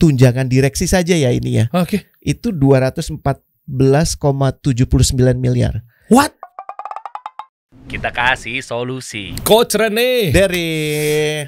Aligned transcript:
tunjangan 0.00 0.48
direksi 0.48 0.88
saja 0.88 1.12
ya 1.12 1.28
ini 1.28 1.60
ya. 1.60 1.68
Oke. 1.76 2.08
Itu 2.24 2.56
214,79 2.56 3.20
miliar. 5.36 5.84
What? 6.08 6.32
Kita 7.90 8.14
kasih 8.14 8.62
solusi. 8.62 9.34
Coach 9.42 9.74
Rene. 9.74 10.30
Dari 10.30 10.70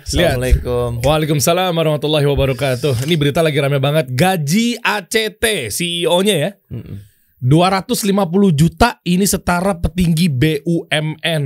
Assalamualaikum. 0.02 1.00
Waalaikumsalam 1.00 1.70
warahmatullahi 1.70 2.26
wabarakatuh. 2.26 3.06
Ini 3.06 3.14
berita 3.14 3.40
lagi 3.40 3.62
rame 3.62 3.78
banget. 3.78 4.10
Gaji 4.10 4.82
ACT 4.82 5.70
CEO-nya 5.70 6.34
ya. 6.34 6.50
Mm-mm. 6.66 6.98
250 7.42 8.06
juta 8.54 8.98
ini 9.06 9.22
setara 9.26 9.78
petinggi 9.78 10.26
BUMN. 10.30 11.44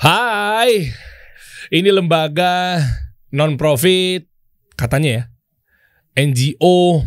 Hai. 0.00 0.88
Ini 1.68 1.90
lembaga 1.92 2.80
non 3.36 3.60
profit 3.60 4.24
katanya 4.78 5.10
ya. 5.10 5.22
NGO 6.16 7.02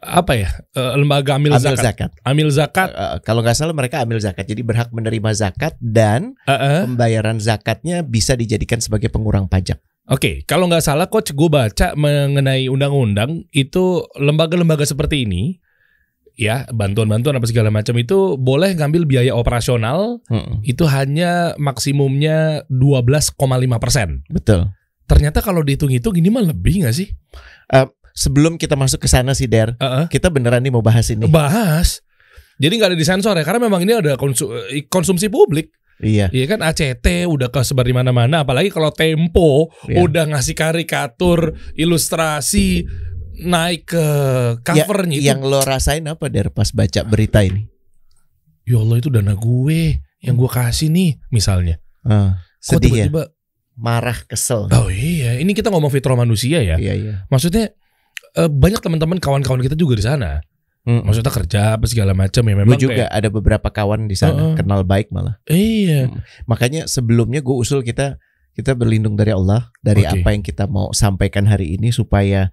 apa 0.00 0.32
ya? 0.32 0.48
Eh, 0.72 0.94
lembaga 0.96 1.36
amil, 1.36 1.52
Amil 1.52 1.60
zakat. 1.60 1.84
zakat. 1.84 2.10
Amil 2.24 2.48
zakat. 2.48 2.88
Eh, 2.90 3.16
kalau 3.20 3.44
nggak 3.44 3.52
salah 3.52 3.76
mereka 3.76 4.00
ambil 4.00 4.16
zakat, 4.16 4.48
jadi 4.48 4.64
berhak 4.64 4.88
menerima 4.90 5.30
zakat 5.36 5.76
dan 5.76 6.32
Eh, 6.44 6.52
eh. 6.52 6.80
pembayaran 6.88 7.36
zakatnya 7.36 8.00
bisa 8.00 8.32
dijadikan 8.32 8.80
sebagai 8.80 9.12
pengurang 9.12 9.44
pajak. 9.44 9.76
Oke, 10.08 10.42
kalau 10.42 10.66
nggak 10.66 10.82
salah 10.82 11.06
coach 11.06 11.30
gue 11.30 11.46
baca 11.46 11.94
mengenai 11.94 12.66
undang-undang 12.66 13.44
itu 13.52 14.02
lembaga-lembaga 14.18 14.82
seperti 14.82 15.22
ini 15.28 15.60
ya 16.34 16.64
bantuan-bantuan 16.72 17.36
apa 17.36 17.44
segala 17.44 17.68
macam 17.68 17.92
itu 17.94 18.34
boleh 18.34 18.72
ngambil 18.72 19.04
biaya 19.04 19.36
operasional 19.36 20.24
Mm-mm. 20.32 20.64
itu 20.64 20.88
hanya 20.88 21.52
maksimumnya 21.60 22.64
12,5 22.72 23.36
persen. 23.76 24.24
Betul. 24.32 24.72
Ternyata 25.10 25.42
kalau 25.42 25.66
dihitung-hitung 25.66 26.14
ini 26.14 26.30
mah 26.30 26.46
lebih 26.46 26.86
nggak 26.86 26.94
sih? 26.94 27.10
Sebelum 28.10 28.54
kita 28.54 28.74
masuk 28.74 29.02
ke 29.02 29.08
sana 29.08 29.34
sih, 29.34 29.46
Der, 29.46 29.74
Heeh. 29.78 30.06
kita 30.10 30.30
beneran 30.30 30.62
nih 30.62 30.70
mau 30.70 30.82
bahas 30.82 31.10
ini. 31.10 31.26
Bahas. 31.26 32.02
Jadi 32.60 32.76
nggak 32.76 32.90
ada 32.92 32.98
disensor 32.98 33.34
ya 33.34 33.42
karena 33.42 33.66
memang 33.66 33.80
ini 33.82 33.96
ada 33.96 34.14
konsu- 34.14 34.52
eh, 34.68 34.84
konsumsi 34.86 35.32
publik. 35.32 35.72
Iya. 36.00 36.28
Iya 36.28 36.46
kan 36.48 36.60
ACT 36.60 37.24
udah 37.28 37.48
kesebar 37.48 37.84
di 37.84 37.92
mana-mana 37.92 38.40
apalagi 38.44 38.68
kalau 38.68 38.88
Tempo 38.92 39.68
Iya. 39.84 40.00
udah 40.04 40.24
ngasih 40.32 40.56
karikatur, 40.56 41.56
ilustrasi 41.76 42.84
naik 43.40 43.88
ke 43.88 44.06
covernya. 44.60 45.16
Ya, 45.16 45.32
Yang 45.32 45.40
lo 45.48 45.60
rasain 45.60 46.04
apa, 46.04 46.28
Der, 46.28 46.52
pas 46.52 46.68
baca 46.72 47.00
berita 47.04 47.40
ini? 47.40 47.68
Ya 48.68 48.76
Allah 48.76 49.00
itu 49.00 49.08
dana 49.08 49.32
gue 49.32 49.80
yang 50.20 50.36
gue 50.36 50.50
kasih 50.50 50.92
nih 50.92 51.16
misalnya. 51.32 51.80
Kok 52.04 52.36
sedih 52.60 52.92
ya, 52.92 53.04
tiba-tiba 53.08 53.22
marah, 53.80 54.16
kesel. 54.28 54.68
Oh 54.70 54.92
iya, 54.92 55.40
ini 55.40 55.56
kita 55.56 55.72
ngomong 55.72 55.88
fitrah 55.88 56.14
manusia 56.14 56.60
ya. 56.60 56.76
Iya, 56.76 56.92
iya. 56.94 57.14
Maksudnya 57.32 57.72
eh, 58.36 58.50
banyak 58.52 58.84
teman-teman 58.84 59.16
kawan-kawan 59.16 59.64
kita 59.64 59.74
juga 59.74 59.96
di 59.96 60.04
sana. 60.04 60.44
Mm-mm. 60.80 61.04
Maksudnya 61.04 61.32
kerja 61.32 61.60
apa 61.76 61.84
segala 61.84 62.16
macam 62.16 62.40
ya 62.40 62.54
Gue 62.56 62.60
memang 62.64 62.80
juga 62.80 63.04
ada 63.12 63.28
beberapa 63.28 63.68
kawan 63.68 64.08
di 64.08 64.16
sana 64.16 64.52
Heeh. 64.52 64.56
kenal 64.56 64.80
baik 64.84 65.12
malah. 65.12 65.36
kayak, 65.44 65.56
iya. 65.56 66.00
Makanya 66.48 66.88
sebelumnya 66.88 67.44
gue 67.44 67.52
usul 67.52 67.84
kita 67.84 68.16
kita 68.56 68.72
berlindung 68.76 69.12
dari 69.16 69.32
Allah 69.32 69.68
dari 69.80 70.04
Oke. 70.08 70.20
apa 70.20 70.28
yang 70.32 70.40
kita 70.40 70.64
mau 70.68 70.92
sampaikan 70.92 71.44
hari 71.44 71.76
ini 71.76 71.92
supaya 71.92 72.48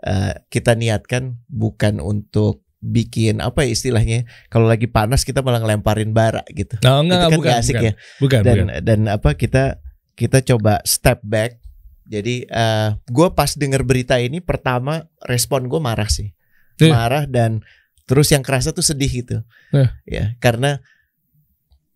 eh, 0.00 0.32
kita 0.52 0.76
niatkan 0.76 1.40
bukan 1.48 2.00
untuk 2.00 2.64
bikin 2.80 3.44
apa 3.44 3.64
ya 3.68 3.76
istilahnya 3.76 4.24
kalau 4.48 4.64
lagi 4.64 4.88
panas 4.88 5.24
kita 5.24 5.44
malah 5.44 5.60
ngelemparin 5.60 6.16
bara 6.16 6.40
gitu. 6.52 6.80
Nah, 6.80 7.04
enggak, 7.04 7.16
Itu 7.16 7.24
kan 7.24 7.36
bukan, 7.36 7.44
nggak 7.48 7.60
asik 7.60 7.74
bukan. 7.76 7.84
ya. 7.84 7.92
Bukan, 8.20 8.40
Dan 8.40 8.56
bukan. 8.56 8.66
dan 8.84 9.00
apa 9.08 9.30
kita 9.36 9.64
kita 10.20 10.44
coba 10.44 10.84
step 10.84 11.24
back. 11.24 11.56
Jadi 12.04 12.44
eh 12.44 12.88
gue 13.08 13.28
pas 13.32 13.48
denger 13.48 13.80
berita 13.80 14.20
ini 14.20 14.44
pertama 14.44 15.08
respon 15.24 15.64
gue 15.64 15.80
marah 15.80 16.10
sih, 16.10 16.36
Iya. 16.76 16.92
marah 16.92 17.24
dan 17.24 17.64
terus 18.04 18.28
yang 18.28 18.42
kerasa 18.42 18.74
tuh 18.74 18.82
sedih 18.82 19.22
gitu, 19.22 19.38
Iya. 19.72 19.88
ya 20.04 20.24
karena 20.42 20.82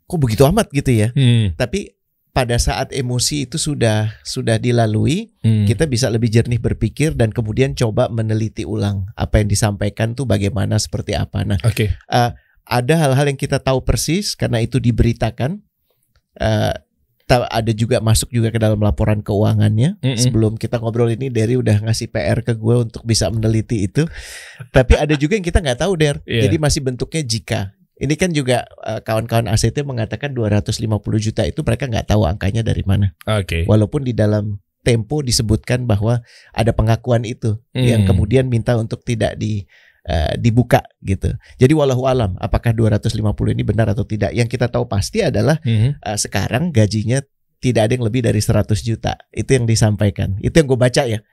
kok 0.06 0.21
begitu 0.22 0.47
amat 0.47 0.71
gitu 0.71 0.94
ya. 0.94 1.10
Hmm, 1.12 1.59
Tapi 1.59 1.91
pada 2.31 2.59
saat 2.59 2.91
emosi 2.91 3.47
itu 3.47 3.59
sudah 3.59 4.15
sudah 4.22 4.59
dilalui, 4.59 5.34
hmm. 5.43 5.66
kita 5.66 5.87
bisa 5.87 6.06
lebih 6.10 6.31
jernih 6.31 6.59
berpikir 6.59 7.15
dan 7.15 7.34
kemudian 7.34 7.75
coba 7.75 8.06
meneliti 8.06 8.62
ulang 8.62 9.10
apa 9.15 9.43
yang 9.43 9.50
disampaikan 9.50 10.15
tuh 10.15 10.27
bagaimana 10.27 10.78
seperti 10.78 11.19
apa. 11.19 11.43
Nah, 11.43 11.59
Oke. 11.62 11.91
ada 12.65 12.94
hal-hal 12.98 13.27
yang 13.31 13.38
kita 13.38 13.59
tahu 13.59 13.82
persis 13.82 14.38
karena 14.38 14.62
itu 14.62 14.78
diberitakan. 14.78 15.59
Eh, 16.34 16.75
ta- 16.75 16.82
ada 17.28 17.72
juga 17.72 18.04
masuk 18.04 18.28
juga 18.28 18.52
ke 18.52 18.60
dalam 18.60 18.76
laporan 18.78 19.24
keuangannya. 19.24 19.96
Mm-mm. 20.04 20.20
Sebelum 20.20 20.60
kita 20.60 20.76
ngobrol 20.76 21.08
ini, 21.08 21.32
Derry 21.32 21.56
udah 21.56 21.80
ngasih 21.80 22.12
PR 22.12 22.44
ke 22.44 22.52
gue 22.52 22.76
untuk 22.84 23.00
bisa 23.08 23.32
meneliti 23.32 23.88
itu. 23.88 24.04
Tapi 24.70 25.00
ada 25.00 25.16
juga 25.16 25.40
yang 25.40 25.46
kita 25.46 25.64
nggak 25.64 25.80
tahu, 25.80 25.92
Der. 25.96 26.20
Iya. 26.28 26.48
Jadi 26.48 26.56
masih 26.60 26.80
bentuknya 26.84 27.22
jika. 27.24 27.60
Ini 27.94 28.14
kan 28.18 28.34
juga 28.34 28.66
eh, 28.84 29.00
kawan-kawan 29.00 29.48
ACT 29.48 29.86
mengatakan 29.86 30.34
250 30.34 30.82
juta 31.22 31.42
itu 31.46 31.60
mereka 31.64 31.86
nggak 31.86 32.10
tahu 32.10 32.26
angkanya 32.28 32.60
dari 32.60 32.82
mana. 32.84 33.14
Oke. 33.24 33.64
Walaupun 33.64 34.04
di 34.04 34.12
dalam 34.12 34.58
tempo 34.84 35.24
disebutkan 35.24 35.88
bahwa 35.88 36.20
ada 36.52 36.70
pengakuan 36.76 37.24
itu 37.24 37.56
yang 37.72 38.04
Hmm. 38.04 38.10
kemudian 38.12 38.52
minta 38.52 38.76
untuk 38.76 39.00
tidak 39.00 39.41
di 39.41 39.64
eh, 40.04 40.37
dibuka 40.37 40.84
gitu. 41.00 41.32
Jadi 41.56 41.72
walau 41.72 42.04
alam 42.04 42.37
apakah 42.37 42.76
250 42.76 43.56
ini 43.56 43.65
benar 43.65 43.88
atau 43.88 44.04
tidak. 44.04 44.37
Yang 44.37 44.48
kita 44.53 44.69
tahu 44.69 44.84
pasti 44.84 45.25
adalah 45.25 45.56
Mhm. 45.65 45.98
eh, 45.98 46.19
sekarang 46.20 46.70
gajinya 46.70 47.25
tidak 47.59 47.88
ada 47.88 47.92
yang 47.97 48.04
lebih 48.04 48.20
dari 48.20 48.44
100 48.44 48.84
juta. 48.84 49.16
Itu 49.32 49.56
yang 49.56 49.65
disampaikan. 49.65 50.37
Itu 50.38 50.60
yang 50.60 50.69
gue 50.69 50.76
baca 50.76 51.03
ya. 51.09 51.25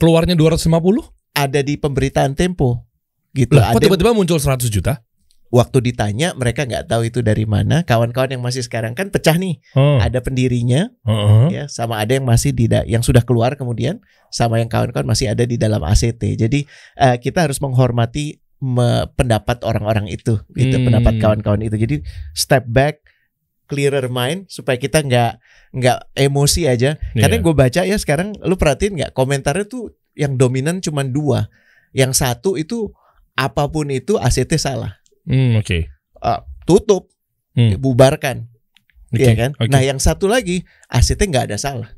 Keluarnya 0.00 0.32
250? 0.38 1.04
Ada 1.36 1.60
di 1.60 1.76
pemberitaan 1.76 2.32
Tempo 2.32 2.88
gitu. 3.36 3.58
Kok 3.58 3.76
Ada 3.76 3.82
tiba-tiba 3.82 4.16
muncul 4.16 4.40
100 4.40 4.72
juta? 4.72 5.04
Waktu 5.48 5.80
ditanya 5.80 6.36
mereka 6.36 6.64
nggak 6.64 6.86
tahu 6.86 7.08
itu 7.08 7.20
dari 7.20 7.44
mana. 7.44 7.80
Kawan-kawan 7.82 8.36
yang 8.36 8.42
masih 8.42 8.60
sekarang 8.60 8.92
kan 8.92 9.08
pecah 9.08 9.34
nih. 9.34 9.60
Oh. 9.72 9.96
Ada 9.96 10.20
pendirinya 10.20 10.92
Heeh. 11.02 11.44
ya 11.50 11.64
sama 11.66 11.96
ada 11.98 12.12
yang 12.12 12.28
masih 12.28 12.52
di 12.52 12.68
da- 12.68 12.84
yang 12.84 13.00
sudah 13.00 13.24
keluar 13.24 13.56
kemudian 13.56 14.04
sama 14.28 14.60
yang 14.60 14.68
kawan-kawan 14.68 15.08
masih 15.08 15.32
ada 15.32 15.42
di 15.42 15.56
dalam 15.56 15.80
ACT. 15.80 16.20
Jadi 16.36 16.68
eh, 16.94 17.16
kita 17.16 17.48
harus 17.48 17.58
menghormati 17.58 18.38
me- 18.58 19.08
pendapat 19.14 19.62
orang-orang 19.62 20.06
itu 20.06 20.36
gitu, 20.52 20.76
Hmm. 20.76 20.84
pendapat 20.84 21.14
kawan-kawan 21.16 21.62
itu. 21.62 21.76
Jadi 21.76 21.96
step 22.32 22.66
back, 22.66 23.00
clearer 23.64 24.08
mind 24.08 24.48
supaya 24.48 24.76
kita 24.76 25.00
nggak 25.00 25.32
nggak 25.70 25.98
emosi 26.14 26.64
aja. 26.64 26.96
Karena 27.14 27.36
Iya. 27.36 27.44
gue 27.44 27.54
baca 27.54 27.80
ya 27.84 27.96
sekarang 27.96 28.36
lu 28.40 28.56
perhatiin 28.56 28.96
nggak 28.96 29.12
komentarnya 29.12 29.64
tuh 29.64 29.92
yang 30.12 30.34
dominan 30.34 30.80
cuma 30.80 31.04
dua. 31.04 31.48
Yang 31.92 32.18
satu 32.18 32.56
itu 32.56 32.92
apa 33.32 33.70
pun 33.70 33.86
itu 33.88 34.18
ACT 34.18 34.58
salah. 34.58 34.97
Hmm, 35.28 35.60
oke. 35.60 35.78
Eh, 36.18 36.40
tutup, 36.64 37.12
Hmm. 37.52 37.76
bubarkan, 37.76 38.48
Oke, 39.08 39.24
Iya 39.24 39.32
kan? 39.40 39.50
oke. 39.56 39.72
Nah, 39.72 39.80
yang 39.80 39.96
satu 39.96 40.28
lagi 40.28 40.68
ACT 40.86 41.24
nggak 41.24 41.48
ada 41.48 41.56
salah. 41.56 41.88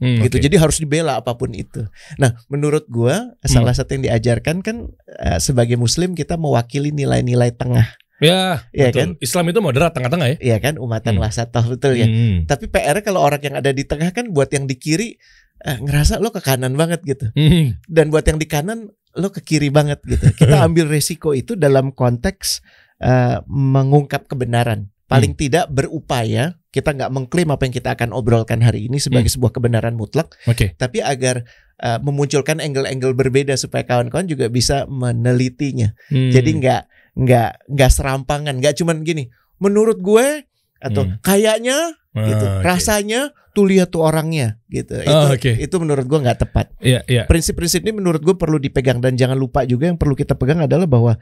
Hmm, 0.00 0.24
gitu. 0.24 0.40
oke. 0.40 0.44
Jadi 0.48 0.56
harus 0.56 0.80
dibela 0.80 1.20
apa 1.20 1.36
pun 1.36 1.52
itu. 1.52 1.84
Nah, 2.16 2.32
menurut 2.48 2.88
gua 2.88 3.36
Hmm. 3.36 3.44
salah 3.44 3.76
satu 3.76 3.92
yang 3.92 4.08
diajarkan 4.08 4.64
kan 4.64 4.88
eh, 5.20 5.36
sebagai 5.38 5.76
muslim 5.76 6.12
kita 6.12 6.34
mewakili 6.34 6.90
nilai-nilai 6.90 7.52
tengah, 7.52 7.92
Ya, 8.22 8.64
betul. 8.72 8.96
kan? 8.96 9.08
Islam 9.20 9.44
itu 9.52 9.60
moderat 9.60 9.92
tengah-tengah 9.92 10.28
ya. 10.32 10.36
Iya 10.40 10.56
kan? 10.64 10.80
Umatan 10.80 11.20
Hmm. 11.20 11.28
wasatoh 11.28 11.64
betul 11.68 11.92
ya. 11.92 12.08
Hmm. 12.08 12.48
Tapi 12.48 12.72
PR 12.72 12.96
kalau 13.04 13.20
orang 13.20 13.44
yang 13.44 13.54
ada 13.60 13.68
di 13.68 13.84
tengah 13.84 14.08
kan 14.10 14.32
buat 14.32 14.48
yang 14.48 14.64
di 14.64 14.80
kiri 14.80 15.20
eh, 15.60 15.76
ngerasa 15.80 16.20
lo 16.20 16.28
ke 16.28 16.40
kanan 16.40 16.72
banget 16.74 17.04
gitu. 17.04 17.28
Hmm. 17.32 17.76
Dan 17.84 18.08
buat 18.08 18.24
yang 18.24 18.36
di 18.36 18.44
kanan 18.44 18.88
lo 19.14 19.30
ke 19.30 19.40
kiri 19.40 19.70
banget 19.70 20.02
gitu. 20.02 20.26
Kita 20.34 20.62
ambil 20.66 20.86
resiko 20.86 21.32
itu 21.32 21.54
dalam 21.54 21.90
konteks 21.90 22.60
eh, 22.98 23.38
mengungkap 23.46 24.26
kebenaran. 24.26 24.90
Paling 25.04 25.36
tidak 25.36 25.68
berupaya 25.70 26.58
kita 26.72 26.90
nggak 26.90 27.12
mengklaim 27.12 27.46
apa 27.52 27.62
yang 27.68 27.74
kita 27.76 27.94
akan 27.94 28.10
obrolkan 28.10 28.58
hari 28.58 28.90
ini 28.90 28.98
sebagai 28.98 29.30
sebuah 29.30 29.54
kebenaran 29.54 29.94
mutlak. 29.94 30.34
Oke. 30.48 30.74
tapi 30.74 30.98
agar 30.98 31.46
uh, 31.78 32.02
memunculkan 32.02 32.58
angle-angle 32.58 33.14
berbeda 33.14 33.54
supaya 33.54 33.86
kawan-kawan 33.86 34.26
juga 34.26 34.50
bisa 34.50 34.82
menelitinya. 34.90 35.94
Hmm. 36.10 36.34
Jadi 36.34 36.50
nggak 36.58 36.82
nggak 37.14 37.50
nggak 37.70 37.90
serampangan, 37.94 38.58
nggak 38.58 38.74
cuman 38.74 39.06
gini. 39.06 39.30
Menurut 39.62 40.02
gue 40.02 40.50
atau 40.82 41.06
Hmm. 41.06 41.22
kayaknya 41.22 41.94
Ah, 42.10 42.26
gitu, 42.26 42.46
oke. 42.46 42.62
rasanya 42.62 43.30
tuh 43.54 43.70
lihat 43.70 43.94
tuh 43.94 44.02
orangnya 44.02 44.58
gitu. 44.66 44.98
Itu 44.98 45.08
Ah, 45.08 45.30
oke. 45.30 45.54
itu 45.54 45.76
menurut 45.78 46.04
gue 46.04 46.18
nggak 46.18 46.38
tepat. 46.42 46.74
Iya, 46.82 47.06
iya. 47.06 47.22
Prinsip-prinsip 47.30 47.86
ini 47.86 47.94
menurut 47.94 48.20
gue 48.20 48.34
perlu 48.34 48.58
dipegang 48.58 48.98
dan 48.98 49.14
jangan 49.14 49.38
lupa 49.38 49.62
juga 49.62 49.86
yang 49.88 49.96
perlu 49.96 50.18
kita 50.18 50.34
pegang 50.34 50.60
adalah 50.66 50.90
bahwa 50.90 51.14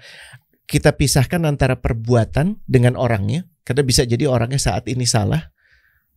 kita 0.64 0.96
pisahkan 0.96 1.44
antara 1.44 1.76
perbuatan 1.76 2.56
dengan 2.64 2.96
orangnya 2.96 3.44
karena 3.62 3.82
bisa 3.84 4.08
jadi 4.08 4.24
orangnya 4.24 4.56
saat 4.58 4.88
ini 4.88 5.04
salah 5.04 5.52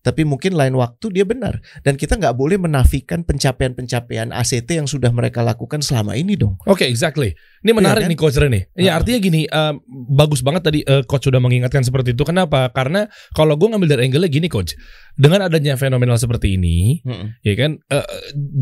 tapi 0.06 0.22
mungkin 0.22 0.54
lain 0.54 0.78
waktu 0.78 1.10
dia 1.10 1.26
benar. 1.26 1.58
Dan 1.82 1.98
kita 1.98 2.22
nggak 2.22 2.38
boleh 2.38 2.62
menafikan 2.62 3.26
pencapaian-pencapaian 3.26 4.30
ACT 4.30 4.70
yang 4.78 4.86
sudah 4.86 5.10
mereka 5.10 5.42
lakukan 5.42 5.82
selama 5.82 6.14
ini 6.14 6.38
dong. 6.38 6.62
Oke, 6.70 6.86
exactly. 6.86 7.34
Ini 7.66 7.74
menarik 7.74 8.06
Iya 8.06 8.06
kan? 8.06 8.12
nih 8.14 8.20
coach 8.22 8.38
Rene. 8.38 8.62
Ya 8.78 8.94
artinya 8.94 9.18
gini, 9.18 9.50
eh, 9.50 9.74
bagus 10.14 10.46
banget 10.46 10.70
tadi 10.70 10.80
eh, 10.86 11.02
coach 11.10 11.26
sudah 11.26 11.42
mengingatkan 11.42 11.82
seperti 11.82 12.14
itu. 12.14 12.22
Kenapa? 12.22 12.70
Karena 12.70 13.10
kalau 13.34 13.58
gue 13.58 13.66
ngambil 13.66 13.98
dari 13.98 14.02
angle 14.06 14.30
gini 14.30 14.46
coach, 14.46 14.78
dengan 15.18 15.42
adanya 15.42 15.74
fenomenal 15.74 16.22
seperti 16.22 16.54
ini, 16.62 17.02
ya 17.42 17.54
kan, 17.58 17.82
eh, 17.90 18.06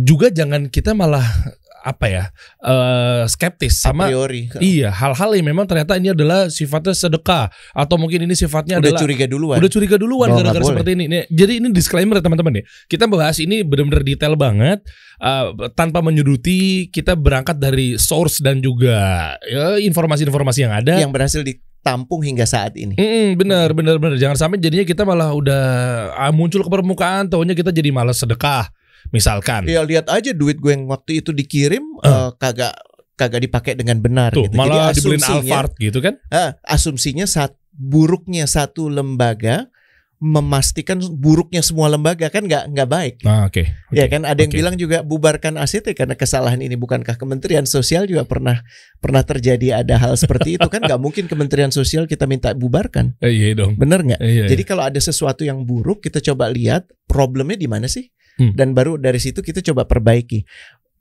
juga 0.07 0.31
jangan 0.31 0.71
kita 0.71 0.95
malah 0.95 1.27
apa 1.83 2.05
ya, 2.07 2.23
eh, 2.63 3.27
skeptis 3.27 3.83
sama 3.83 4.07
priori. 4.07 4.47
Iya, 4.63 4.87
hal-hal 4.87 5.35
yang 5.35 5.51
memang 5.51 5.67
ternyata 5.67 5.99
ini 5.99 6.15
adalah 6.15 6.47
sifatnya 6.47 6.95
sedekah 6.95 7.51
atau 7.75 7.95
mungkin 7.99 8.23
ini 8.23 8.31
sifatnya 8.39 8.79
Udah 8.79 8.95
adalah 8.95 9.01
curiga 9.03 9.25
duluan. 9.27 9.59
udah 9.59 9.71
curiga 9.71 9.95
duluan 9.99 10.31
gara-gara 10.31 10.63
seperti 10.63 10.95
ini. 10.95 11.05
Nih, 11.11 11.23
jadi 11.27 11.59
ini 11.59 11.67
disclaimer 11.75 12.15
ya 12.17 12.23
teman-teman 12.23 12.63
ya. 12.63 12.63
Kita 12.87 13.03
bahas 13.11 13.35
ini 13.43 13.67
benar-benar 13.67 14.07
detail 14.07 14.39
banget 14.39 14.79
uh, 15.19 15.51
tanpa 15.75 15.99
menyuduti. 15.99 16.87
Kita 16.87 17.19
berangkat 17.19 17.59
dari 17.59 17.99
source 17.99 18.39
dan 18.39 18.63
juga 18.63 19.35
ya, 19.43 19.75
informasi-informasi 19.83 20.59
yang 20.63 20.73
ada. 20.73 20.95
yang 21.03 21.11
berhasil 21.11 21.43
ditampung 21.43 22.23
hingga 22.23 22.47
saat 22.47 22.79
ini. 22.79 22.95
Mm, 22.95 23.35
bener 23.35 23.75
bener 23.75 23.99
bener 23.99 24.15
jangan 24.15 24.39
sampai 24.39 24.57
jadinya 24.63 24.87
kita 24.87 25.03
malah 25.03 25.35
udah 25.35 25.63
ah, 26.15 26.31
muncul 26.31 26.63
ke 26.63 26.69
permukaan 26.71 27.27
tahunya 27.27 27.59
kita 27.59 27.75
jadi 27.75 27.91
malas 27.91 28.23
sedekah 28.23 28.71
misalkan. 29.11 29.65
Ya 29.67 29.83
lihat 29.83 30.07
aja 30.07 30.31
duit 30.31 30.61
gue 30.61 30.71
yang 30.71 30.87
waktu 30.87 31.19
itu 31.19 31.35
dikirim 31.35 31.83
eh, 32.05 32.29
kagak 32.39 32.77
kagak 33.13 33.41
dipakai 33.45 33.73
dengan 33.77 34.01
benar 34.01 34.33
tuh 34.33 34.49
gitu. 34.49 34.57
malah 34.57 34.89
Jadi 34.91 35.05
dibeliin 35.05 35.23
Alphard 35.23 35.73
gitu 35.77 35.99
kan? 36.01 36.17
Ah, 36.33 36.57
asumsinya 36.65 37.29
saat 37.29 37.53
buruknya 37.73 38.45
satu 38.49 38.89
lembaga 38.89 39.69
memastikan 40.23 41.03
buruknya 41.19 41.59
semua 41.59 41.91
lembaga 41.91 42.31
kan 42.31 42.47
nggak 42.47 42.71
nggak 42.71 42.87
baik. 42.87 43.15
nah 43.27 43.43
oke 43.43 43.59
Ya 43.91 44.07
kan 44.07 44.23
ada 44.23 44.39
yang 44.39 44.55
bilang 44.55 44.79
juga 44.79 45.03
bubarkan 45.03 45.59
ACT 45.59 45.91
karena 45.99 46.15
kesalahan 46.15 46.63
ini. 46.63 46.79
Bukankah 46.79 47.19
Kementerian 47.19 47.67
Sosial 47.67 48.07
juga 48.07 48.23
pernah 48.23 48.63
pernah 49.03 49.19
terjadi 49.19 49.83
ada 49.83 49.99
hal 49.99 50.15
seperti 50.15 50.55
itu 50.55 50.67
kan? 50.71 50.79
Nggak 50.79 51.01
mungkin 51.03 51.27
Kementerian 51.27 51.75
Sosial 51.75 52.07
kita 52.07 52.23
minta 52.23 52.55
bubarkan. 52.55 53.19
Eh, 53.19 53.35
iya 53.35 53.51
dong. 53.51 53.75
Bener 53.75 53.99
nggak? 53.99 54.19
Eh, 54.23 54.31
iya, 54.31 54.43
Jadi 54.47 54.63
kalau 54.63 54.87
ada 54.87 54.99
sesuatu 55.03 55.43
yang 55.43 55.67
buruk 55.67 55.99
kita 55.99 56.23
coba 56.23 56.47
lihat 56.47 56.87
problemnya 57.03 57.59
di 57.59 57.67
mana 57.67 57.91
sih 57.91 58.07
Hmm. 58.33 58.53
dan 58.53 58.73
baru 58.73 58.97
dari 58.97 59.17
situ 59.17 59.39
kita 59.39 59.61
coba 59.61 59.85
perbaiki. 59.85 60.43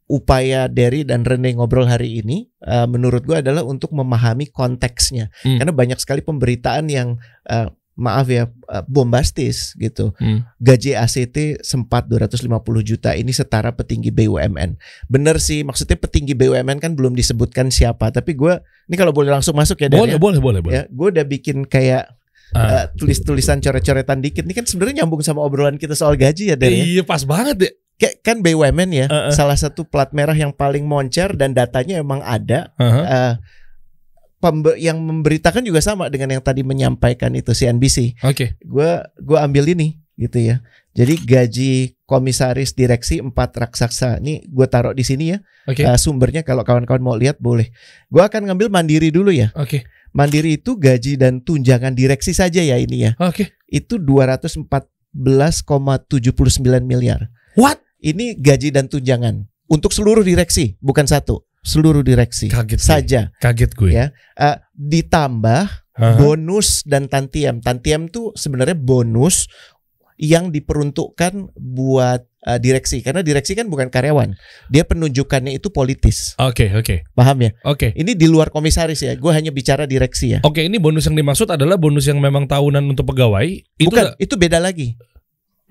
Upaya 0.05 0.69
Derry 0.69 1.09
dan 1.09 1.25
Rene 1.25 1.57
ngobrol 1.57 1.89
hari 1.89 2.21
ini 2.21 2.45
eh, 2.61 2.85
menurut 2.85 3.25
gue 3.25 3.39
adalah 3.39 3.65
untuk 3.65 3.91
memahami 3.91 4.47
konteksnya 4.47 5.33
Hmm. 5.41 5.57
karena 5.57 5.73
banyak 5.73 5.97
sekali 5.97 6.21
pemberitaan 6.21 6.87
yang 6.87 7.17
eh, 7.47 7.71
maaf 7.93 8.29
ya 8.29 8.45
eh, 8.49 8.85
bombastis 8.85 9.73
gitu. 9.75 10.13
Hmm. 10.21 10.45
Gaji 10.59 10.93
ACT 10.95 11.37
sempat 11.65 12.09
250 12.09 12.45
juta 12.83 13.13
ini 13.13 13.33
setara 13.33 13.73
petinggi 13.73 14.09
BUMN. 14.09 14.77
Bener 15.09 15.41
sih 15.41 15.65
maksudnya 15.65 15.97
petinggi 15.97 16.37
BUMN 16.37 16.77
kan 16.77 16.93
belum 16.93 17.17
disebutkan 17.17 17.73
siapa 17.73 18.13
tapi 18.13 18.33
gue 18.33 18.53
ini 18.89 18.97
kalau 18.97 19.13
boleh 19.13 19.33
langsung 19.33 19.57
masuk 19.57 19.81
ya 19.81 19.89
Dan 19.89 19.97
boleh 19.97 20.17
ya. 20.17 20.21
boleh 20.21 20.41
boleh 20.41 20.61
boleh 20.61 20.75
Ya, 20.75 20.83
gue 20.89 21.09
udah 21.09 21.25
bikin 21.25 21.65
kayak 21.65 22.13
Eh, 22.53 22.85
tulis-tulisan 22.95 23.59
coret-coretan 23.59 24.19
dikit. 24.19 24.43
Ini 24.43 24.53
kan 24.53 24.65
sebenarnya 24.65 25.03
nyambung 25.03 25.21
sama 25.21 25.41
obrolan 25.41 25.77
kita 25.77 25.93
soal 25.93 26.15
gaji 26.15 26.51
ya, 26.51 26.57
Dan. 26.57 26.69
ya. 26.69 26.85
iya 26.85 27.03
pas 27.03 27.23
banget 27.23 27.57
ya 27.59 27.71
Kayak 27.95 28.15
kan 28.21 28.37
BUMN 28.39 28.91
ya, 28.91 29.07
Uh-uh. 29.07 29.31
salah 29.31 29.55
satu 29.55 29.83
plat 29.83 30.11
merah 30.11 30.35
yang 30.35 30.51
paling 30.51 30.83
moncer 30.83 31.33
dan 31.33 31.53
datanya 31.53 31.97
emang 31.97 32.19
ada. 32.21 32.75
Aha. 32.77 33.01
Eh, 33.01 33.35
pembe- 34.39 34.75
yang 34.77 34.99
memberitakan 34.99 35.63
juga 35.63 35.79
sama 35.79 36.09
dengan 36.09 36.29
yang 36.31 36.43
tadi 36.43 36.61
menyampaikan 36.61 37.31
itu 37.31 37.53
CNBC. 37.53 38.19
oke 38.21 38.59
Gue 38.61 38.91
gua 39.19 39.39
ambil 39.43 39.71
ini 39.71 40.03
gitu 40.15 40.39
ya. 40.39 40.61
Jadi 40.93 41.15
gaji 41.17 41.73
komisaris 42.05 42.75
direksi 42.75 43.17
empat 43.17 43.57
raksasa. 43.57 44.19
Ini 44.19 44.45
gue 44.45 44.67
taruh 44.67 44.93
di 44.93 45.01
sini 45.01 45.33
ya. 45.33 45.39
oke 45.65 45.81
Eh, 45.81 45.97
sumbernya 45.97 46.43
kalau 46.43 46.61
kawan-kawan 46.61 47.01
mau 47.01 47.15
lihat 47.15 47.39
boleh. 47.39 47.71
Gue 48.09 48.21
akan 48.21 48.51
ngambil 48.51 48.69
mandiri 48.69 49.09
dulu 49.09 49.31
ya. 49.31 49.55
oke 49.55 49.87
Mandiri 50.13 50.57
itu 50.57 50.77
gaji 50.77 51.17
dan 51.17 51.41
tunjangan 51.41 51.93
direksi 51.93 52.33
saja 52.33 52.61
ya 52.61 52.77
ini 52.77 53.09
ya. 53.09 53.13
oke 53.17 53.49
Itu 53.67 53.97
214,79 53.97 55.17
miliar. 56.83 57.29
what 57.55 57.81
Ini 57.99 58.35
gaji 58.35 58.69
dan 58.69 58.91
tunjangan 58.91 59.47
untuk 59.67 59.95
seluruh 59.95 60.21
direksi, 60.21 60.75
bukan 60.83 61.07
satu, 61.07 61.47
seluruh 61.63 62.03
direksi 62.03 62.51
Kaget 62.51 62.77
gue. 62.77 62.85
saja. 62.85 63.21
kaget 63.39 63.73
gue 63.73 63.91
Ya. 63.91 64.07
Eh, 64.35 64.59
ditambah 64.75 65.71
Aha. 65.95 66.19
bonus 66.19 66.83
dan 66.83 67.07
tantiem. 67.07 67.63
Tantiem 67.63 68.11
tuh 68.11 68.35
sebenarnya 68.35 68.75
bonus 68.75 69.47
yang 70.23 70.55
diperuntukkan 70.55 71.51
buat 71.59 72.23
eh, 72.47 72.59
direksi 72.63 73.03
karena 73.03 73.27
direksi 73.27 73.59
kan 73.59 73.67
bukan 73.67 73.91
karyawan. 73.91 74.39
Dia 74.71 74.87
penunjukannya 74.87 75.51
itu 75.51 75.75
politis. 75.75 76.39
oke 76.39 76.71
oke 76.79 77.11
Paham 77.11 77.43
ya? 77.43 77.51
oke 77.67 77.91
Ini 77.91 78.15
di 78.15 78.31
luar 78.31 78.55
komisaris 78.55 79.03
ya. 79.03 79.19
Gue 79.19 79.35
hanya 79.35 79.51
bicara 79.51 79.83
direksi 79.83 80.39
ya. 80.39 80.41
Oke, 80.47 80.63
ini 80.63 80.79
bonus 80.79 81.11
yang 81.11 81.19
dimaksud 81.19 81.51
adalah 81.51 81.75
bonus 81.75 82.07
yang 82.07 82.23
memang 82.23 82.47
tahunan 82.47 82.87
untuk 82.87 83.11
pegawai. 83.11 83.51
Itu 83.83 83.91
Bukan, 83.91 84.15
itu 84.23 84.35
beda 84.39 84.63
lagi. 84.63 84.95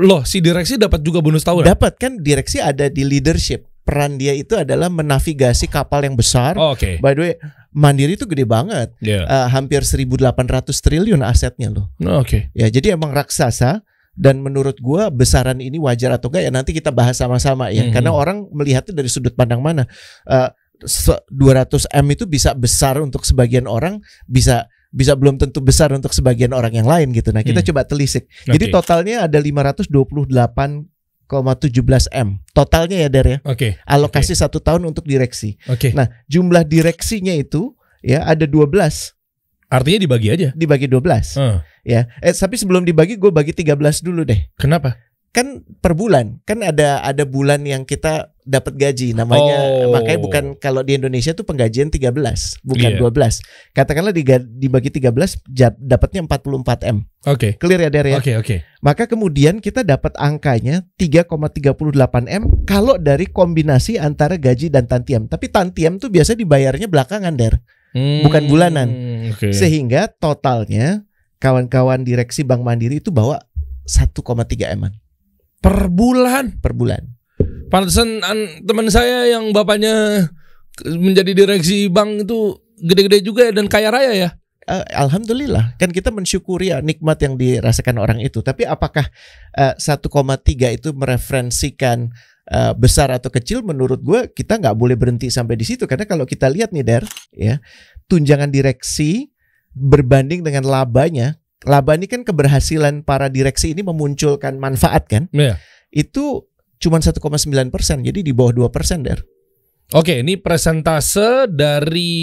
loh, 0.02 0.28
si 0.28 0.44
direksi 0.44 0.76
dapat 0.76 1.00
juga 1.00 1.24
bonus 1.24 1.48
tahunan. 1.48 1.72
Dapat 1.72 1.94
kan 1.96 2.12
direksi 2.20 2.60
ada 2.60 2.92
di 2.92 3.08
leadership. 3.08 3.72
Peran 3.82 4.20
dia 4.20 4.36
itu 4.36 4.54
adalah 4.60 4.92
menavigasi 4.94 5.66
kapal 5.66 6.06
yang 6.06 6.14
besar. 6.14 6.54
Oh, 6.60 6.76
Oke. 6.78 7.02
By 7.02 7.18
the 7.18 7.22
way, 7.22 7.34
Mandiri 7.72 8.14
itu 8.20 8.28
gede 8.28 8.44
banget. 8.44 8.92
Ya. 9.00 9.24
Eh, 9.26 9.48
hampir 9.50 9.82
1800 9.82 10.76
triliun 10.84 11.24
asetnya 11.24 11.72
loh. 11.72 11.88
Oh, 12.04 12.22
Oke. 12.22 12.52
Ya, 12.52 12.68
jadi 12.68 12.94
emang 13.00 13.10
raksasa 13.16 13.82
dan 14.14 14.40
menurut 14.40 14.76
gua 14.78 15.08
besaran 15.08 15.58
ini 15.58 15.78
wajar 15.78 16.12
atau 16.12 16.28
enggak 16.28 16.44
ya 16.44 16.52
nanti 16.52 16.72
kita 16.72 16.90
bahas 16.90 17.16
sama-sama 17.16 17.70
ya. 17.70 17.86
Mhm. 17.86 17.92
Karena 17.92 18.10
orang 18.12 18.46
melihatnya 18.50 18.94
dari 18.94 19.08
sudut 19.08 19.34
pandang 19.34 19.60
mana. 19.60 19.86
Eh, 20.26 20.50
se- 20.84 21.22
200 21.30 21.86
M 21.90 22.06
itu 22.10 22.26
bisa 22.26 22.52
besar 22.52 22.98
untuk 22.98 23.24
sebagian 23.24 23.66
orang, 23.66 24.00
bisa 24.26 24.66
bisa 24.92 25.16
belum 25.16 25.38
tentu 25.38 25.64
besar 25.64 25.92
untuk 25.92 26.12
sebagian 26.12 26.52
orang 26.52 26.74
yang 26.74 26.84
lain 26.84 27.12
gitu. 27.12 27.32
Nah, 27.32 27.42
kita 27.42 27.64
Hmm. 27.64 27.68
coba 27.72 27.82
telisik. 27.86 28.28
Jadi 28.44 28.66
Oke. 28.68 28.74
totalnya 28.76 29.24
ada 29.24 29.40
528,17 29.40 32.08
M. 32.12 32.40
Totalnya 32.52 32.98
ya 33.00 33.08
Der 33.08 33.26
ya. 33.26 33.38
Oke. 33.48 33.78
Alokasi 33.88 34.36
satu 34.36 34.60
tahun 34.60 34.84
untuk 34.86 35.06
direksi. 35.06 35.56
Oke. 35.68 35.92
Nah, 35.96 36.08
jumlah 36.28 36.64
direksinya 36.64 37.32
itu 37.32 37.76
ya 38.04 38.26
ada 38.26 38.44
12 38.44 39.16
Artinya 39.72 40.04
dibagi 40.04 40.28
aja. 40.28 40.52
dibagi 40.52 40.92
12 40.92 41.40
Eh, 41.40 41.64
ya. 41.84 42.10
Eh 42.20 42.32
tapi 42.32 42.56
sebelum 42.56 42.82
dibagi 42.82 43.16
gue 43.16 43.30
bagi 43.30 43.52
13 43.52 43.76
dulu 44.00 44.22
deh. 44.24 44.40
kenapa? 44.56 44.98
Kan 45.32 45.64
per 45.80 45.96
bulan. 45.96 46.44
Kan 46.44 46.60
ada 46.60 47.00
ada 47.00 47.24
bulan 47.24 47.64
yang 47.64 47.88
kita 47.88 48.36
dapat 48.42 48.76
gaji 48.76 49.14
namanya 49.14 49.88
Oh. 49.88 49.96
makanya 49.96 50.20
bukan 50.20 50.44
kalau 50.58 50.84
di 50.84 51.00
Indonesia 51.00 51.32
tuh 51.32 51.48
penggajian 51.48 51.88
13, 51.88 52.60
bukan 52.62 52.92
Iya. 52.92 53.00
12. 53.00 53.40
Katakanlah 53.72 54.12
diga- 54.12 54.44
dibagi 54.44 54.92
13 54.92 55.40
jat- 55.48 55.80
dapatnya 55.80 56.28
44 56.28 56.84
M. 56.84 57.08
Oke. 57.24 57.56
Clear 57.56 57.80
ya 57.82 57.90
Der 57.90 58.08
ya? 58.10 58.20
Oke, 58.20 58.36
oke. 58.36 58.56
Maka 58.82 59.08
kemudian 59.08 59.58
kita 59.58 59.86
dapat 59.86 60.12
angkanya 60.18 60.84
3,38 60.98 62.28
M 62.28 62.44
kalau 62.64 62.98
dari 62.98 63.24
kombinasi 63.26 63.96
antara 63.96 64.36
gaji 64.36 64.68
dan 64.68 64.84
tantiam. 64.84 65.26
Tapi 65.26 65.48
tantiam 65.48 65.96
tuh 65.96 66.10
biasa 66.10 66.34
dibayarnya 66.34 66.86
belakangan 66.86 67.34
Der. 67.34 67.62
Hmm, 67.92 68.24
Bukan 68.24 68.48
bulanan. 68.48 68.88
Oke. 69.30 69.52
Sehingga 69.52 70.08
totalnya 70.10 71.04
kawan-kawan 71.42 72.06
direksi 72.06 72.46
Bank 72.46 72.62
Mandiri 72.62 73.02
itu 73.02 73.10
bawa 73.10 73.42
1,3 73.90 74.78
M 74.78 74.94
Per 75.62 75.90
bulan. 75.90 76.58
per 76.62 76.74
bulan. 76.78 77.02
Pantesan 77.74 78.22
an- 78.22 78.62
teman 78.66 78.90
saya 78.94 79.30
yang 79.30 79.50
bapaknya 79.54 80.28
menjadi 80.86 81.32
direksi 81.34 81.88
bank 81.90 82.26
itu 82.26 82.58
gede-gede 82.82 83.20
juga 83.22 83.50
dan 83.54 83.70
kaya 83.70 83.94
raya 83.94 84.14
ya. 84.14 84.30
Eh, 84.62 84.86
Alhamdulillah 84.94 85.78
kan 85.82 85.90
kita 85.90 86.14
mensyukuri 86.14 86.70
ya 86.70 86.82
nikmat 86.86 87.18
yang 87.22 87.38
dirasakan 87.38 87.98
orang 87.98 88.20
itu. 88.22 88.42
Tapi 88.46 88.66
apakah 88.66 89.06
eh, 89.58 89.74
1,3 89.78 90.78
itu 90.78 90.90
mereferensikan 90.94 92.10
eh, 92.50 92.74
besar 92.78 93.10
atau 93.14 93.30
kecil? 93.34 93.62
Menurut 93.66 94.02
gue 94.02 94.30
kita 94.34 94.58
nggak 94.62 94.76
boleh 94.78 94.98
berhenti 94.98 95.30
sampai 95.34 95.58
di 95.58 95.66
situ 95.66 95.86
karena 95.86 96.06
kalau 96.06 96.26
kita 96.26 96.50
lihat 96.50 96.74
nih 96.74 96.86
Der, 96.86 97.04
ya 97.34 97.58
tunjangan 98.10 98.50
direksi 98.50 99.32
berbanding 99.76 100.44
dengan 100.44 100.68
labanya. 100.68 101.40
Laba 101.62 101.94
ini 101.94 102.10
kan 102.10 102.26
keberhasilan 102.26 103.06
para 103.06 103.30
direksi 103.30 103.78
ini 103.78 103.86
memunculkan 103.86 104.58
manfaat 104.58 105.06
kan? 105.06 105.30
Iya. 105.30 105.62
Itu 105.94 106.50
cuma 106.82 106.98
1,9 106.98 107.22
persen, 107.70 108.02
jadi 108.02 108.26
di 108.26 108.34
bawah 108.34 108.66
2 108.66 108.74
persen 108.74 109.06
Der. 109.06 109.22
Oke, 109.92 110.24
ini 110.24 110.40
presentase 110.40 111.52
dari 111.52 112.16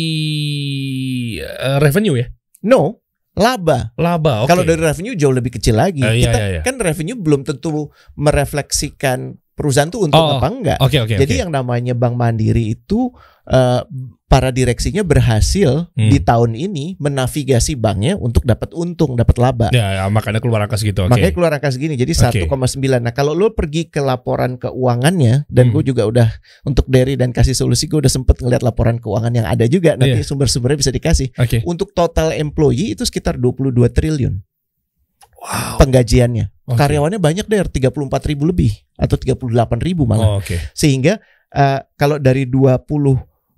eh, 1.39 1.79
revenue 1.79 2.17
ya. 2.17 2.27
No, 2.65 3.05
laba. 3.37 3.93
Laba. 3.95 4.43
Oke. 4.43 4.51
Kalau 4.51 4.65
dari 4.65 4.81
revenue 4.81 5.15
jauh 5.15 5.37
lebih 5.37 5.55
kecil 5.61 5.77
lagi. 5.77 6.01
Eh, 6.01 6.25
iya, 6.25 6.33
kita 6.33 6.39
iya, 6.41 6.49
iya. 6.59 6.61
kan 6.65 6.81
revenue 6.81 7.15
belum 7.15 7.45
tentu 7.45 7.93
merefleksikan 8.17 9.37
perusahaan 9.59 9.91
tuh 9.91 10.07
untung 10.07 10.23
Oh, 10.23 10.39
apa 10.39 10.47
enggak. 10.47 10.79
Oke 10.79 11.03
oke. 11.03 11.19
Jadi 11.19 11.35
oke. 11.35 11.43
yang 11.43 11.51
namanya 11.51 11.93
Bank 11.93 12.15
Mandiri 12.15 12.73
itu 12.73 13.11
eh, 13.45 13.81
para 14.29 14.53
direksinya 14.53 15.01
berhasil 15.01 15.89
Hmm. 15.91 16.11
di 16.13 16.21
tahun 16.21 16.53
ini 16.53 17.01
menavigasi 17.01 17.75
banknya 17.75 18.13
untuk 18.15 18.45
dapat 18.45 18.71
untung, 18.71 19.17
dapat 19.17 19.35
laba. 19.37 19.69
ya, 19.71 19.89
ya, 19.95 20.05
makanya 20.07 20.37
keluar 20.39 20.61
angka 20.61 20.77
segitu. 20.77 21.01
Oke. 21.03 21.11
Makanya 21.11 21.33
keluar 21.33 21.51
angka 21.51 21.73
segini 21.73 21.97
jadi 21.97 22.13
Oke. 22.29 22.45
1,9. 22.45 23.01
Nah, 23.01 23.11
kalau 23.11 23.33
lo 23.33 23.51
pergi 23.51 23.89
ke 23.89 23.99
laporan 23.99 24.61
keuangannya 24.61 25.49
dan 25.49 25.65
Hmm. 25.67 25.75
gue 25.75 25.83
juga 25.87 26.05
udah 26.05 26.29
untuk 26.63 26.85
Derry 26.87 27.17
dan 27.17 27.33
kasih 27.33 27.53
solusi 27.53 27.89
gue 27.89 27.99
udah 27.99 28.13
sempet 28.13 28.37
ngeliat 28.39 28.61
laporan 28.61 28.97
keuangan 28.97 29.33
yang 29.33 29.45
ada 29.45 29.65
juga 29.65 29.97
nanti 29.97 30.21
Iya. 30.21 30.29
sumber-sumbernya 30.29 30.79
bisa 30.79 30.93
dikasih. 30.93 31.33
Oke. 31.35 31.65
Untuk 31.65 31.91
total 31.93 32.33
employee 32.35 32.93
itu 32.93 33.03
sekitar 33.03 33.35
22 33.35 33.89
triliun 33.89 34.45
Wow. 35.39 35.79
penggajiannya. 35.79 36.51
Oke. 36.67 36.79
Karyawannya 36.83 37.23
banyak 37.23 37.47
deh 37.47 37.63
34 37.63 37.95
ribu 38.27 38.51
lebih 38.51 38.75
atau 38.99 39.15
38 39.15 39.47
ribu 39.87 40.03
malah. 40.03 40.37
Oh, 40.37 40.43
Oke. 40.43 40.59
Sehingga 40.75 41.23
eh, 41.55 41.81
kalau 41.95 42.19
dari 42.19 42.45
20 42.51 42.83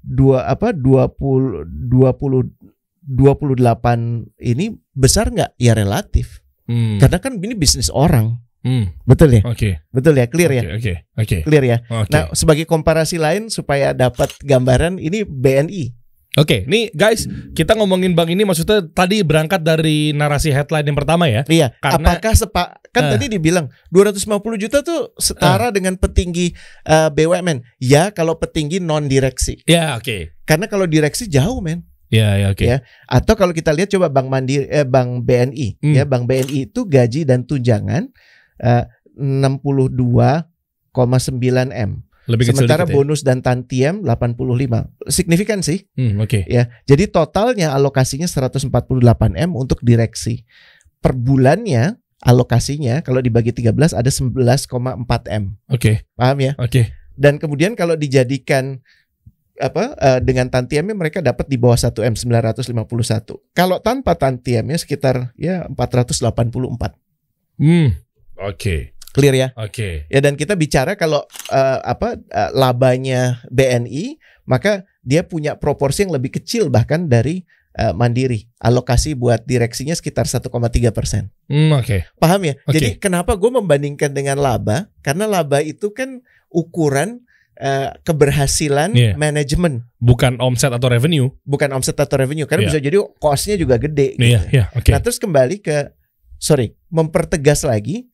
dua 0.01 0.49
apa 0.49 0.73
20 0.73 1.69
20 1.89 2.71
28 3.11 4.29
ini 4.45 4.77
besar 4.93 5.33
nggak? 5.33 5.57
Ya 5.57 5.73
relatif. 5.73 6.45
Hmm. 6.69 7.01
Karena 7.03 7.19
kan 7.19 7.41
ini 7.41 7.57
bisnis 7.57 7.91
orang. 7.91 8.39
Hmm. 8.61 8.93
Betul 9.09 9.41
ya? 9.41 9.43
Oke. 9.49 9.81
Betul 9.89 10.21
ya? 10.21 10.29
Clear 10.29 10.53
ya? 10.53 10.63
Oke. 10.69 10.77
Oke. 10.77 10.95
Oke. 11.17 11.37
Clear 11.49 11.65
ya? 11.65 11.79
Oke. 11.89 12.13
Nah, 12.13 12.29
sebagai 12.37 12.69
komparasi 12.69 13.17
lain 13.17 13.49
supaya 13.49 13.97
dapat 13.97 14.37
gambaran 14.45 15.01
ini 15.01 15.25
BNI. 15.25 15.97
Oke, 16.39 16.63
nih 16.71 16.95
guys, 16.95 17.27
kita 17.59 17.75
ngomongin 17.75 18.15
bank 18.15 18.31
ini 18.31 18.47
maksudnya 18.47 18.87
tadi 18.87 19.27
berangkat 19.27 19.67
dari 19.67 20.15
narasi 20.15 20.55
headline 20.55 20.87
yang 20.87 20.95
pertama 20.95 21.27
ya. 21.27 21.43
Iya, 21.51 21.75
Karena- 21.83 22.15
apakah 22.15 22.33
sepa 22.39 22.79
kan 22.95 23.11
Eh. 23.11 23.19
tadi 23.19 23.35
dibilang 23.35 23.67
250 23.91 24.55
juta 24.55 24.79
tuh 24.81 25.11
setara 25.19 25.75
dengan 25.75 25.99
petinggi 25.99 26.55
eh, 26.87 27.11
BUMN. 27.11 27.83
Ya, 27.83 28.15
kalau 28.15 28.39
petinggi 28.39 28.79
non 28.79 29.11
direksi. 29.11 29.59
Ya, 29.67 29.99
oke. 29.99 30.31
Karena 30.47 30.71
kalau 30.71 30.87
direksi 30.87 31.27
jauh, 31.27 31.59
men. 31.59 31.83
Ya, 32.15 32.39
ya, 32.39 32.51
oke. 32.51 32.63
Ya. 32.63 32.83
Atau 33.07 33.35
kalau 33.35 33.51
kita 33.51 33.71
lihat 33.71 33.91
coba 33.91 34.07
Bank 34.07 34.31
Mandiri 34.31 34.67
eh, 34.67 34.87
Bank 34.87 35.27
BNI 35.27 35.79
Hmm. 35.83 35.95
ya, 35.95 36.03
Bank 36.07 36.27
BNI 36.27 36.71
itu 36.71 36.87
gaji 36.87 37.27
dan 37.27 37.43
tunjangan 37.43 38.07
eh, 38.63 38.85
62,9 39.19 41.71
M. 41.71 42.03
Lebih 42.31 42.55
kecil 42.55 42.65
Sementara 42.65 42.87
dikit 42.87 42.95
ya. 42.95 42.97
bonus 42.97 43.21
dan 43.27 43.43
tantiem 43.43 44.07
85. 44.07 45.11
Signifikan 45.11 45.59
sih. 45.67 45.91
Hmm, 45.99 46.23
oke. 46.23 46.47
ya. 46.47 46.71
Jadi 46.87 47.11
totalnya 47.11 47.75
alokasinya 47.75 48.31
148 48.31 48.71
M 49.35 49.51
untuk 49.59 49.83
direksi. 49.83 50.47
Per 51.03 51.13
bulannya 51.17 51.99
alokasinya 52.23 53.01
kalau 53.03 53.19
dibagi 53.25 53.51
13 53.51 53.97
ada 53.97 54.11
11,4 54.13 54.71
M. 55.27 55.59
Oke. 55.67 56.07
Paham 56.15 56.39
ya? 56.39 56.53
Oke. 56.61 56.95
Dan 57.19 57.37
kemudian 57.43 57.75
kalau 57.75 57.99
dijadikan 57.99 58.79
apa 59.61 59.93
eh, 60.01 60.21
dengan 60.25 60.49
tantiemnya 60.49 60.97
mereka 60.97 61.21
dapat 61.21 61.45
di 61.45 61.61
bawah 61.61 61.77
1 61.77 61.93
M 62.01 62.15
951. 62.17 62.73
Kalau 63.53 63.77
tanpa 63.85 64.17
tantiemnya 64.17 64.81
sekitar 64.81 65.37
ya 65.37 65.69
484. 65.69 66.97
Hmm. 67.61 67.93
Oke. 68.41 68.97
Clear 69.11 69.35
ya? 69.35 69.49
Oke. 69.55 70.07
Ya 70.07 70.21
dan 70.21 70.35
kita 70.35 70.55
bicara 70.55 70.95
kalau 70.95 71.23
eh, 71.49 71.79
apa 71.83 72.15
eh, 72.17 72.51
labanya 72.53 73.43
BNI 73.49 74.17
maka 74.45 74.83
dia 75.01 75.23
punya 75.23 75.55
proporsi 75.55 76.05
yang 76.05 76.13
lebih 76.13 76.31
kecil 76.33 76.69
bahkan 76.69 77.07
dari 77.07 77.43
eh, 77.73 77.91
Mandiri. 77.91 78.47
Alokasi 78.59 79.15
buat 79.15 79.43
direksinya 79.43 79.93
sekitar 79.93 80.25
1,3 80.25 80.47
persen. 80.91 81.31
Hmm, 81.47 81.71
oke. 81.73 82.07
Paham 82.17 82.41
ya? 82.45 82.55
Oke. 82.65 82.77
Jadi 82.77 82.89
kenapa 82.97 83.35
gue 83.35 83.51
membandingkan 83.51 84.11
dengan 84.11 84.39
laba? 84.39 84.91
Karena 85.01 85.27
laba 85.27 85.59
itu 85.59 85.91
kan 85.91 86.23
ukuran 86.51 87.23
eh, 87.57 87.93
keberhasilan 88.03 88.97
Iya. 88.97 89.13
manajemen, 89.15 89.85
Bukan 90.01 90.41
omset 90.41 90.73
atau 90.73 90.89
revenue. 90.89 91.29
bukan 91.45 91.69
omset 91.71 91.93
atau 91.95 92.17
revenue. 92.17 92.49
Karena 92.49 92.65
Iya. 92.65 92.71
bisa 92.73 92.81
jadi 92.81 92.97
cost-nya 93.19 93.57
juga 93.57 93.77
gede. 93.77 94.17
gitu. 94.17 94.25
Iya, 94.33 94.41
iya, 94.49 94.65
oke. 94.73 94.89
Nah 94.89 95.01
terus 95.01 95.21
kembali 95.21 95.61
ke 95.61 95.93
sorry 96.39 96.73
mempertegas 96.89 97.63
lagi. 97.63 98.09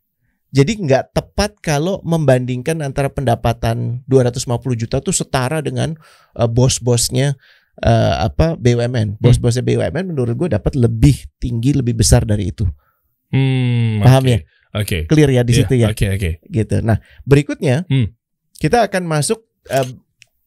Jadi 0.50 0.78
nggak 0.78 1.12
tepat 1.12 1.58
kalau 1.58 1.98
membandingkan 2.00 2.78
antara 2.80 3.10
pendapatan 3.10 4.00
250 4.06 4.46
juta 4.78 5.02
tuh 5.02 5.12
setara 5.12 5.58
dengan 5.60 5.98
eh, 6.32 6.48
bos-bosnya 6.48 7.34
eh, 7.78 8.14
apa 8.16 8.54
Hmm. 8.54 8.62
BUMN. 8.62 9.08
Bos-bosnya 9.18 9.60
BUMN 9.60 10.14
menurut 10.14 10.34
gue 10.36 10.48
dapat 10.50 10.78
lebih 10.78 11.26
tinggi 11.36 11.74
lebih 11.74 11.98
besar 11.98 12.22
dari 12.22 12.50
itu. 12.50 12.64
Hmm, 13.28 14.00
Paham 14.00 14.22
oke. 14.22 14.30
ya? 14.30 14.38
Oke. 14.76 14.98
Clear 15.08 15.30
ya 15.32 15.42
di 15.42 15.52
Iya, 15.52 15.58
situ 15.64 15.74
ya. 15.76 15.86
Oke, 15.90 16.06
oke. 16.08 16.30
Gitu. 16.46 16.76
Nah 16.80 16.96
berikutnya 17.22 17.84
Hmm. 17.88 18.12
kita 18.56 18.86
akan 18.86 19.02
masuk 19.04 19.42
eh, 19.66 19.88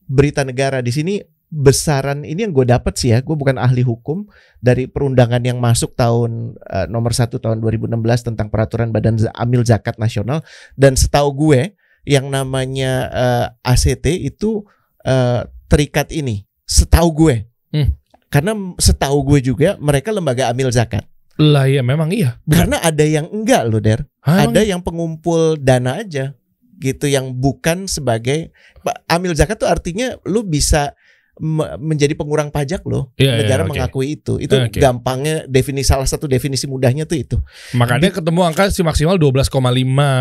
berita 0.08 0.42
negara 0.42 0.80
di 0.80 0.90
sini 0.90 1.20
besaran 1.50 2.22
ini 2.22 2.46
yang 2.46 2.54
gue 2.54 2.66
dapat 2.70 2.94
sih 2.94 3.10
ya 3.10 3.26
gue 3.26 3.34
bukan 3.34 3.58
ahli 3.58 3.82
hukum 3.82 4.30
dari 4.62 4.86
perundangan 4.86 5.42
yang 5.42 5.58
masuk 5.58 5.98
tahun 5.98 6.54
eh, 6.70 6.86
nomor 6.86 7.10
1 7.12 7.26
tahun 7.34 7.58
2016 7.66 7.98
tentang 8.34 8.54
peraturan 8.54 8.94
badan 8.94 9.18
amil 9.34 9.66
zakat 9.66 9.98
nasional 9.98 10.46
dan 10.78 10.94
setahu 10.94 11.34
gue 11.34 11.74
yang 12.06 12.30
namanya 12.30 12.92
eh, 13.10 13.46
ACT 13.66 14.06
itu 14.14 14.62
eh, 15.04 15.42
terikat 15.68 16.14
ini 16.14 16.46
setahu 16.64 17.10
gue 17.28 17.36
Hmm. 17.70 17.94
karena 18.34 18.58
setahu 18.82 19.22
gue 19.30 19.46
juga 19.54 19.78
mereka 19.78 20.10
lembaga 20.10 20.50
amil 20.50 20.74
zakat 20.74 21.06
Lah 21.38 21.70
iya 21.70 21.86
memang 21.86 22.10
iya. 22.10 22.42
karena 22.50 22.82
ada 22.82 23.06
yang 23.06 23.30
enggak 23.30 23.62
loh 23.70 23.78
der 23.78 24.10
Hah, 24.26 24.50
ada 24.50 24.58
emang? 24.58 24.66
yang 24.66 24.82
pengumpul 24.82 25.54
dana 25.54 26.02
aja 26.02 26.34
gitu 26.82 27.06
yang 27.06 27.30
bukan 27.38 27.86
sebagai 27.86 28.50
amil 29.06 29.38
zakat 29.38 29.62
tuh 29.62 29.70
artinya 29.70 30.18
lu 30.26 30.42
bisa 30.42 30.98
menjadi 31.78 32.14
pengurang 32.14 32.48
pajak 32.48 32.84
loh 32.84 33.10
Iya, 33.16 33.32
iya, 33.32 33.40
negara 33.40 33.64
oke. 33.64 33.72
mengakui 33.72 34.08
itu 34.14 34.38
itu 34.38 34.52
Oke. 34.52 34.78
gampangnya 34.78 35.44
definisi 35.46 35.88
salah 35.88 36.04
satu 36.04 36.26
definisi 36.26 36.64
mudahnya 36.64 37.04
tuh 37.04 37.18
itu 37.18 37.38
Makanya 37.72 38.12
ketemu 38.12 38.44
angka 38.44 38.68
si 38.68 38.82
maksimal 38.82 39.16
12,5 39.16 39.48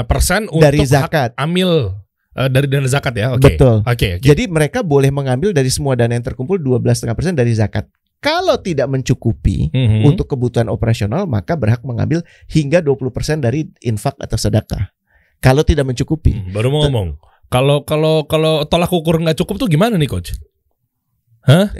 persen 0.04 0.46
untuk 0.46 0.62
dari 0.62 0.80
zakat 0.82 1.34
amil 1.34 1.92
eh, 2.32 2.46
dari 2.46 2.66
dana 2.66 2.87
zakat 2.87 3.12
ya. 3.12 3.32
Oke. 3.32 3.54
betul 3.54 3.82
Oke, 3.82 4.08
oke. 4.14 4.25
jadi 4.25 4.46
mereka 4.46 4.80
boleh 4.80 5.10
mengambil 5.10 5.50
dari 5.50 5.68
semua 5.68 5.92
dana 5.92 6.10
yang 6.10 6.22
terkumpul 6.22 6.56
12,5% 6.56 7.04
dari 7.34 7.50
zakat 7.52 7.90
kalau 8.18 8.54
tidak 8.56 8.87
mencukupi 8.87 9.70
Mhm. 9.70 10.02
untuk 10.04 10.26
kebutuhan 10.26 10.66
operasional 10.66 11.25
maka 11.25 11.54
berhak 11.54 11.82
mengambil 11.82 12.22
hingga 12.46 12.78
20% 12.78 13.10
dari 13.38 13.66
infak 13.80 14.14
atau 14.16 14.34
sedekah 14.34 14.90
kalau 15.38 15.62
tidak 15.62 15.82
mencukupi 15.84 16.34
Hmm, 16.34 16.50
baru 16.50 16.68
mau 16.68 16.82
ngomong. 16.84 17.08
Kalau 17.48 17.80
kalau 17.80 18.26
kalau 18.26 18.66
tolak 18.66 18.90
ukur 18.90 19.16
nggak 19.18 19.32
cukup 19.34 19.56
tuh 19.56 19.68
gimana 19.68 19.94
nih 19.94 20.04
coach? 20.04 20.37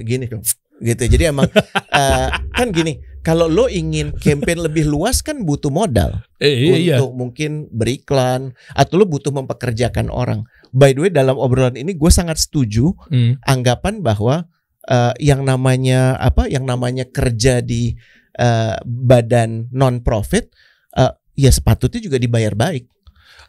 Gini 0.01 0.25
dong 0.27 0.41
gitu 0.79 1.03
jadi 1.05 1.31
emang 1.31 1.47
eh, 2.01 2.29
kan 2.51 2.69
gini 2.71 2.97
kalau 3.21 3.45
lo 3.45 3.67
ingin 3.67 4.15
campaign 4.15 4.65
lebih 4.65 4.87
luas 4.87 5.21
kan 5.21 5.43
butuh 5.43 5.69
modal 5.69 6.23
Eh, 6.39 6.71
iya 6.71 6.77
iya. 6.79 6.97
untuk 6.97 7.13
mungkin 7.15 7.67
beriklan 7.69 8.55
atau 8.73 8.97
lo 8.97 9.05
butuh 9.05 9.29
mempekerjakan 9.29 10.09
orang 10.09 10.47
by 10.71 10.95
the 10.95 11.03
way 11.03 11.11
dalam 11.11 11.35
obrolan 11.35 11.75
ini 11.75 11.93
gue 11.93 12.09
sangat 12.09 12.39
setuju 12.39 12.95
Hmm. 13.11 13.37
anggapan 13.43 14.01
bahwa 14.01 14.47
eh, 14.85 15.13
yang 15.21 15.43
namanya 15.43 16.15
apa 16.15 16.47
yang 16.47 16.63
namanya 16.63 17.05
kerja 17.05 17.59
di 17.59 17.93
eh, 18.35 18.75
badan 18.81 19.67
non 19.71 20.01
profit 20.01 20.47
eh, 20.95 21.11
ya 21.35 21.51
sepatutnya 21.51 22.01
juga 22.01 22.17
dibayar 22.17 22.55
baik 22.55 22.87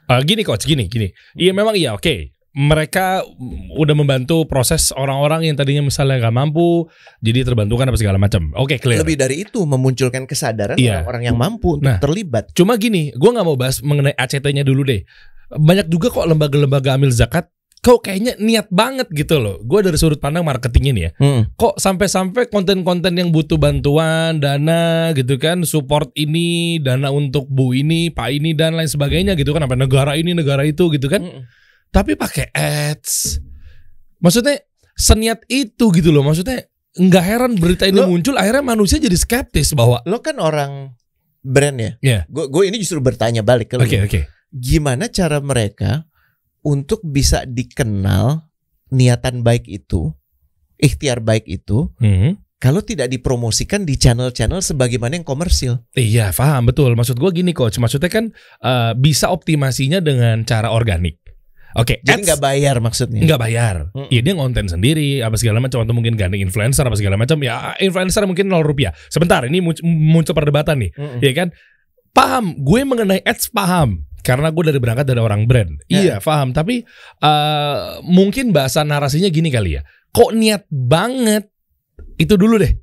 Eh, 0.10 0.22
gini 0.26 0.42
coach, 0.42 0.66
gini 0.66 0.90
gini. 0.90 1.06
Iya 1.38 1.54
memang 1.54 1.78
iya 1.78 1.94
oke. 1.94 2.34
Mereka 2.50 3.22
udah 3.78 3.94
membantu 3.94 4.50
proses 4.50 4.90
orang-orang 4.98 5.46
yang 5.46 5.56
tadinya 5.56 5.86
misalnya 5.86 6.18
nggak 6.18 6.34
mampu, 6.34 6.90
jadi 7.22 7.46
terbantukan 7.46 7.86
apa 7.86 7.98
segala 8.02 8.18
macam. 8.18 8.50
Oke 8.58 8.82
clear. 8.82 9.06
lebih 9.06 9.22
dari 9.22 9.46
itu 9.46 9.62
memunculkan 9.70 10.26
kesadaran 10.26 10.74
Iya. 10.76 11.06
orang-orang 11.06 11.30
yang 11.30 11.38
mampu 11.38 11.78
untuk 11.78 11.86
Nah. 11.86 12.02
terlibat 12.02 12.50
Cuma 12.58 12.76
gini, 12.82 13.14
gue 13.14 13.30
nggak 13.30 13.46
mau 13.46 13.54
bahas 13.54 13.86
mengenai 13.86 14.18
ACT-nya 14.18 14.66
dulu 14.66 14.82
deh. 14.82 15.06
Banyak 15.50 15.94
juga 15.94 16.10
kok 16.10 16.26
lembaga-lembaga 16.26 16.98
amil 16.98 17.14
zakat, 17.14 17.54
kok 17.80 18.02
kayaknya 18.02 18.34
niat 18.42 18.68
banget 18.74 19.08
gitu 19.14 19.38
loh. 19.38 19.62
Gue 19.62 19.86
dari 19.86 19.96
sudut 19.96 20.18
pandang 20.18 20.42
marketingnya 20.44 20.94
nih 20.94 21.04
ya. 21.06 21.12
Hmm. 21.22 21.42
Kok 21.54 21.78
sampai-sampai 21.78 22.50
konten-konten 22.50 23.14
yang 23.14 23.30
butuh 23.30 23.62
bantuan, 23.62 24.42
dana 24.42 25.14
gitu 25.14 25.38
kan, 25.38 25.62
support 25.64 26.10
ini, 26.18 26.82
dana 26.82 27.14
untuk 27.14 27.46
bu 27.46 27.78
ini, 27.78 28.10
pak 28.10 28.34
ini 28.34 28.58
dan 28.58 28.74
lain 28.74 28.90
sebagainya 28.90 29.38
gitu 29.38 29.54
kan, 29.54 29.70
apa 29.70 29.78
negara 29.78 30.18
ini, 30.18 30.34
negara 30.34 30.66
itu 30.66 30.90
gitu 30.90 31.08
kan. 31.08 31.22
Mm-mm. 31.22 31.46
Tapi 31.90 32.14
pakai 32.14 32.54
ads. 32.54 33.42
Maksudnya 34.20 34.62
seniat 34.94 35.42
itu 35.48 35.90
gitu 35.90 36.12
loh. 36.12 36.22
Maksudnya 36.22 36.68
nggak 37.00 37.26
heran 37.26 37.54
berita 37.56 37.88
ini 37.88 38.02
Lo- 38.02 38.10
muncul, 38.10 38.36
akhirnya 38.36 38.62
manusia 38.62 38.98
jadi 38.98 39.16
skeptis 39.16 39.74
bahwa 39.74 40.04
lo 40.04 40.20
kan 40.20 40.38
orang 40.38 40.94
brand 41.40 41.78
ya. 41.80 41.92
Iya. 42.02 42.20
Gue 42.28 42.68
ini 42.68 42.78
justru 42.78 43.00
bertanya 43.00 43.42
balik 43.42 43.74
ke 43.74 43.76
lo. 43.80 43.86
oke 43.88 43.98
oke. 44.06 44.20
Gimana 44.50 45.08
cara 45.08 45.40
mereka 45.40 46.04
untuk 46.62 47.00
bisa 47.02 47.46
dikenal 47.46 48.50
niatan 48.90 49.46
baik 49.46 49.70
itu, 49.70 50.12
ikhtiar 50.76 51.22
baik 51.22 51.46
itu, 51.46 51.94
Hmm. 52.02 52.42
kalau 52.58 52.82
tidak 52.82 53.08
dipromosikan 53.08 53.86
di 53.86 53.96
channel-channel 53.96 54.60
sebagaimana 54.60 55.16
yang 55.16 55.24
komersil? 55.24 55.86
Iya, 55.94 56.34
paham 56.34 56.68
betul. 56.68 56.98
Maksud 56.98 57.16
gua 57.16 57.30
gini 57.30 57.54
coach, 57.54 57.78
maksudnya 57.78 58.10
kan 58.10 58.34
eh, 58.60 58.92
bisa 58.98 59.30
optimasinya 59.30 60.02
dengan 60.02 60.42
cara 60.44 60.74
organik. 60.74 61.22
Oke, 61.78 62.02
Jadi 62.02 62.22
ads 62.22 62.26
nggak 62.26 62.42
bayar 62.42 62.76
maksudnya. 62.82 63.22
nggak 63.22 63.40
bayar. 63.42 63.76
Iya 64.10 64.22
dia 64.26 64.34
ngonten 64.34 64.66
sendiri 64.66 65.22
apa 65.22 65.38
segala 65.38 65.62
macam 65.62 65.86
atau 65.86 65.94
mungkin 65.94 66.18
gandeng 66.18 66.42
influencer 66.42 66.82
apa 66.82 66.98
segala 66.98 67.14
macam. 67.14 67.38
Ya 67.46 67.78
influencer 67.78 68.26
mungkin 68.26 68.50
0 68.50 68.66
rupiah. 68.66 68.90
Sebentar 69.14 69.46
ini 69.46 69.62
muncul, 69.62 70.34
perdebatan 70.34 70.82
nih. 70.82 70.92
Mm-mm. 70.98 71.20
Iya 71.22 71.34
kan? 71.38 71.48
Paham, 72.10 72.58
gue 72.58 72.82
mengenai 72.82 73.22
ads 73.22 73.54
paham. 73.54 74.02
Karena 74.26 74.52
gue 74.52 74.64
dari 74.66 74.80
berangkat 74.82 75.06
dari 75.08 75.22
orang 75.22 75.46
brand. 75.46 75.80
Ya. 75.88 76.02
Iya, 76.02 76.16
paham. 76.20 76.52
Tapi 76.52 76.84
eh, 77.22 77.80
mungkin 78.04 78.52
bahasa 78.52 78.82
narasinya 78.84 79.30
gini 79.30 79.54
kali 79.54 79.78
ya. 79.78 79.86
Kok 80.10 80.34
niat 80.36 80.66
banget? 80.74 81.48
Itu 82.18 82.36
dulu 82.36 82.58
deh. 82.60 82.74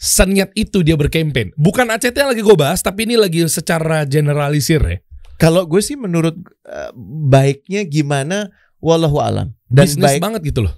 Seniat 0.00 0.50
itu 0.58 0.82
dia 0.82 0.98
berkampanye. 0.98 1.54
Bukan 1.54 1.86
ACT 1.92 2.16
yang 2.16 2.32
lagi 2.34 2.42
gue 2.42 2.56
bahas, 2.58 2.82
tapi 2.82 3.06
ini 3.06 3.14
lagi 3.14 3.46
secara 3.46 4.02
generalisir 4.08 4.82
ya. 4.82 4.98
Kalau 5.36 5.66
gue 5.66 5.82
sih 5.82 5.98
menurut 5.98 6.34
eh, 6.64 6.90
baiknya 7.28 7.82
gimana 7.84 8.48
wallahu 8.78 9.18
alam. 9.18 9.52
Dan 9.66 9.88
Bisnis 9.90 10.04
baik 10.04 10.20
banget 10.22 10.40
gitu 10.46 10.60
loh. 10.66 10.74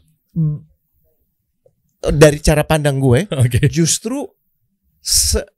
dari 2.07 2.39
cara 2.39 2.63
pandang 2.63 3.01
gue 3.01 3.27
Oke. 3.43 3.67
justru 3.73 4.25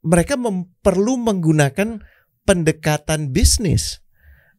mereka 0.01 0.37
perlu 0.81 1.17
menggunakan 1.17 1.99
pendekatan 2.45 3.29
bisnis 3.29 4.01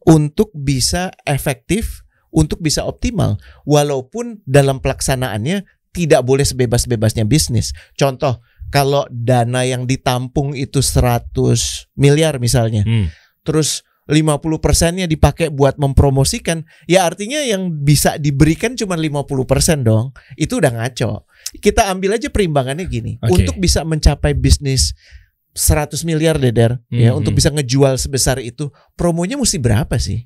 untuk 0.03 0.51
bisa 0.51 1.11
efektif, 1.23 2.03
untuk 2.31 2.59
bisa 2.59 2.83
optimal, 2.83 3.35
walaupun 3.63 4.39
dalam 4.43 4.79
pelaksanaannya 4.79 5.63
tidak 5.91 6.21
boleh 6.23 6.47
sebebas-bebasnya 6.47 7.27
bisnis. 7.27 7.71
Contoh, 7.95 8.39
kalau 8.71 9.03
dana 9.11 9.67
yang 9.67 9.83
ditampung 9.83 10.55
itu 10.55 10.79
100 10.79 11.91
miliar 11.95 12.39
misalnya, 12.39 12.83
Hmm. 12.87 13.11
terus 13.43 13.83
50 14.09 14.57
persennya 14.57 15.05
dipakai 15.05 15.53
buat 15.53 15.77
mempromosikan, 15.77 16.65
ya 16.89 17.05
artinya 17.05 17.37
yang 17.45 17.69
bisa 17.85 18.17
diberikan 18.17 18.73
cuma 18.73 18.97
50 18.97 19.45
persen 19.45 19.85
dong. 19.85 20.11
Itu 20.33 20.57
udah 20.57 20.73
ngaco. 20.73 21.29
Kita 21.61 21.87
ambil 21.93 22.17
aja 22.17 22.27
perimbangannya 22.33 22.89
gini. 22.89 23.21
Oke. 23.21 23.45
Untuk 23.45 23.61
bisa 23.61 23.85
mencapai 23.85 24.33
bisnis 24.33 24.97
100 25.53 26.01
miliar 26.07 26.39
deder, 26.39 26.79
ya 26.89 27.11
Mhm. 27.11 27.17
untuk 27.21 27.35
bisa 27.35 27.51
ngejual 27.51 27.99
sebesar 27.99 28.39
itu, 28.39 28.71
promonya 28.95 29.35
mesti 29.35 29.59
berapa 29.59 29.99
sih? 29.99 30.25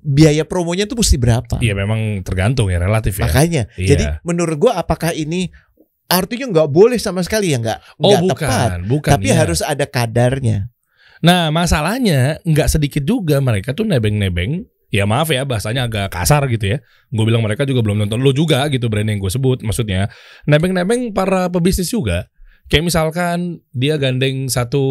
Biaya 0.00 0.48
promonya 0.48 0.88
tuh 0.88 0.96
mesti 0.96 1.20
berapa? 1.20 1.60
Iya 1.60 1.76
memang 1.76 2.24
tergantung 2.24 2.72
ya 2.72 2.80
relatif 2.80 3.20
ya. 3.20 3.28
Makanya, 3.28 3.68
Iya. 3.76 3.88
jadi 3.92 4.04
menurut 4.24 4.56
gua 4.56 4.80
apakah 4.80 5.12
ini 5.12 5.52
artinya 6.08 6.48
nggak 6.48 6.68
boleh 6.72 6.96
sama 6.96 7.20
sekali 7.20 7.52
ya 7.52 7.60
nggak 7.60 7.78
Oh 8.00 8.16
bukan, 8.24 8.48
tepat. 8.48 8.68
bukan. 8.88 9.10
Tapi 9.20 9.28
iya. 9.28 9.44
harus 9.44 9.60
ada 9.60 9.84
kadarnya. 9.84 10.72
Nah 11.20 11.48
masalahnya 11.48 12.40
nggak 12.42 12.68
sedikit 12.68 13.02
juga 13.02 13.38
mereka 13.38 13.72
tuh 13.72 13.84
nebeng-nebeng. 13.84 14.64
Ya 14.90 15.06
maaf 15.06 15.30
ya 15.30 15.46
bahasanya 15.46 15.86
agak 15.86 16.10
kasar 16.10 16.50
gitu 16.50 16.66
ya. 16.66 16.82
Gue 17.08 17.22
bilang 17.22 17.40
mereka 17.40 17.62
juga 17.62 17.78
belum 17.78 18.00
nonton 18.00 18.18
lo 18.18 18.32
juga 18.32 18.66
gitu 18.66 18.90
brand 18.90 19.06
yang 19.06 19.18
gue 19.18 19.30
sebut. 19.30 19.62
Maksudnya 19.62 20.10
nebeng-nebeng 20.44 21.14
para 21.14 21.46
pebisnis 21.46 21.86
juga. 21.86 22.26
Kayak 22.66 22.90
misalkan 22.90 23.38
dia 23.70 23.94
gandeng 23.96 24.46
satu 24.46 24.82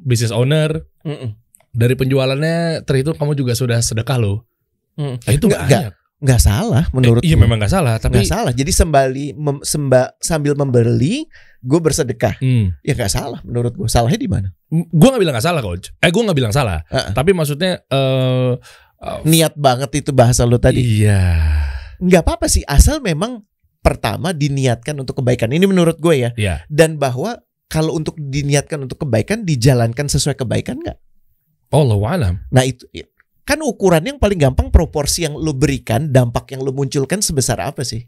business 0.00 0.32
owner 0.32 0.84
Mm-mm. 1.00 1.36
dari 1.68 1.92
penjualannya 1.92 2.80
terhitung 2.82 3.12
kamu 3.12 3.32
juga 3.34 3.52
sudah 3.52 3.76
sedekah 3.78 4.16
lo. 4.16 4.48
Mm. 4.94 5.16
Nah, 5.18 5.32
itu 5.32 5.46
Nggak- 5.46 5.62
banyak. 5.62 5.92
nggak 6.22 6.38
salah 6.38 6.84
menurut 6.92 7.18
Eh, 7.20 7.28
iya 7.28 7.36
memang 7.36 7.58
nggak 7.58 7.72
salah 7.72 7.98
tapi 7.98 8.22
nggak 8.22 8.30
salah 8.30 8.52
jadi 8.54 8.70
sembali 8.70 9.34
mem- 9.34 9.64
semba, 9.64 10.14
sambil 10.22 10.54
membeli 10.54 11.26
gue 11.62 11.78
bersedekah 11.78 12.42
hmm, 12.42 12.82
ya 12.82 12.92
nggak 12.92 13.12
salah 13.12 13.38
menurut 13.46 13.72
gue 13.78 13.86
salahnya 13.86 14.18
di 14.18 14.26
mana 14.26 14.50
gue 14.72 15.08
nggak 15.08 15.22
bilang 15.22 15.34
nggak 15.38 15.46
salah 15.46 15.62
coach. 15.62 15.94
Eh 16.00 16.10
gue 16.10 16.22
nggak 16.24 16.38
bilang 16.38 16.50
salah. 16.50 16.80
Uh-uh. 16.90 17.12
Tapi 17.14 17.30
maksudnya 17.32 17.80
eh 17.86 18.52
eh, 19.02 19.18
niat 19.26 19.54
banget 19.54 19.90
itu 20.02 20.10
bahasa 20.10 20.42
lo 20.46 20.56
tadi 20.58 20.80
Iya. 20.82 21.22
nggak 22.02 22.22
apa-apa 22.26 22.46
sih 22.50 22.66
asal 22.66 22.98
memang 22.98 23.46
pertama 23.82 24.30
diniatkan 24.34 24.94
untuk 24.98 25.22
kebaikan 25.22 25.50
ini 25.50 25.66
menurut 25.66 25.98
gue 25.98 26.14
ya 26.18 26.30
Iya. 26.38 26.54
dan 26.70 26.98
bahwa 26.98 27.42
kalau 27.66 27.96
untuk 27.96 28.14
diniatkan 28.18 28.84
untuk 28.84 29.02
kebaikan 29.06 29.42
dijalankan 29.42 30.06
sesuai 30.06 30.38
kebaikan 30.38 30.78
nggak 30.82 30.98
Allah 31.72 31.98
alam. 32.04 32.34
nah 32.52 32.62
itu 32.62 32.84
kan 33.42 33.58
ukuran 33.64 34.06
yang 34.06 34.18
paling 34.22 34.38
gampang 34.38 34.70
proporsi 34.70 35.26
yang 35.26 35.34
lo 35.34 35.50
berikan 35.50 36.12
dampak 36.14 36.52
yang 36.54 36.62
lo 36.62 36.70
munculkan 36.70 37.18
sebesar 37.18 37.58
apa 37.58 37.82
sih 37.82 38.06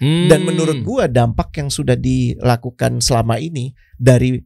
Hmm. 0.00 0.26
Dan 0.26 0.42
menurut 0.42 0.80
gua 0.80 1.04
dampak 1.06 1.52
yang 1.54 1.68
sudah 1.68 1.94
dilakukan 1.94 2.98
selama 2.98 3.36
ini 3.36 3.70
dari 3.94 4.40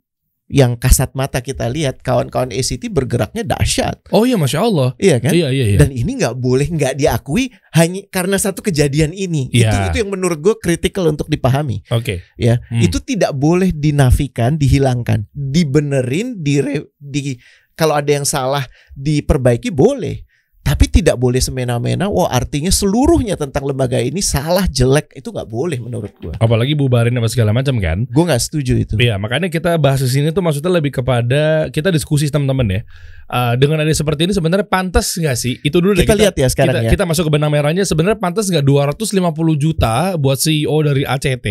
yang 0.45 0.77
kasat 0.77 1.17
mata 1.17 1.41
kita 1.41 1.65
lihat 1.67 2.05
kawan-kawan 2.05 2.53
ACT 2.53 2.93
bergeraknya 2.93 3.49
dahsyat, 3.49 4.05
Oh 4.13 4.29
iya 4.29 4.37
masya 4.37 4.61
Allah. 4.61 4.93
iya 5.01 5.17
kan? 5.17 5.33
Iya 5.33 5.49
iya 5.49 5.65
iya. 5.73 5.79
Dan 5.81 5.89
ini 5.89 6.21
nggak 6.21 6.37
boleh 6.37 6.69
nggak 6.69 7.01
diakui 7.01 7.49
hanya 7.73 8.05
karena 8.13 8.37
satu 8.37 8.61
kejadian 8.61 9.17
ini. 9.17 9.49
Itu 9.49 9.65
Iya. 9.65 9.89
itu 9.89 10.05
yang 10.05 10.13
menurut 10.13 10.45
gue 10.45 10.55
kritikal 10.61 11.09
untuk 11.09 11.33
dipahami. 11.33 11.81
Oke. 11.89 12.21
Ya, 12.37 12.61
Hmm. 12.69 12.85
itu 12.85 13.01
tidak 13.01 13.33
boleh 13.33 13.73
dinafikan, 13.73 14.61
dihilangkan, 14.61 15.33
dibenerin, 15.33 16.37
dire, 16.37 16.93
di 17.01 17.41
kalau 17.73 17.97
ada 17.97 18.13
yang 18.13 18.29
salah 18.29 18.69
diperbaiki 18.93 19.73
boleh. 19.73 20.29
Tapi 20.65 20.89
tidak 20.89 21.21
boleh 21.21 21.45
semena-mena. 21.45 22.09
Wah 22.09 22.33
artinya 22.33 22.73
seluruhnya 22.73 23.37
tentang 23.37 23.69
lembaga 23.69 24.01
ini 24.01 24.25
salah 24.25 24.65
jelek 24.65 25.13
itu 25.13 25.29
nggak 25.29 25.45
boleh 25.45 25.77
menurut 25.77 26.09
gua. 26.17 26.33
Apalagi 26.41 26.73
bubarin 26.73 27.13
apa 27.21 27.29
segala 27.29 27.53
macam 27.53 27.77
kan. 27.77 28.09
Gue 28.09 28.25
nggak 28.25 28.41
setuju 28.41 28.81
itu. 28.81 28.95
Iya, 28.97 29.21
makanya 29.21 29.53
kita 29.53 29.77
bahas 29.77 30.01
di 30.01 30.09
sini 30.09 30.33
tuh 30.33 30.41
maksudnya 30.41 30.73
lebih 30.73 30.97
kepada 30.97 31.69
kita 31.69 31.93
diskusi 31.93 32.33
teman-teman 32.33 32.81
ya. 32.81 32.83
Eh, 33.25 33.55
dengan 33.61 33.81
ada 33.85 33.93
seperti 33.93 34.29
ini 34.29 34.33
sebenarnya 34.33 34.65
pantas 34.65 35.17
nggak 35.17 35.37
sih? 35.37 35.61
Itu 35.61 35.85
dulu 35.85 35.97
deh 35.97 36.05
Kita 36.05 36.17
lihat 36.17 36.37
ya 36.37 36.49
sekarang 36.49 36.81
kita, 36.81 36.89
ya. 36.89 36.91
kita 36.93 37.05
masuk 37.05 37.29
ke 37.29 37.31
benang 37.37 37.53
merahnya 37.53 37.85
sebenarnya 37.85 38.17
pantas 38.21 38.49
nggak 38.49 38.65
250 38.65 39.21
juta 39.57 40.17
buat 40.17 40.41
CEO 40.41 40.77
dari 40.81 41.05
ACT? 41.05 41.49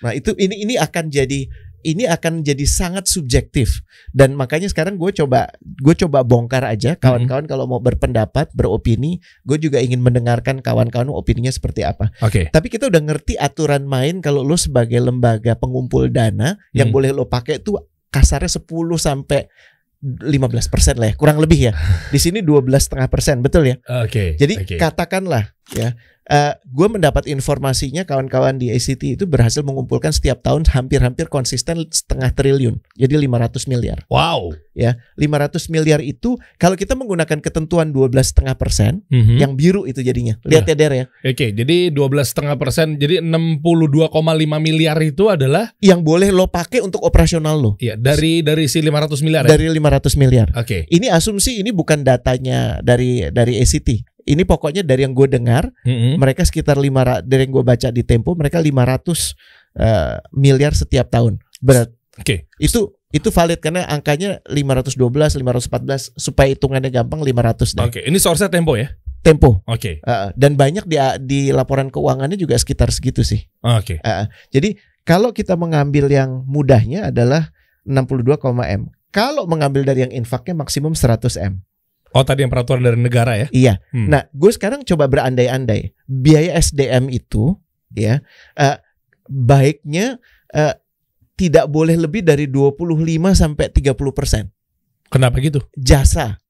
Nah 0.00 0.12
itu 0.16 0.32
ini 0.36 0.64
ini 0.64 0.74
akan 0.80 1.08
jadi 1.12 1.48
ini 1.82 2.06
akan 2.06 2.40
jadi 2.40 2.64
sangat 2.64 3.04
subjektif 3.04 3.82
dan 4.10 4.32
makanya 4.32 4.68
sekarang 4.68 4.96
gue 4.96 5.12
coba 5.12 5.50
gue 5.60 5.94
coba 5.98 6.22
bongkar 6.22 6.64
aja 6.64 6.96
kawan-kawan 6.96 7.44
kalau 7.44 7.66
mau 7.66 7.78
berpendapat 7.78 8.48
beropini 8.52 9.18
gue 9.42 9.58
juga 9.58 9.78
ingin 9.78 10.00
mendengarkan 10.00 10.60
kawan-kawan 10.60 11.10
opininya 11.10 11.50
seperti 11.50 11.84
apa 11.84 12.08
Oke. 12.22 12.48
tapi 12.48 12.66
kita 12.68 12.86
udah 12.86 13.02
ngerti 13.02 13.36
aturan 13.36 13.84
main 13.84 14.22
kalau 14.22 14.40
lo 14.40 14.54
sebagai 14.54 14.96
lembaga 14.98 15.52
pengumpul 15.54 16.08
dana 16.08 16.56
yang 16.72 16.88
Hmm. 16.88 16.94
boleh 16.94 17.10
lo 17.10 17.26
pakai 17.26 17.58
tuh 17.58 17.82
kasarnya 18.08 18.48
10 18.48 18.62
sampai 18.96 19.50
15 20.06 20.70
persen 20.70 20.94
lah 21.00 21.10
ya 21.10 21.14
kurang 21.16 21.40
lebih 21.40 21.68
ya 21.68 21.72
di 22.14 22.20
sini 22.20 22.44
12 22.44 22.68
setengah 22.78 23.08
persen 23.08 23.40
betul 23.42 23.66
ya 23.66 23.76
Oke. 24.04 24.36
jadi 24.36 24.54
oke. 24.62 24.76
katakanlah 24.78 25.50
ya, 25.74 25.96
gue 26.66 26.88
mendapat 26.90 27.26
informasinya 27.26 28.02
kawan-kawan 28.02 28.58
di 28.58 28.68
ACT 28.68 29.14
itu 29.14 29.24
berhasil 29.24 29.62
mengumpulkan 29.62 30.10
setiap 30.10 30.42
tahun 30.42 30.66
hampir-hampir 30.66 31.30
konsisten 31.30 31.86
setengah 31.88 32.34
triliun, 32.34 32.82
jadi 32.94 33.14
500 33.14 33.70
miliar. 33.70 34.02
wow. 34.10 34.50
Ya, 34.76 35.00
500 35.16 35.72
miliar 35.72 36.04
itu 36.04 36.36
kalau 36.60 36.76
kita 36.76 36.92
menggunakan 36.92 37.40
ketentuan 37.40 37.96
12 37.96 38.28
setengah 38.28 38.60
persen, 38.60 39.08
Mhm. 39.08 39.40
yang 39.40 39.52
biru 39.56 39.88
itu 39.88 40.04
jadinya. 40.04 40.36
Lihat 40.44 40.68
ya 40.68 40.76
Der 40.76 40.92
ya, 40.92 41.04
Oke, 41.24 41.48
jadi 41.56 41.88
12 41.88 42.28
setengah 42.28 42.60
persen, 42.60 43.00
jadi 43.00 43.24
62,5 43.24 44.60
miliar 44.60 45.00
itu 45.00 45.32
adalah 45.32 45.72
yang 45.80 46.04
boleh 46.04 46.28
lo 46.28 46.46
pakai 46.46 46.84
untuk 46.84 47.00
operasional 47.02 47.56
lo 47.56 47.72
ya 47.80 47.96
dari 47.96 48.44
dari 48.44 48.68
si 48.68 48.84
500 48.84 49.24
miliar 49.24 49.48
ya. 49.48 49.56
dari 49.56 49.66
500 49.72 50.12
miliar. 50.20 50.52
Oke. 50.52 50.84
Ini 50.86 51.08
asumsi 51.08 51.64
ini 51.64 51.72
bukan 51.72 52.04
datanya 52.04 52.84
dari 52.84 53.24
dari 53.32 53.56
ACT. 53.56 54.15
Ini 54.26 54.42
pokoknya 54.42 54.82
dari 54.82 55.06
yang 55.06 55.14
gue 55.14 55.30
dengar 55.30 55.70
Mhm. 55.86 56.18
mereka 56.18 56.42
sekitar 56.42 56.74
lima 56.76 57.22
dari 57.22 57.46
yang 57.46 57.54
gue 57.54 57.64
baca 57.64 57.88
di 57.94 58.02
Tempo 58.02 58.34
mereka 58.34 58.58
500 58.58 59.38
eh, 59.78 60.18
miliar 60.34 60.74
setiap 60.74 61.06
tahun. 61.08 61.38
Berat 61.62 61.94
Oke. 62.18 62.50
itu 62.58 62.90
itu 63.14 63.28
valid 63.30 63.62
karena 63.62 63.86
angkanya 63.86 64.42
512, 64.50 65.38
514 65.38 66.10
supaya 66.18 66.50
hitungannya 66.50 66.90
gampang 66.90 67.22
500 67.22 67.72
deh. 67.72 67.86
Oke, 67.86 68.00
ini 68.02 68.18
source 68.18 68.44
Tempo 68.50 68.74
ya. 68.74 68.90
Tempo. 69.22 69.62
Oke. 69.66 69.98
Eh, 70.02 70.28
dan 70.34 70.54
banyak 70.54 70.86
di 70.86 70.98
di 71.26 71.40
laporan 71.50 71.90
keuangannya 71.90 72.38
juga 72.38 72.54
sekitar 72.58 72.90
segitu 72.94 73.26
sih. 73.26 73.46
Oke. 73.62 73.98
Eh, 73.98 74.26
jadi 74.54 74.78
kalau 75.06 75.30
kita 75.30 75.54
mengambil 75.54 76.10
yang 76.10 76.42
mudahnya 76.46 77.10
adalah 77.10 77.50
62, 77.86 78.38
M. 78.66 78.90
Kalau 79.14 79.46
mengambil 79.46 79.86
dari 79.86 80.02
yang 80.06 80.12
infaknya 80.14 80.58
maksimum 80.58 80.94
100 80.94 81.38
M. 81.38 81.62
Oh, 82.16 82.24
tadi 82.24 82.40
yang 82.42 82.50
peraturan 82.50 82.80
dari 82.80 82.96
negara 82.96 83.36
ya. 83.36 83.46
Iya. 83.52 83.74
Hmm. 83.92 84.08
Nah, 84.08 84.24
gue 84.32 84.48
sekarang 84.48 84.80
coba 84.88 85.04
berandai-andai. 85.04 85.92
Biaya 86.08 86.56
SDM 86.56 87.12
itu 87.12 87.52
ya 87.92 88.24
eh, 88.56 88.76
baiknya 89.28 90.16
eh, 90.50 90.74
tidak 91.36 91.68
boleh 91.68 91.94
lebih 92.00 92.24
dari 92.24 92.48
25 92.48 92.96
sampai 93.36 93.66
30 93.68 93.92
persen 94.16 94.48
Kenapa 95.12 95.38
gitu? 95.38 95.60
jasa. 95.76 96.40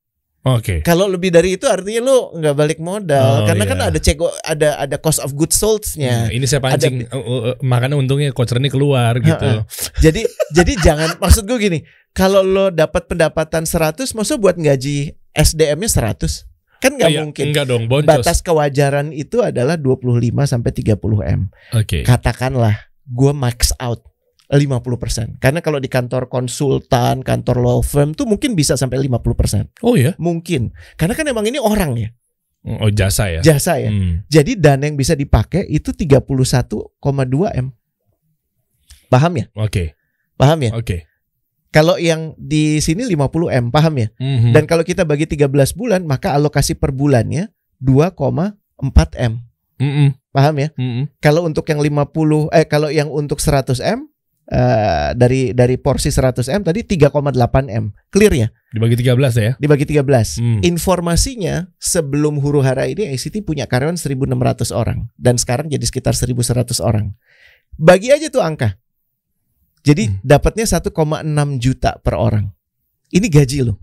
Oke. 0.46 0.78
Kalau 0.86 1.10
lebih 1.10 1.34
dari 1.34 1.58
itu 1.58 1.66
artinya 1.66 2.06
lu 2.06 2.38
nggak 2.38 2.54
balik 2.54 2.78
modal 2.78 3.42
Oh, 3.42 3.46
karena 3.50 3.66
iya. 3.66 3.70
kan 3.74 3.80
ada 3.82 3.98
cego 3.98 4.30
ada 4.46 4.78
ada 4.78 4.96
cost 5.02 5.18
of 5.18 5.34
goods 5.34 5.58
sold-nya. 5.58 6.30
Nah, 6.30 6.30
ini 6.30 6.46
saya 6.46 6.62
pancing 6.62 7.02
uh, 7.10 7.18
uh, 7.18 7.40
uh, 7.50 7.54
makanya 7.66 7.98
untungnya 7.98 8.30
coach 8.30 8.54
ini 8.54 8.70
keluar 8.70 9.18
gitu. 9.18 9.66
Jadi 9.98 10.22
jadi 10.54 10.72
jangan 10.78 11.18
maksud 11.18 11.50
gue 11.50 11.58
gini, 11.58 11.78
kalau 12.14 12.46
lo 12.46 12.70
dapat 12.70 13.10
pendapatan 13.10 13.66
100 13.66 14.06
maksud 14.06 14.38
buat 14.38 14.54
gaji 14.54 15.18
SDM-nya 15.36 15.88
100. 16.16 16.80
Kan 16.80 16.96
nggak 17.00 17.10
Iya, 17.12 17.20
mungkin. 17.24 17.44
Enggak 17.52 17.66
dong, 17.68 17.84
boncos. 17.88 18.08
Batas 18.08 18.40
kewajaran 18.44 19.12
itu 19.12 19.40
adalah 19.40 19.76
25 19.80 20.44
sampai 20.44 20.70
30 20.72 21.24
M. 21.24 21.48
Oke. 21.72 22.04
Katakanlah 22.04 22.88
gue 23.04 23.32
max 23.32 23.72
out 23.76 24.04
50%. 24.46 25.42
Karena 25.42 25.58
kalau 25.58 25.82
di 25.82 25.90
kantor 25.90 26.30
konsultan, 26.30 27.26
kantor 27.26 27.56
law 27.64 27.78
firm 27.82 28.14
tuh 28.14 28.28
mungkin 28.30 28.54
bisa 28.54 28.78
sampai 28.78 29.02
50%. 29.02 29.82
Oh 29.82 29.98
ya? 29.98 30.14
Mungkin. 30.20 30.70
Karena 30.94 31.14
kan 31.18 31.26
emang 31.26 31.48
ini 31.50 31.58
orang 31.58 31.98
ya, 31.98 32.10
Oh 32.66 32.90
jasa 32.90 33.30
ya. 33.30 33.40
jasa 33.42 33.78
ya. 33.78 33.90
Hmm. 33.90 34.26
Jadi 34.26 34.58
dana 34.58 34.86
yang 34.86 34.98
bisa 34.98 35.14
dipakai 35.14 35.66
itu 35.70 35.90
31,2 35.94 36.82
M. 37.54 37.70
Paham 39.06 39.32
ya? 39.38 39.46
Oke. 39.54 39.94
Paham 40.34 40.58
ya? 40.66 40.70
Oke. 40.74 41.06
Kalau 41.76 42.00
yang 42.00 42.32
di 42.40 42.80
sini 42.80 43.04
50 43.04 43.52
M, 43.52 43.68
paham 43.68 43.94
ya? 44.00 44.08
Mhm. 44.16 44.56
Dan 44.56 44.64
kalau 44.64 44.80
kita 44.80 45.04
bagi 45.04 45.28
13 45.28 45.76
bulan, 45.76 46.08
maka 46.08 46.32
alokasi 46.32 46.72
per 46.72 46.96
bulannya 46.96 47.52
2,4 47.84 48.56
M. 49.20 49.44
Mm-mm. 49.76 50.16
Paham 50.32 50.54
ya? 50.56 50.68
Mm-mm. 50.76 51.04
Kalau 51.20 51.44
untuk 51.44 51.68
yang 51.68 51.84
50 51.84 52.48
eh 52.48 52.64
kalau 52.64 52.88
yang 52.88 53.12
untuk 53.12 53.44
100 53.44 53.76
M 53.84 54.08
eh, 54.48 55.12
dari 55.12 55.52
dari 55.52 55.76
porsi 55.76 56.08
100 56.08 56.48
M 56.48 56.64
tadi 56.64 56.80
3,8 56.80 57.12
M. 57.68 57.92
Clear 58.08 58.32
ya? 58.32 58.48
Dibagi 58.72 58.96
13 58.96 59.36
ya. 59.36 59.52
Dibagi 59.60 59.84
13. 59.84 60.40
Hmm. 60.40 60.60
Informasinya 60.64 61.68
sebelum 61.76 62.40
huru 62.40 62.64
hara 62.64 62.88
ini 62.88 63.12
ACT 63.12 63.44
punya 63.44 63.68
karyawan 63.68 64.00
1600 64.00 64.72
orang 64.72 65.12
dan 65.20 65.36
sekarang 65.36 65.68
jadi 65.68 65.84
sekitar 65.84 66.16
1100 66.16 66.80
orang. 66.80 67.12
Bagi 67.76 68.12
aja 68.12 68.32
tuh 68.32 68.40
angka. 68.40 68.80
Jadi 69.86 70.10
Hmm. 70.10 70.18
dapatnya 70.26 70.66
1,6 70.66 71.62
juta 71.62 71.94
per 72.02 72.18
orang. 72.18 72.50
Ini 73.14 73.26
gaji 73.30 73.62
loh. 73.62 73.78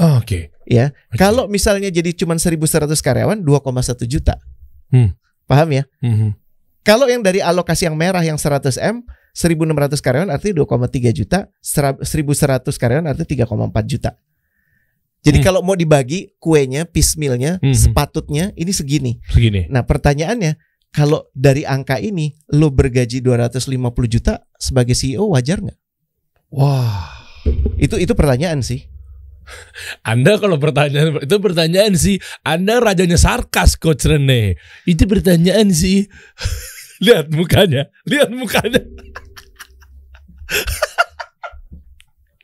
Oh, 0.00 0.16
Oke. 0.16 0.54
Ya, 0.64 0.92
Oke. 1.12 1.16
kalau 1.20 1.44
misalnya 1.48 1.88
jadi 1.88 2.12
cuma 2.12 2.36
1100 2.36 3.00
karyawan 3.00 3.40
2,1 3.40 4.04
juta. 4.08 4.36
Hmm. 4.88 5.12
Paham 5.48 5.68
ya? 5.72 5.84
Mhm. 6.00 6.36
Kalau 6.84 7.04
yang 7.08 7.20
dari 7.20 7.40
alokasi 7.40 7.84
yang 7.84 7.96
merah 7.96 8.20
yang 8.24 8.36
100 8.40 8.76
M, 8.80 9.04
1600 9.32 10.00
karyawan 10.00 10.28
artinya 10.28 10.64
2,3 10.64 11.12
juta, 11.12 11.48
sera- 11.60 11.96
1100 12.00 12.76
karyawan 12.80 13.04
artinya 13.08 13.28
3,4 13.28 13.84
juta. 13.84 14.16
Jadi 15.20 15.42
Hmm. 15.42 15.46
kalau 15.50 15.60
mau 15.66 15.74
dibagi 15.74 16.32
kuenya, 16.38 16.86
piecemealnya, 16.86 17.58
Mhm. 17.60 17.74
sepatutnya 17.74 18.52
ini 18.54 18.70
segini. 18.72 19.12
Segini. 19.28 19.66
Nah, 19.68 19.82
pertanyaannya, 19.82 20.56
kalau 20.94 21.26
dari 21.34 21.66
angka 21.66 21.98
ini 21.98 22.32
lo 22.54 22.70
bergaji 22.70 23.18
250 23.20 24.06
juta 24.08 24.46
sebagai 24.58 24.92
CEO 24.92 25.30
wajar 25.32 25.62
nggak? 25.62 25.78
Wah. 26.52 27.08
Itu 27.78 27.96
itu 27.96 28.12
pertanyaan 28.12 28.60
sih. 28.60 28.84
Anda 30.04 30.36
kalau 30.36 30.60
pertanyaan 30.60 31.24
itu 31.24 31.36
pertanyaan 31.40 31.96
sih, 31.96 32.20
Anda 32.44 32.84
rajanya 32.84 33.16
sarkas 33.16 33.80
coach 33.80 34.04
Rene. 34.04 34.60
Itu 34.84 35.08
pertanyaan 35.08 35.72
sih. 35.72 36.04
lihat 37.04 37.32
mukanya, 37.32 37.88
lihat 38.04 38.28
mukanya. 38.28 38.82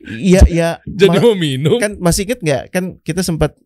Iya, 0.05 0.41
ya. 0.45 0.69
Jadi 0.85 1.17
ma- 1.17 1.23
mau 1.23 1.33
minum. 1.33 1.81
kan 1.81 1.97
masih 1.97 2.29
inget 2.29 2.37
nggak? 2.45 2.63
Kan 2.69 3.01
kita 3.01 3.25
sempat 3.25 3.57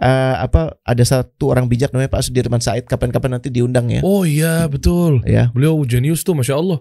eh, 0.00 0.34
apa 0.40 0.80
ada 0.80 1.04
satu 1.04 1.52
orang 1.52 1.68
bijak 1.68 1.92
namanya 1.92 2.16
Pak 2.16 2.24
Sudirman 2.24 2.64
Said 2.64 2.88
kapan-kapan 2.88 3.36
nanti 3.36 3.52
diundang 3.52 3.92
ya. 3.92 4.00
Oh 4.00 4.24
iya 4.24 4.64
betul. 4.72 5.20
Ya, 5.28 5.52
Beliau 5.52 5.76
jenius 5.84 6.24
tuh, 6.24 6.32
masya 6.32 6.56
Allah. 6.56 6.80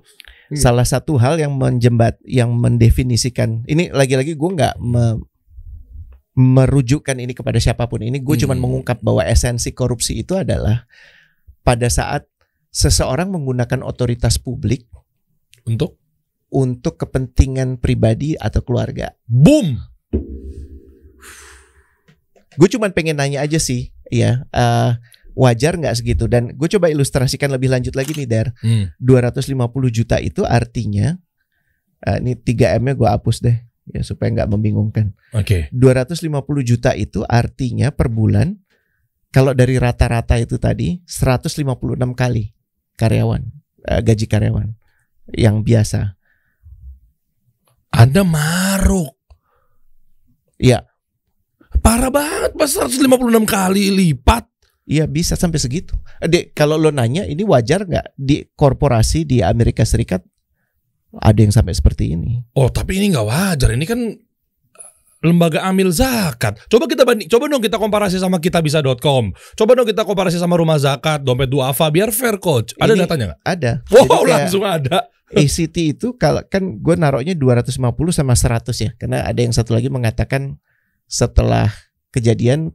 Hmm. 0.50 0.58
salah 0.58 0.82
satu 0.82 1.16
hal 1.16 1.38
yang 1.38 1.54
menjembat 1.54 2.18
yang 2.26 2.50
mendefinisikan 2.52 3.62
ini 3.66 3.94
lagi-lagi 3.94 4.34
gue 4.34 4.50
nggak 4.50 4.82
me- 4.82 5.22
merujukkan 6.34 7.20
ini 7.20 7.36
kepada 7.36 7.60
siapa 7.60 7.86
pun 7.86 8.02
ini 8.02 8.18
gue 8.18 8.36
cuman 8.36 8.58
Hmm. 8.58 8.64
mengungkap 8.66 8.98
bahwa 9.00 9.22
esensi 9.22 9.70
korupsi 9.70 10.20
itu 10.20 10.34
adalah 10.34 10.90
pada 11.62 11.86
saat 11.86 12.26
seseorang 12.70 13.30
menggunakan 13.30 13.82
otoritas 13.82 14.38
publik 14.38 14.86
Untuk 15.66 16.02
untuk 16.50 16.98
kepentingan 16.98 17.78
pribadi 17.78 18.34
atau 18.34 18.66
keluarga 18.66 19.14
boom. 19.30 19.78
gue 22.58 22.68
cuman 22.68 22.90
pengen 22.90 23.22
nanya 23.22 23.46
aja 23.46 23.62
sih 23.62 23.94
ya 24.10 24.50
eh, 24.50 24.92
wajar 25.38 25.78
nggak 25.78 25.96
segitu 25.98 26.26
dan 26.26 26.54
gue 26.54 26.68
coba 26.70 26.90
ilustrasikan 26.90 27.54
lebih 27.54 27.70
lanjut 27.70 27.94
lagi 27.94 28.14
nih 28.16 28.28
Der 28.28 28.48
Hmm. 28.62 28.92
250 29.02 29.90
juta 29.90 30.18
itu 30.20 30.44
artinya 30.44 31.16
eh, 32.06 32.18
ini 32.22 32.34
3 32.36 32.80
M 32.80 32.84
nya 32.90 32.94
gue 32.98 33.10
hapus 33.10 33.38
deh 33.44 33.58
ya 33.90 34.02
supaya 34.06 34.30
nggak 34.34 34.50
membingungkan 34.50 35.14
Oke. 35.34 35.70
250 35.74 36.30
juta 36.62 36.94
itu 36.94 37.26
artinya 37.26 37.90
per 37.90 38.10
bulan 38.10 38.58
kalau 39.30 39.54
dari 39.54 39.78
rata-rata 39.78 40.38
itu 40.42 40.58
tadi 40.58 41.02
156 41.06 41.66
kali 42.18 42.54
karyawan 42.98 43.42
eh, 43.90 44.02
gaji 44.02 44.26
karyawan 44.26 44.70
yang 45.38 45.62
biasa 45.62 46.20
Anda 47.90 48.22
maruk. 48.22 49.18
Iya. 50.62 50.86
Parah 51.80 52.12
banget, 52.12 52.52
pas 52.54 52.70
156 52.70 53.46
kali 53.48 53.90
lipat. 53.94 54.49
Iya 54.90 55.06
bisa 55.06 55.38
sampai 55.38 55.62
segitu. 55.62 55.94
Dek, 56.18 56.58
kalau 56.58 56.74
lo 56.74 56.90
nanya 56.90 57.22
ini 57.30 57.46
wajar 57.46 57.86
nggak 57.86 58.18
di 58.18 58.42
korporasi 58.58 59.22
di 59.22 59.46
Amerika 59.46 59.86
Serikat 59.86 60.26
ada 61.14 61.38
yang 61.38 61.54
sampai 61.54 61.78
seperti 61.78 62.18
ini? 62.18 62.42
Oh, 62.58 62.74
tapi 62.74 62.98
ini 62.98 63.14
nggak 63.14 63.28
wajar. 63.30 63.70
Ini 63.78 63.86
kan 63.86 64.02
lembaga 65.22 65.62
amil 65.70 65.94
zakat. 65.94 66.58
Coba 66.72 66.90
kita 66.90 67.06
banding, 67.06 67.30
coba 67.30 67.46
dong 67.46 67.62
kita 67.62 67.78
komparasi 67.78 68.18
sama 68.18 68.42
kitabisa.com. 68.42 69.30
Coba 69.54 69.72
dong 69.78 69.86
kita 69.86 70.02
komparasi 70.08 70.42
sama 70.42 70.58
rumah 70.58 70.82
zakat, 70.82 71.22
dompet 71.22 71.54
duafa 71.54 71.86
biar 71.94 72.10
fair 72.10 72.42
coach. 72.42 72.74
Ada 72.82 72.98
Ini- 72.98 73.02
datanya 73.06 73.26
nggak? 73.30 73.42
Ada. 73.46 73.72
Wow, 73.94 74.26
langsung 74.26 74.64
ada. 74.66 75.06
ACT 75.38 75.78
itu 75.78 76.18
kalau 76.18 76.42
kan 76.50 76.82
gue 76.82 76.96
naruhnya 76.98 77.38
250 77.38 77.78
sama 78.10 78.34
100 78.34 78.74
ya. 78.82 78.90
Karena 78.98 79.22
ada 79.22 79.38
yang 79.38 79.54
satu 79.54 79.78
lagi 79.78 79.86
mengatakan 79.86 80.58
setelah 81.06 81.70
kejadian 82.10 82.74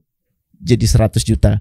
jadi 0.61 0.87
100 0.87 1.21
juta. 1.25 1.59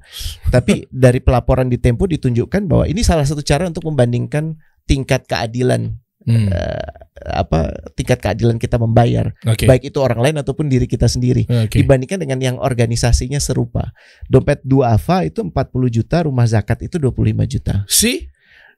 Tapi 0.50 0.88
dari 0.90 1.20
pelaporan 1.20 1.68
di 1.68 1.82
Tempo 1.82 2.06
ditunjukkan 2.06 2.70
bahwa 2.70 2.86
ini 2.86 3.02
salah 3.02 3.26
satu 3.26 3.42
cara 3.42 3.68
untuk 3.70 3.88
membandingkan 3.90 4.58
tingkat 4.86 5.26
keadilan 5.28 6.00
Hmm, 6.24 6.48
eh, 6.48 6.88
apa 7.36 7.92
tingkat 8.00 8.24
keadilan 8.24 8.56
kita 8.56 8.80
membayar, 8.80 9.36
Oke. 9.44 9.68
baik 9.68 9.92
itu 9.92 10.00
orang 10.00 10.24
lain 10.24 10.40
ataupun 10.40 10.72
diri 10.72 10.88
kita 10.88 11.12
sendiri. 11.12 11.44
Oke. 11.44 11.84
dibandingkan 11.84 12.16
dengan 12.16 12.40
yang 12.40 12.56
organisasinya 12.64 13.44
serupa. 13.44 13.92
Dompet 14.32 14.64
duafa 14.64 15.28
itu 15.28 15.44
40 15.44 15.52
juta, 15.92 16.24
rumah 16.24 16.48
zakat 16.48 16.88
itu 16.88 16.96
25 16.96 17.44
juta. 17.44 17.84
Si 17.92 18.32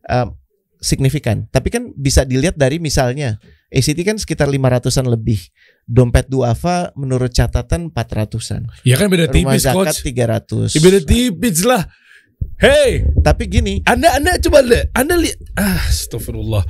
Eh, 0.06 0.30
signifikan. 0.82 1.50
Tapi 1.50 1.74
kan 1.74 1.90
bisa 1.98 2.22
dilihat 2.22 2.54
dari 2.54 2.78
misalnya 2.78 3.42
ACT 3.76 4.00
kan 4.08 4.16
sekitar 4.16 4.48
500-an 4.48 5.12
lebih. 5.12 5.44
Dompet 5.84 6.32
duafa 6.32 6.96
menurut 6.96 7.30
catatan 7.36 7.92
400-an. 7.92 8.72
Ya 8.88 8.96
kan 8.96 9.12
beda 9.12 9.28
Rumah 9.28 9.36
tipis 9.36 9.62
zakat 9.68 10.00
coach. 10.00 10.72
300. 10.72 10.76
Ya 10.76 10.80
beda 10.80 11.00
tipis 11.04 11.60
lah. 11.68 11.84
Hey, 12.56 13.04
Tapi 13.20 13.52
gini, 13.52 13.84
Anda 13.84 14.16
Anda 14.16 14.40
coba 14.40 14.64
lihat. 14.64 14.96
Anda 14.96 15.20
lihat. 15.20 15.40
Ah, 15.60 15.92
astagfirullah. 15.92 16.64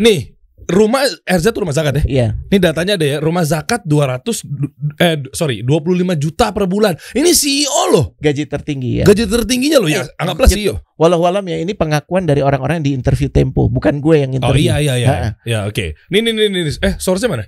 Nih, 0.00 0.35
rumah 0.68 1.00
RZ 1.22 1.46
tuh 1.48 1.62
rumah 1.62 1.70
zakat 1.70 2.02
ya. 2.02 2.04
ya 2.04 2.26
Ini 2.46 2.58
datanya 2.58 2.94
ada 2.94 3.06
ya, 3.06 3.16
rumah 3.18 3.42
zakat 3.42 3.82
200 3.82 4.42
du- 4.42 4.70
eh 4.96 5.14
sorry, 5.30 5.60
25 5.60 5.86
juta 6.14 6.50
per 6.50 6.66
bulan. 6.66 6.94
Ini 7.10 7.30
CEO 7.30 7.82
loh. 7.88 8.06
gaji 8.16 8.44
tertinggi 8.44 9.00
ya. 9.00 9.04
Gaji 9.04 9.24
tertingginya 9.24 9.78
loh 9.78 9.86
ya. 9.86 10.02
Eh, 10.02 10.18
Anggaplah. 10.18 10.46
CEO. 10.46 10.74
Walau 10.94 11.20
walam 11.20 11.44
ya 11.44 11.56
ini 11.56 11.72
pengakuan 11.72 12.24
dari 12.24 12.40
orang-orang 12.40 12.78
yang 12.78 12.86
di 12.86 12.94
interview 12.94 13.28
Tempo, 13.28 13.66
bukan 13.66 13.98
gue 13.98 14.16
yang 14.18 14.30
Oh 14.32 14.38
interview. 14.42 14.66
iya 14.66 14.76
iya 14.80 14.94
iya. 14.96 15.08
Ha-ha. 15.08 15.28
Ya, 15.42 15.58
oke. 15.64 15.94
Nih 16.08 16.20
nih 16.20 16.32
nih 16.32 16.46
nih. 16.48 16.74
Eh, 16.80 16.94
source-nya 16.96 17.28
mana? 17.28 17.44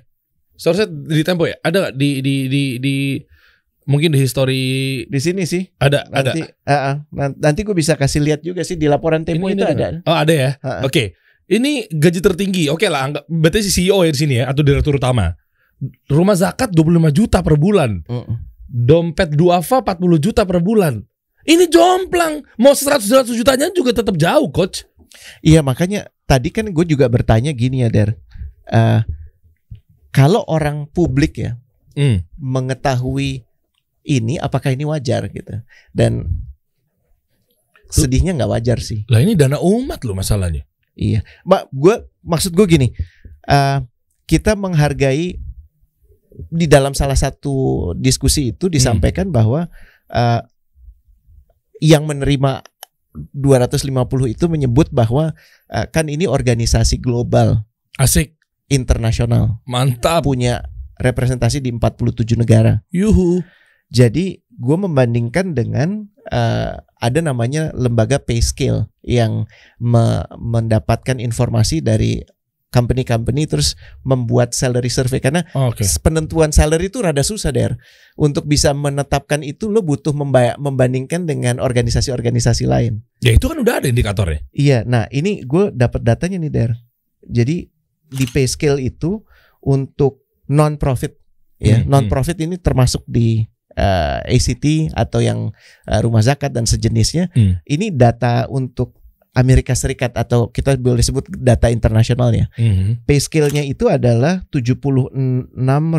Source-nya 0.53 0.87
di 0.87 1.23
Tempo 1.23 1.43
ya? 1.43 1.59
Ada 1.59 1.77
nggak 1.81 1.93
di 1.95 2.09
di 2.19 2.35
di 2.47 2.63
di 2.77 2.95
mungkin 3.83 4.13
di 4.13 4.19
history 4.19 4.63
Di 5.05 5.19
sini 5.19 5.43
sih. 5.43 5.65
ada 5.75 6.05
ada. 6.07 6.29
Nanti, 6.29 6.39
ah. 6.63 7.01
Nan- 7.09 7.35
nanti 7.35 7.61
gue 7.61 7.73
bisa 7.73 7.95
kasih 7.95 8.21
lihat 8.21 8.39
juga 8.39 8.61
sih 8.61 8.75
di 8.75 8.85
laporan 8.85 9.25
Tempo 9.25 9.49
Ini- 9.49 9.55
itu 9.55 9.65
ini 9.65 9.73
ada. 9.73 9.87
Oh, 10.05 10.13
ada 10.13 10.31
ya. 10.31 10.49
Ha-ha. 10.61 10.85
Oke. 10.85 11.17
Ini 11.49 11.89
gaji 11.89 12.19
tertinggi. 12.21 12.69
Oke 12.69 12.85
lah, 12.85 13.09
anggap 13.09 13.23
berarti 13.25 13.65
si 13.65 13.81
CEO 13.81 14.05
ya 14.05 14.13
di 14.13 14.19
sini 14.21 14.33
ya 14.37 14.53
atau 14.53 14.61
direktur 14.61 15.01
utama. 15.01 15.33
Rumah 16.05 16.35
zakat 16.37 16.69
25 16.69 17.09
juta 17.09 17.41
per 17.41 17.57
bulan. 17.57 18.05
Mm-mm. 18.05 18.35
Dompet 18.69 19.33
duafa 19.33 19.81
40 19.81 20.21
juta 20.21 20.45
per 20.45 20.61
bulan. 20.61 21.01
Ini 21.41 21.65
jomplang. 21.65 22.45
Mau 22.61 22.77
100 22.77 23.01
100 23.01 23.33
jutanya 23.33 23.73
juga 23.73 23.97
tetap 23.97 24.13
jauh, 24.13 24.45
coach. 24.53 24.85
Iya 25.41 25.65
makanya 25.65 26.13
tadi 26.29 26.53
kan 26.53 26.69
gue 26.69 26.85
juga 26.85 27.09
bertanya 27.09 27.49
gini 27.49 27.81
ya 27.81 27.89
Der, 27.89 28.13
Eh, 28.69 29.01
kalau 30.13 30.45
orang 30.45 30.85
publik 30.85 31.41
ya 31.41 31.57
Hmm. 31.97 32.21
mengetahui 32.37 33.41
ini, 34.05 34.37
apakah 34.37 34.77
ini 34.77 34.85
wajar 34.85 35.25
gitu? 35.33 35.65
Dan 35.89 36.29
sedihnya 37.89 38.37
nggak 38.37 38.51
wajar 38.53 38.77
sih. 38.77 39.09
Lah 39.09 39.25
ini 39.25 39.33
dana 39.33 39.57
umat 39.57 40.05
loh 40.05 40.13
masalahnya. 40.13 40.68
Iya, 40.99 41.23
mak 41.47 41.71
gue 41.71 42.03
maksud 42.27 42.51
gue 42.51 42.65
gini, 42.67 42.87
eh, 43.47 43.79
kita 44.27 44.59
menghargai 44.59 45.39
di 46.51 46.65
dalam 46.67 46.91
salah 46.91 47.15
satu 47.15 47.91
diskusi 47.95 48.51
itu 48.51 48.67
disampaikan 48.67 49.31
bahwa 49.31 49.71
eh, 50.11 50.41
yang 51.79 52.03
menerima 52.03 52.67
250 53.15 54.35
itu 54.35 54.45
menyebut 54.51 54.91
bahwa 54.91 55.31
eh, 55.71 55.87
kan 55.87 56.11
ini 56.11 56.27
organisasi 56.27 56.99
global 56.99 57.63
Asik, 57.95 58.35
internasional 58.67 59.63
mantap. 59.63 60.27
punya 60.27 60.67
representasi 60.99 61.63
di 61.63 61.71
47 61.71 62.35
negara. 62.35 62.83
Yuhu. 62.91 63.39
Jadi 63.89 64.43
gue 64.59 64.77
membandingkan 64.77 65.55
dengan 65.55 66.11
eh, 66.29 66.73
ada 66.79 67.19
namanya 67.19 67.73
lembaga 67.73 68.21
PayScale 68.21 68.87
yang 69.03 69.45
me- 69.81 70.25
mendapatkan 70.37 71.17
informasi 71.17 71.81
dari 71.81 72.21
company-company 72.69 73.49
terus 73.49 73.73
membuat 74.05 74.53
salary 74.53 74.93
survey 74.93 75.17
karena 75.17 75.41
Oke. 75.57 75.81
penentuan 76.05 76.53
salary 76.53 76.93
itu 76.93 77.01
rada 77.01 77.25
susah 77.25 77.49
der. 77.49 77.81
Untuk 78.13 78.45
bisa 78.45 78.77
menetapkan 78.77 79.41
itu 79.41 79.73
lo 79.73 79.81
butuh 79.81 80.13
memba- 80.13 80.53
membandingkan 80.61 81.25
dengan 81.25 81.57
organisasi-organisasi 81.57 82.69
lain. 82.69 83.01
Ya 83.25 83.33
itu 83.33 83.49
kan 83.49 83.57
udah 83.57 83.81
ada 83.81 83.87
indikatornya. 83.89 84.45
Iya, 84.53 84.85
nah 84.85 85.09
ini 85.09 85.41
gue 85.43 85.73
dapat 85.73 86.05
datanya 86.05 86.37
nih 86.37 86.51
der. 86.53 86.71
Jadi 87.25 87.73
di 88.09 88.25
PayScale 88.29 88.85
itu 88.85 89.25
untuk 89.65 90.25
non 90.49 90.77
profit 90.77 91.17
ya, 91.57 91.81
Hmm, 91.81 91.89
non 91.89 92.05
profit 92.05 92.37
ini 92.37 92.57
termasuk 92.61 93.01
di 93.09 93.45
eh, 93.79 94.35
ACT 94.35 94.91
atau 94.91 95.23
yang 95.23 95.55
eh, 95.87 95.99
rumah 96.03 96.19
zakat 96.19 96.51
dan 96.51 96.67
sejenisnya. 96.67 97.31
Hmm. 97.31 97.63
Ini 97.63 97.95
data 97.95 98.51
untuk 98.51 98.99
Amerika 99.37 99.77
Serikat 99.77 100.17
atau 100.17 100.49
kita 100.49 100.75
boleh 100.75 101.05
sebut 101.05 101.23
data 101.29 101.69
internasional 101.69 102.33
ya. 102.33 102.49
Mhm. 102.57 103.05
PayScale-nya 103.05 103.63
itu 103.63 103.85
adalah 103.87 104.43
76 104.49 105.13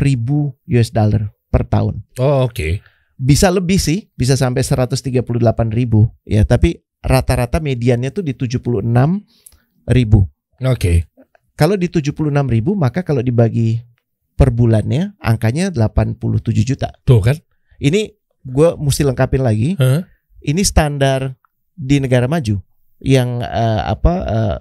ribu 0.03 0.53
US 0.67 0.91
dollar 0.91 1.31
per 1.49 1.65
tahun. 1.65 2.03
Oh 2.19 2.51
oke. 2.51 2.83
Bisa 3.21 3.53
lebih 3.53 3.77
sih, 3.77 4.09
bisa 4.17 4.35
sampai 4.35 4.65
138 4.65 5.71
ribu 5.71 6.11
ya. 6.27 6.43
Tapi 6.43 6.81
rata-rata 7.01 7.63
mediannya 7.63 8.11
tuh 8.11 8.25
di 8.27 8.35
76 8.35 8.83
ribu. 9.89 10.27
Oke. 10.61 11.07
Kalau 11.55 11.77
di 11.77 11.89
76 11.93 12.49
ribu 12.49 12.73
maka 12.75 13.05
kalau 13.05 13.21
dibagi 13.21 13.81
per 14.35 14.51
bulannya 14.51 15.17
angkanya 15.21 15.69
87 15.69 16.65
juta. 16.65 16.89
Tuh 17.05 17.21
kan. 17.21 17.37
Ini 17.81 18.13
gue 18.45 18.69
mesti 18.77 19.03
lengkapin 19.03 19.43
lagi. 19.43 19.75
Hah? 19.75 20.05
Ini 20.41 20.63
standar 20.63 21.37
di 21.73 22.01
negara 22.01 22.29
maju 22.29 22.61
yang 23.01 23.41
eh, 23.41 23.83
apa 23.83 24.13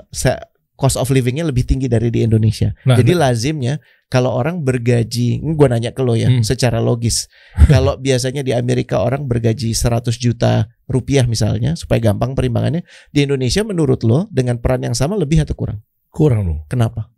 se- 0.10 0.40
cost 0.76 0.96
of 0.96 1.12
livingnya 1.12 1.44
lebih 1.44 1.68
tinggi 1.68 1.92
dari 1.92 2.08
di 2.08 2.24
Indonesia. 2.24 2.72
Nah, 2.88 2.96
Jadi 2.96 3.12
lazimnya 3.12 3.84
kalau 4.08 4.32
orang 4.32 4.64
bergaji, 4.64 5.44
gue 5.44 5.68
nanya 5.68 5.92
ke 5.92 6.00
lo 6.02 6.16
ya, 6.16 6.32
Hmm. 6.32 6.40
secara 6.42 6.80
logis. 6.80 7.28
kalau 7.68 8.00
biasanya 8.00 8.42
di 8.42 8.56
Amerika 8.56 9.04
orang 9.04 9.28
bergaji 9.28 9.76
100 9.76 10.16
juta 10.16 10.72
rupiah 10.88 11.28
misalnya, 11.28 11.76
supaya 11.76 12.00
gampang 12.00 12.32
perimbangannya, 12.32 12.88
di 13.12 13.28
Indonesia 13.28 13.62
menurut 13.62 14.02
lo 14.08 14.32
dengan 14.32 14.56
peran 14.64 14.82
yang 14.82 14.96
sama 14.96 15.20
lebih 15.20 15.44
atau 15.44 15.54
kurang? 15.54 15.84
kurang 16.10 16.48
dong. 16.48 16.62
Kenapa? 16.66 17.12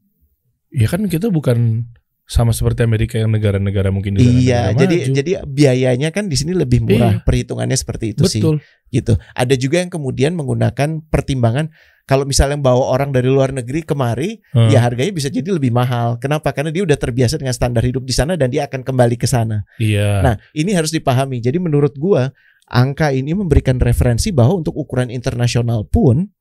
Ya 0.67 0.89
kan 0.89 1.05
kita 1.07 1.31
bukan 1.31 1.85
sama 2.27 2.55
seperti 2.55 2.87
Amerika 2.87 3.19
yang 3.19 3.27
negara-negara 3.31 3.91
mungkin 3.91 4.15
negara-negara 4.15 4.45
Iya, 4.45 4.61
jadi 4.71 4.95
maju. 5.03 5.13
jadi 5.19 5.31
biayanya 5.43 6.09
kan 6.15 6.31
di 6.31 6.39
sini 6.39 6.55
lebih 6.55 6.79
murah. 6.85 7.19
Iya. 7.19 7.25
Perhitungannya 7.27 7.75
seperti 7.75 8.15
itu 8.15 8.23
sih. 8.29 8.39
betul. 8.39 8.63
gitu. 8.91 9.13
Ada 9.35 9.55
juga 9.59 9.83
yang 9.83 9.91
kemudian 9.91 10.35
menggunakan 10.35 11.03
pertimbangan 11.11 11.71
kalau 12.07 12.27
misalnya 12.27 12.59
bawa 12.59 12.91
orang 12.91 13.15
dari 13.15 13.31
luar 13.31 13.55
negeri 13.55 13.87
kemari, 13.87 14.43
Hah. 14.51 14.67
ya 14.67 14.83
harganya 14.83 15.15
bisa 15.15 15.31
jadi 15.31 15.47
lebih 15.47 15.71
mahal. 15.71 16.19
Kenapa? 16.19 16.51
Karena 16.51 16.67
dia 16.67 16.83
udah 16.83 16.99
terbiasa 16.99 17.39
dengan 17.39 17.55
standar 17.55 17.83
hidup 17.87 18.03
di 18.03 18.11
sana 18.11 18.35
dan 18.35 18.51
dia 18.51 18.67
akan 18.67 18.83
kembali 18.83 19.15
ke 19.15 19.27
sana. 19.27 19.63
Iya. 19.79 20.19
Nah, 20.19 20.35
ini 20.51 20.75
harus 20.75 20.91
dipahami. 20.91 21.39
Jadi 21.39 21.55
menurut 21.59 21.95
gua 21.95 22.31
angka 22.67 23.15
ini 23.15 23.31
memberikan 23.31 23.79
referensi 23.79 24.31
bahwa 24.35 24.59
untuk 24.59 24.75
ukuran 24.75 25.07
internasional 25.07 25.87
pun 25.87 26.31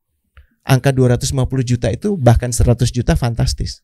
angka 0.63 0.91
250 0.91 1.39
juta 1.63 1.87
itu 1.91 2.15
bahkan 2.19 2.51
100 2.51 2.91
juta 2.91 3.15
fantastis. 3.15 3.83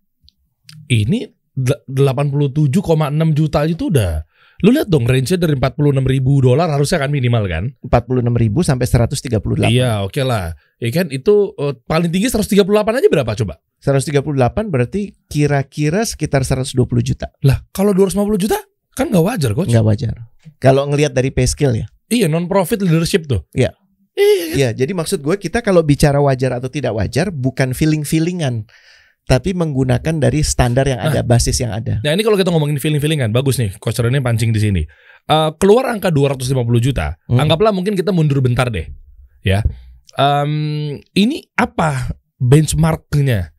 ini 0.87 1.31
87,6 1.57 3.33
juta 3.33 3.59
itu 3.65 3.89
udah. 3.89 4.23
Lu 4.65 4.73
lihat 4.73 4.89
dong 4.89 5.05
range-nya 5.05 5.37
dari 5.37 5.53
46 5.53 6.01
ribu 6.01 6.41
dolar 6.41 6.65
harusnya 6.73 6.97
kan 6.97 7.13
minimal 7.13 7.45
kan? 7.45 7.63
46 7.85 8.25
ribu 8.41 8.65
sampai 8.65 8.89
138. 8.89 9.69
Iya, 9.69 10.01
oke 10.01 10.21
lah. 10.25 10.57
Ya 10.81 10.89
kan 10.89 11.13
itu 11.13 11.53
eh, 11.61 11.77
paling 11.85 12.09
tinggi 12.09 12.29
138 12.33 12.65
aja 12.73 13.07
berapa 13.09 13.31
coba? 13.37 13.61
138 13.81 14.73
berarti 14.73 15.13
kira-kira 15.29 16.01
sekitar 16.09 16.41
120 16.41 16.73
juta. 17.05 17.29
Lah, 17.45 17.61
kalau 17.69 17.93
250 17.93 18.41
juta 18.41 18.57
kan 18.97 19.13
nggak 19.13 19.25
wajar, 19.25 19.51
coach. 19.53 19.69
Nggak 19.69 19.85
wajar. 19.85 20.15
Kalau 20.57 20.89
ngelihat 20.89 21.13
dari 21.13 21.29
pay 21.29 21.45
scale 21.45 21.85
ya. 21.85 21.87
Iya, 22.09 22.25
non 22.25 22.49
profit 22.49 22.81
leadership 22.81 23.29
tuh. 23.29 23.45
Iya. 23.53 23.77
Iya. 24.17 24.45
Iya, 24.57 24.69
jadi 24.73 24.97
maksud 24.97 25.21
gue 25.21 25.37
kita 25.37 25.61
kalau 25.61 25.85
bicara 25.85 26.17
wajar 26.17 26.57
atau 26.57 26.73
tidak 26.73 26.97
wajar 26.97 27.29
bukan 27.29 27.77
feeling-feelingan, 27.77 28.65
tapi 29.27 29.51
menggunakan 29.51 30.23
dari 30.23 30.39
standar 30.39 30.87
yang 30.87 31.03
ada, 31.03 31.19
basis 31.19 31.59
yang 31.59 31.75
ada. 31.75 31.99
Nah, 31.99 32.15
ini 32.15 32.23
kalau 32.23 32.39
kita 32.39 32.47
ngomongin 32.47 32.79
feeling-feelingan, 32.79 33.35
bagus 33.35 33.59
nih. 33.59 33.75
Coach 33.75 33.99
Rene 33.99 34.23
pancing 34.23 34.55
di 34.55 34.61
sini. 34.63 34.81
Eh, 35.27 35.49
keluar 35.59 35.91
angka 35.91 36.07
250 36.07 36.47
juta. 36.79 37.19
Hmm. 37.27 37.43
Anggaplah 37.43 37.75
mungkin 37.75 37.99
kita 37.99 38.15
mundur 38.15 38.39
bentar 38.39 38.71
deh. 38.71 38.87
Ya. 39.43 39.67
Em, 40.15 41.03
ini 41.11 41.43
apa 41.59 42.15
benchmarknya? 42.39 43.51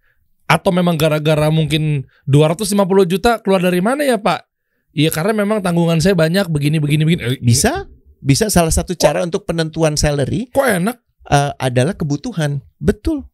Atau 0.49 0.73
memang 0.73 0.97
gara-gara 0.97 1.53
mungkin 1.53 2.09
250 2.25 3.05
juta 3.05 3.37
keluar 3.45 3.61
dari 3.61 3.85
mana 3.85 4.01
ya, 4.09 4.17
Pak? 4.17 4.49
Iya, 4.97 5.13
karena 5.13 5.37
memang 5.37 5.61
tanggungan 5.61 6.01
saya 6.01 6.17
banyak 6.17 6.49
begini 6.49 6.81
begini 6.81 7.05
begini. 7.05 7.21
Eh, 7.21 7.39
Bisa, 7.45 7.85
bisa 8.25 8.49
salah 8.49 8.73
satu 8.73 8.97
cara 8.97 9.21
untuk 9.21 9.45
penentuan 9.45 10.01
salary 10.01 10.49
Kok 10.49 10.65
enak? 10.65 10.97
eh, 11.29 11.53
adalah 11.61 11.93
kebutuhan. 11.93 12.65
Betul. 12.81 13.29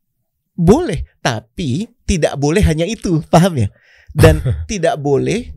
Boleh, 0.54 1.02
tapi 1.18 1.90
tidak 2.02 2.34
boleh 2.36 2.62
hanya 2.62 2.86
itu, 2.86 3.18
paham 3.26 3.58
ya? 3.58 3.68
Dan 4.10 4.38
tidak 4.70 4.96
boleh 4.96 5.50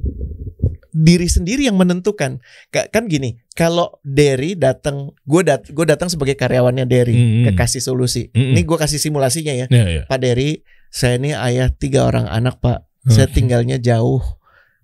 diri 0.89 1.29
sendiri 1.29 1.61
yang 1.63 1.77
menentukan. 1.77 2.41
Ka- 2.67 2.89
Kan 2.89 3.05
gini, 3.05 3.37
kalau 3.53 4.01
Derry 4.01 4.57
datang, 4.57 5.13
gue 5.21 5.41
dat 5.41 5.69
gue 5.69 5.85
datang 5.85 6.09
sebagai 6.09 6.33
karyawannya 6.33 6.85
Derry 6.85 7.13
Hmm. 7.13 7.43
ke 7.45 7.51
kasih 7.53 7.79
solusi. 7.79 8.33
Hmm. 8.33 8.57
Ini 8.57 8.61
gue 8.61 8.77
kasih 8.77 8.97
simulasinya 8.97 9.53
ya. 9.53 9.65
Ya, 9.69 9.85
ya. 9.85 10.01
Pak 10.05 10.17
Derry, 10.17 10.65
saya 10.89 11.21
ini 11.21 11.31
ayah 11.31 11.69
tiga 11.69 12.03
orang 12.03 12.25
anak 12.25 12.57
Pak. 12.57 12.81
Saya 13.05 13.29
Hmm. 13.29 13.35
tinggalnya 13.35 13.77
jauh. 13.77 14.19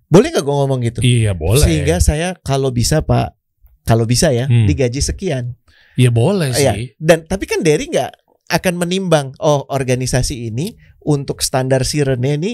Boleh 0.06 0.30
nggak 0.30 0.44
gue 0.46 0.54
ngomong 0.54 0.80
gitu? 0.80 1.00
Iya, 1.02 1.34
boleh. 1.34 1.60
Sehingga 1.60 1.98
saya 1.98 2.38
kalau 2.38 2.70
bisa 2.70 3.02
Pak, 3.02 3.34
kalau 3.82 4.06
bisa 4.06 4.30
ya 4.30 4.46
Hmm. 4.46 4.70
digaji 4.70 5.02
sekian. 5.02 5.58
Iya, 5.94 6.08
boleh 6.08 6.50
sih. 6.50 6.94
Dan 6.96 7.26
tapi 7.26 7.44
kan 7.44 7.58
Derry 7.60 7.90
nggak 7.90 8.23
akan 8.48 8.74
menimbang. 8.76 9.32
Oh 9.40 9.64
organisasi 9.68 10.50
ini 10.52 10.76
untuk 11.04 11.40
standar 11.40 11.84
si 11.88 12.04
Rene 12.04 12.36
ini 12.36 12.52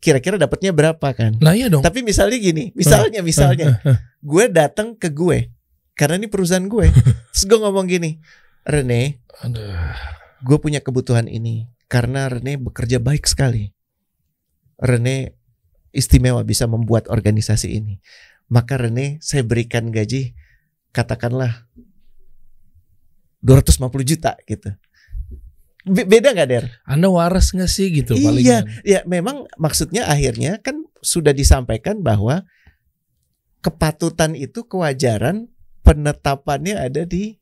kira-kira 0.00 0.36
dapatnya 0.36 0.76
berapa 0.76 1.08
kan? 1.16 1.40
Nah, 1.40 1.56
iya 1.56 1.72
dong. 1.72 1.80
Tapi 1.80 2.04
misalnya 2.04 2.36
gini, 2.36 2.70
misalnya 2.76 3.24
misalnya 3.24 3.80
gue 4.20 4.44
datang 4.52 4.94
ke 4.94 5.08
gue 5.08 5.50
karena 5.96 6.20
ini 6.20 6.28
perusahaan 6.28 6.64
gue. 6.64 6.86
Terus 7.32 7.44
gue 7.48 7.58
ngomong 7.58 7.88
gini, 7.88 8.20
Rene, 8.62 9.24
gue 10.44 10.58
punya 10.60 10.84
kebutuhan 10.84 11.26
ini 11.26 11.66
karena 11.88 12.28
Rene 12.28 12.60
bekerja 12.60 13.00
baik 13.00 13.24
sekali. 13.24 13.72
Rene 14.76 15.40
istimewa 15.96 16.44
bisa 16.44 16.68
membuat 16.68 17.08
organisasi 17.08 17.72
ini. 17.72 17.98
Maka 18.52 18.78
Rene 18.78 19.18
saya 19.24 19.42
berikan 19.42 19.88
gaji 19.88 20.36
katakanlah 20.92 21.66
250 23.40 24.04
juta 24.04 24.36
gitu. 24.44 24.70
Be- 25.86 26.02
beda 26.04 26.34
nggak 26.34 26.48
Der? 26.50 26.66
Anda 26.82 27.06
waras 27.06 27.54
nggak 27.54 27.70
sih 27.70 27.94
gitu 27.94 28.18
iya, 28.18 28.26
palingan? 28.26 28.62
ya 28.82 29.00
memang 29.06 29.46
maksudnya 29.54 30.10
akhirnya 30.10 30.58
kan 30.58 30.82
sudah 30.98 31.30
disampaikan 31.30 32.02
bahwa 32.02 32.42
kepatutan 33.62 34.34
itu 34.34 34.66
kewajaran 34.66 35.46
penetapannya 35.82 36.74
ada 36.78 37.06
di 37.06 37.38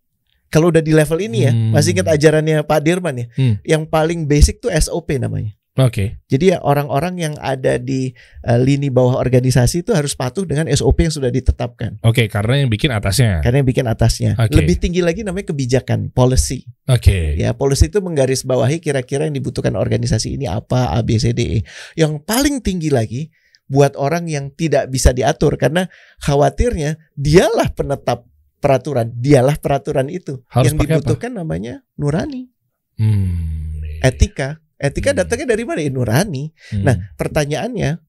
kalau 0.49 0.71
udah 0.71 0.85
di 0.85 0.95
level 0.95 1.19
ini 1.19 1.51
ya, 1.51 1.53
Hmm. 1.53 1.75
masih 1.75 1.99
ingat 1.99 2.15
ajarannya 2.15 2.63
Pak 2.63 2.79
Dirman 2.79 3.17
ya, 3.19 3.27
Hmm. 3.35 3.55
yang 3.67 3.83
paling 3.91 4.23
basic 4.23 4.63
tuh 4.63 4.71
SOP 4.71 5.19
namanya. 5.19 5.51
Oke. 5.75 6.23
Jadi 6.31 6.55
ya 6.55 6.63
orang-orang 6.63 7.19
yang 7.19 7.35
ada 7.43 7.83
di 7.83 8.15
eh, 8.47 8.59
lini 8.63 8.95
bawah 8.95 9.19
organisasi 9.19 9.83
itu 9.83 9.91
harus 9.91 10.15
patuh 10.15 10.47
dengan 10.47 10.71
SOP 10.71 11.03
yang 11.03 11.11
sudah 11.11 11.35
ditetapkan. 11.35 11.99
Oke, 12.07 12.31
karena 12.31 12.63
yang 12.63 12.71
bikin 12.71 12.95
atasnya. 12.95 13.43
Karena 13.43 13.59
yang 13.59 13.69
bikin 13.69 13.87
atasnya. 13.91 14.39
Oke. 14.39 14.55
Lebih 14.55 14.79
tinggi 14.79 15.03
lagi 15.03 15.27
namanya 15.27 15.51
kebijakan, 15.51 16.15
policy. 16.15 16.71
Oke. 16.87 17.35
Ya, 17.35 17.59
policy 17.59 17.91
itu 17.91 17.99
menggarisbawahi 17.99 18.79
kira-kira 18.79 19.27
yang 19.27 19.35
dibutuhkan 19.35 19.75
organisasi 19.75 20.39
ini 20.39 20.47
apa 20.47 20.95
A 20.95 21.03
B 21.03 21.19
C 21.19 21.35
D 21.35 21.41
E. 21.43 21.59
Yang 21.99 22.23
paling 22.23 22.63
tinggi 22.63 22.95
lagi 22.95 23.35
buat 23.67 23.99
orang 23.99 24.31
yang 24.31 24.55
tidak 24.55 24.95
bisa 24.95 25.11
diatur 25.11 25.59
karena 25.59 25.91
khawatirnya 26.23 27.03
dialah 27.19 27.75
penetap 27.75 28.31
peraturan, 28.63 29.11
dialah 29.19 29.59
peraturan 29.59 30.07
itu. 30.07 30.39
Harus 30.49 30.71
yang 30.71 30.79
pakai 30.79 30.97
apa? 30.97 30.99
dibutuhkan 31.03 31.33
namanya 31.35 31.83
nurani, 31.99 32.49
Hmm. 32.95 33.75
etika. 34.01 34.64
Etika 34.85 35.17
Hmm. 35.17 35.25
datangnya 35.25 35.57
dari 35.57 35.65
mana? 35.65 35.81
Ya, 35.81 35.89
nurani. 35.89 36.53
Hmm. 36.69 36.85
Nah, 36.85 36.97
pertanyaannya 37.17 38.05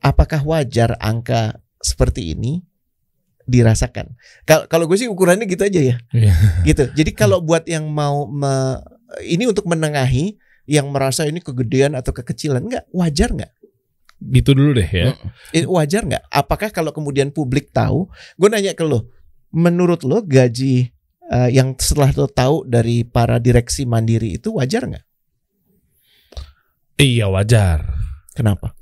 apakah 0.00 0.40
wajar 0.42 0.94
angka 1.02 1.58
seperti 1.78 2.32
ini? 2.32 2.62
dirasakan. 3.42 4.14
Kalau 4.46 4.70
kalau 4.70 4.84
gue 4.86 4.94
sih 4.94 5.10
ukurannya 5.10 5.50
gitu 5.50 5.66
aja 5.66 5.82
ya. 5.82 5.96
Iya. 6.14 6.30
Gitu. 6.70 6.94
Jadi 6.94 7.10
kalau 7.10 7.42
buat 7.42 7.66
yang 7.66 7.90
mau 7.90 8.30
me- 8.30 8.78
ini 9.26 9.50
untuk 9.50 9.66
menengahi 9.66 10.38
yang 10.70 10.94
merasa 10.94 11.26
ini 11.26 11.42
kegedean 11.42 11.98
atau 11.98 12.14
kekecilan 12.14 12.62
enggak 12.62 12.86
wajar 12.94 13.34
nggak? 13.34 13.50
Gitu 14.22 14.54
dulu 14.54 14.78
deh 14.78 14.86
ya. 14.86 15.18
Wajar 15.66 16.06
nggak? 16.06 16.22
Apakah 16.30 16.70
kalau 16.70 16.94
kemudian 16.94 17.34
publik 17.34 17.74
tahu? 17.74 18.06
Gue 18.38 18.46
nanya 18.46 18.78
ke 18.78 18.86
lo, 18.86 19.10
menurut 19.50 20.06
lo 20.06 20.22
gaji 20.22 20.94
eh, 21.26 21.50
yang 21.50 21.74
setelah 21.74 22.14
lo 22.14 22.30
tahu 22.30 22.62
dari 22.62 23.02
para 23.02 23.42
direksi 23.42 23.82
mandiri 23.90 24.38
itu 24.38 24.54
wajar 24.54 24.86
nggak? 24.86 25.02
Iya 27.02 27.26
wajar. 27.26 27.82
Kenapa? 28.32 28.72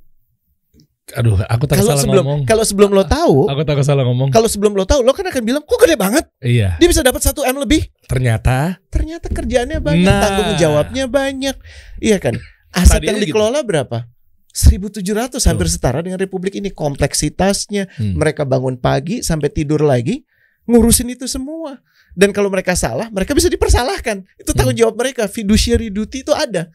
Aduh, 1.11 1.42
aku 1.42 1.66
tak 1.66 1.83
Kalau 1.83 1.90
salah 1.90 2.02
sebelum 2.06 2.22
ngomong. 2.22 2.40
kalau 2.46 2.62
sebelum 2.62 2.90
lo 2.94 3.02
tahu, 3.02 3.50
Aku 3.50 3.66
tak 3.66 3.83
salah 3.83 4.06
ngomong. 4.06 4.30
kalau 4.30 4.46
sebelum 4.46 4.78
lo 4.78 4.87
tahu, 4.87 5.02
lo 5.02 5.11
kan 5.11 5.26
akan 5.26 5.42
bilang, 5.42 5.62
kok 5.66 5.80
gede 5.83 5.98
banget? 5.98 6.22
Iya. 6.38 6.78
Dia 6.78 6.87
bisa 6.87 7.02
dapat 7.02 7.18
1 7.18 7.42
m 7.42 7.56
lebih. 7.59 7.83
Ternyata 8.06 8.78
Ternyata 8.87 9.26
kerjaannya 9.26 9.83
banyak, 9.83 10.06
Nah. 10.06 10.22
tanggung 10.22 10.52
jawabnya 10.54 11.11
banyak, 11.11 11.56
iya 11.98 12.22
kan? 12.22 12.38
Aset 12.70 13.02
Tadinya 13.02 13.11
yang 13.11 13.18
gitu. 13.18 13.35
dikelola 13.35 13.61
berapa? 13.66 14.06
1.700 14.54 15.42
hampir 15.50 15.66
setara 15.66 15.98
dengan 15.98 16.18
Republik 16.18 16.54
ini 16.54 16.70
kompleksitasnya. 16.70 17.90
Hmm. 17.98 18.14
Mereka 18.14 18.46
bangun 18.46 18.78
pagi 18.78 19.22
sampai 19.22 19.50
tidur 19.50 19.83
lagi 19.83 20.22
ngurusin 20.66 21.11
itu 21.11 21.26
semua. 21.26 21.83
Dan 22.14 22.30
kalau 22.30 22.50
mereka 22.50 22.74
salah, 22.74 23.11
mereka 23.11 23.35
bisa 23.35 23.46
dipersalahkan. 23.46 24.22
Itu 24.38 24.54
tanggung 24.54 24.74
Hmm. 24.74 24.83
jawab 24.87 24.94
mereka. 24.94 25.26
Fiduciary 25.26 25.90
duty 25.90 26.22
itu 26.22 26.30
ada. 26.30 26.70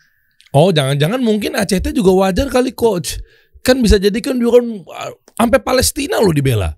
Oh, 0.55 0.71
jangan-jangan 0.71 1.19
mungkin 1.19 1.59
ACT 1.59 1.91
juga 1.91 2.15
wajar 2.15 2.47
kali 2.47 2.71
coach. 2.71 3.19
Kan 3.59 3.83
bisa 3.83 3.99
jadi 3.99 4.15
kan 4.23 4.39
juga 4.39 4.63
kan 4.63 4.67
uh, 4.87 5.11
sampai 5.35 5.59
Palestina 5.59 6.23
lo 6.23 6.31
dibela. 6.31 6.71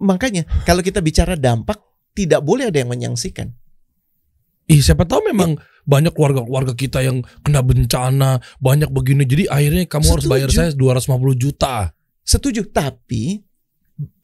Makanya 0.00 0.48
kalau 0.64 0.80
kita 0.80 1.04
bicara 1.04 1.36
dampak, 1.36 1.76
tidak 2.16 2.40
boleh 2.40 2.72
ada 2.72 2.80
yang 2.80 2.88
menyangsikan. 2.88 3.52
Ih, 4.72 4.80
siapa 4.80 5.04
tahu 5.04 5.28
memang 5.28 5.60
banyak 5.84 6.14
keluarga-keluarga 6.16 6.72
kita 6.72 7.04
yang 7.04 7.20
kena 7.44 7.60
bencana, 7.60 8.40
banyak 8.62 8.88
begini. 8.88 9.28
Jadi 9.28 9.44
akhirnya 9.50 9.84
kamu 9.84 10.06
harus 10.08 10.26
bayar 10.30 10.48
Setuju. 10.48 10.72
saya 10.72 11.04
250 11.04 11.36
juta. 11.36 11.76
Setuju, 12.22 12.62
tapi 12.72 13.42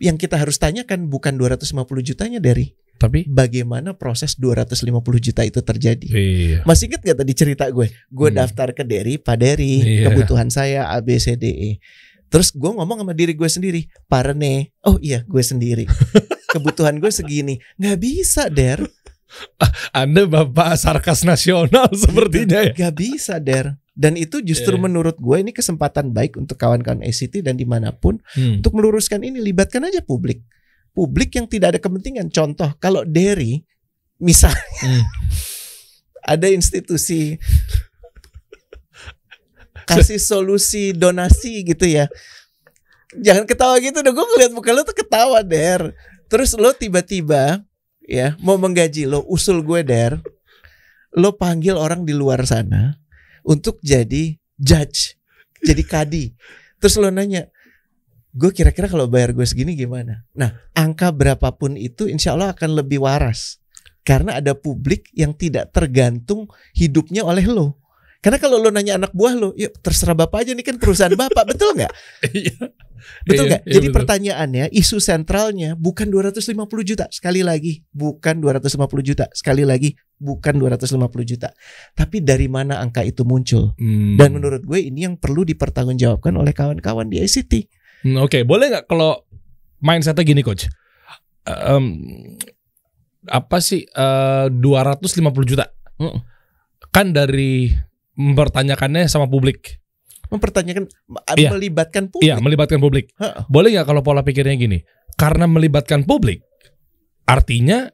yang 0.01 0.17
kita 0.17 0.41
harus 0.41 0.57
tanyakan 0.57 1.11
bukan 1.13 1.37
250 1.37 1.77
jutanya 2.01 2.41
dari 2.41 2.78
Tapi 2.99 3.25
bagaimana 3.25 3.95
proses 3.95 4.35
250 4.35 4.83
juta 5.23 5.43
itu 5.43 5.63
terjadi. 5.63 6.09
iya. 6.09 6.59
Masih 6.63 6.91
inget 6.91 7.01
gak 7.01 7.19
tadi 7.19 7.33
cerita 7.33 7.65
gue? 7.69 7.87
Gue 8.09 8.29
Hmm. 8.29 8.37
daftar 8.37 8.75
ke 8.75 8.83
Derry, 8.83 9.17
Pak 9.17 9.37
Derry, 9.37 9.79
Iya. 9.79 10.11
kebutuhan 10.11 10.51
saya 10.51 10.91
A 10.91 10.99
B 10.99 11.15
C 11.17 11.33
D 11.33 11.47
E. 11.47 11.71
Terus 12.27 12.51
gue 12.51 12.69
ngomong 12.69 13.01
sama 13.01 13.15
diri 13.15 13.33
gue 13.33 13.47
sendiri, 13.47 13.81
Pak 14.05 14.21
Rene, 14.27 14.75
oh 14.83 14.99
iya 14.99 15.25
gue 15.25 15.41
sendiri. 15.41 15.89
Kebutuhan 16.53 16.99
gue 16.99 17.09
segini, 17.09 17.57
nggak 17.77 17.99
bisa 17.99 18.49
Der, 18.49 18.85
Anda 19.93 20.25
bapak 20.25 20.77
sarkas 20.77 21.23
nasional 21.23 21.89
sepertinya 21.95 22.65
ya. 22.65 22.73
nggak 22.73 22.95
bisa 22.95 23.37
Der. 23.39 23.77
Dan 23.93 24.15
itu 24.15 24.39
justru 24.41 24.75
Iya. 24.75 24.83
menurut 24.85 25.17
gue 25.17 25.37
ini 25.37 25.51
kesempatan 25.51 26.13
baik 26.13 26.37
untuk 26.37 26.55
kawan-kawan 26.55 27.03
ACT 27.03 27.43
dan 27.43 27.57
di 27.57 27.65
mana 27.65 27.91
pun 27.91 28.23
Hmm. 28.33 28.61
untuk 28.61 28.73
meluruskan 28.73 29.21
ini 29.21 29.41
libatkan 29.41 29.83
aja 29.83 29.99
publik. 30.01 30.47
Publik 30.93 31.39
yang 31.39 31.47
tidak 31.47 31.77
ada 31.77 31.81
kepentingan. 31.81 32.29
Contoh 32.33 32.75
kalau 32.83 33.07
Derry, 33.07 33.63
misal 34.19 34.53
Hmm. 34.83 35.03
ada 36.35 36.47
institusi 36.53 37.41
kasih 39.89 40.21
solusi 40.21 40.93
donasi 40.93 41.65
gitu 41.65 41.89
ya. 41.89 42.13
Jangan 43.17 43.49
ketawa 43.49 43.81
gitu 43.81 44.05
dong. 44.05 44.13
Gue 44.13 44.27
ngeliat 44.37 44.53
muka 44.53 44.77
lo 44.77 44.85
tuh 44.85 44.93
ketawa 44.93 45.41
der. 45.41 45.97
Terus 46.29 46.53
lo 46.61 46.77
tiba-tiba 46.77 47.65
ya 48.05 48.37
mau 48.45 48.61
menggaji 48.61 49.09
lo 49.09 49.25
usul 49.25 49.65
gue 49.65 49.81
der. 49.81 50.21
Lo 51.17 51.33
panggil 51.41 51.73
orang 51.73 52.05
di 52.05 52.13
luar 52.13 52.45
sana 52.45 53.01
untuk 53.49 53.81
jadi 53.81 54.37
judge, 54.61 55.17
jadi 55.65 55.83
kadi. 55.89 56.25
Terus 56.77 57.01
lo 57.01 57.09
nanya, 57.09 57.49
gue 58.35 58.51
kira-kira 58.53 58.87
kalau 58.89 59.09
bayar 59.09 59.33
gue 59.33 59.45
segini 59.45 59.73
gimana? 59.75 60.25
Nah, 60.37 60.53
angka 60.77 61.13
berapapun 61.13 61.77
itu 61.77 62.07
insya 62.07 62.37
Allah 62.37 62.53
akan 62.53 62.77
lebih 62.85 63.01
waras. 63.03 63.61
Karena 64.05 64.41
ada 64.41 64.57
publik 64.57 65.13
yang 65.13 65.37
tidak 65.37 65.69
tergantung 65.69 66.49
hidupnya 66.73 67.25
oleh 67.29 67.45
lo. 67.45 67.77
Karena 68.19 68.41
kalau 68.41 68.59
lo 68.59 68.73
nanya 68.75 68.99
anak 68.99 69.15
buah 69.15 69.35
lo, 69.39 69.55
ya 69.55 69.71
terserah 69.71 70.17
bapak 70.17 70.43
aja 70.43 70.51
nih 70.57 70.65
kan 70.67 70.77
perusahaan 70.81 71.13
bapak, 71.15 71.45
betul 71.55 71.77
nggak? 71.77 71.93
Iya. 72.35 72.57
Betul 73.25 73.47
Iya, 73.47 73.51
nggak? 73.55 73.63
iya, 73.63 73.73
Jadi 73.79 73.87
betul. 73.87 73.97
pertanyaannya, 74.01 74.65
isu 74.75 74.97
sentralnya 74.99 75.71
bukan 75.79 76.11
250 76.11 76.83
juta. 76.83 77.05
Sekali 77.15 77.47
lagi, 77.47 77.87
bukan 77.95 78.43
250 78.43 79.07
juta. 79.07 79.25
Sekali 79.31 79.63
lagi, 79.63 79.95
bukan 80.19 80.55
250 80.59 81.23
juta. 81.23 81.49
Tapi 81.95 82.19
dari 82.19 82.51
mana 82.51 82.83
angka 82.83 83.07
itu 83.07 83.23
muncul? 83.23 83.79
Hmm. 83.79 84.19
Dan 84.19 84.35
menurut 84.35 84.67
gue 84.67 84.83
ini 84.83 85.07
yang 85.07 85.15
perlu 85.15 85.47
dipertanggungjawabkan 85.47 86.35
oleh 86.35 86.51
kawan-kawan 86.51 87.07
di 87.07 87.23
ICT. 87.23 87.71
Hmm, 88.01 88.17
Oke, 88.23 88.43
boleh 88.43 88.71
nggak 88.71 88.87
kalau 88.87 89.27
mindsetnya 89.79 90.23
gini 90.23 90.43
coach? 90.43 90.67
Em, 91.45 91.85
apa 93.27 93.59
sih 93.59 93.85
eh, 93.85 94.47
250 94.51 95.11
juta? 95.45 95.67
Mm. 95.99 96.21
Kan 96.89 97.11
dari 97.11 97.73
mempertanyakannya 98.15 99.07
sama 99.07 99.27
publik. 99.27 99.79
Mempertanyakan, 100.29 100.85
Iya. 101.35 101.51
melibatkan 101.51 102.13
publik. 102.13 102.27
Iya, 102.29 102.37
melibatkan 102.39 102.79
publik. 102.79 103.07
Heeh. 103.17 103.43
Boleh 103.49 103.73
nggak 103.73 103.87
kalau 103.87 104.03
pola 104.03 104.21
pikirnya 104.21 104.55
gini? 104.55 104.79
Karena 105.17 105.49
melibatkan 105.49 106.05
publik, 106.05 106.45
artinya 107.25 107.89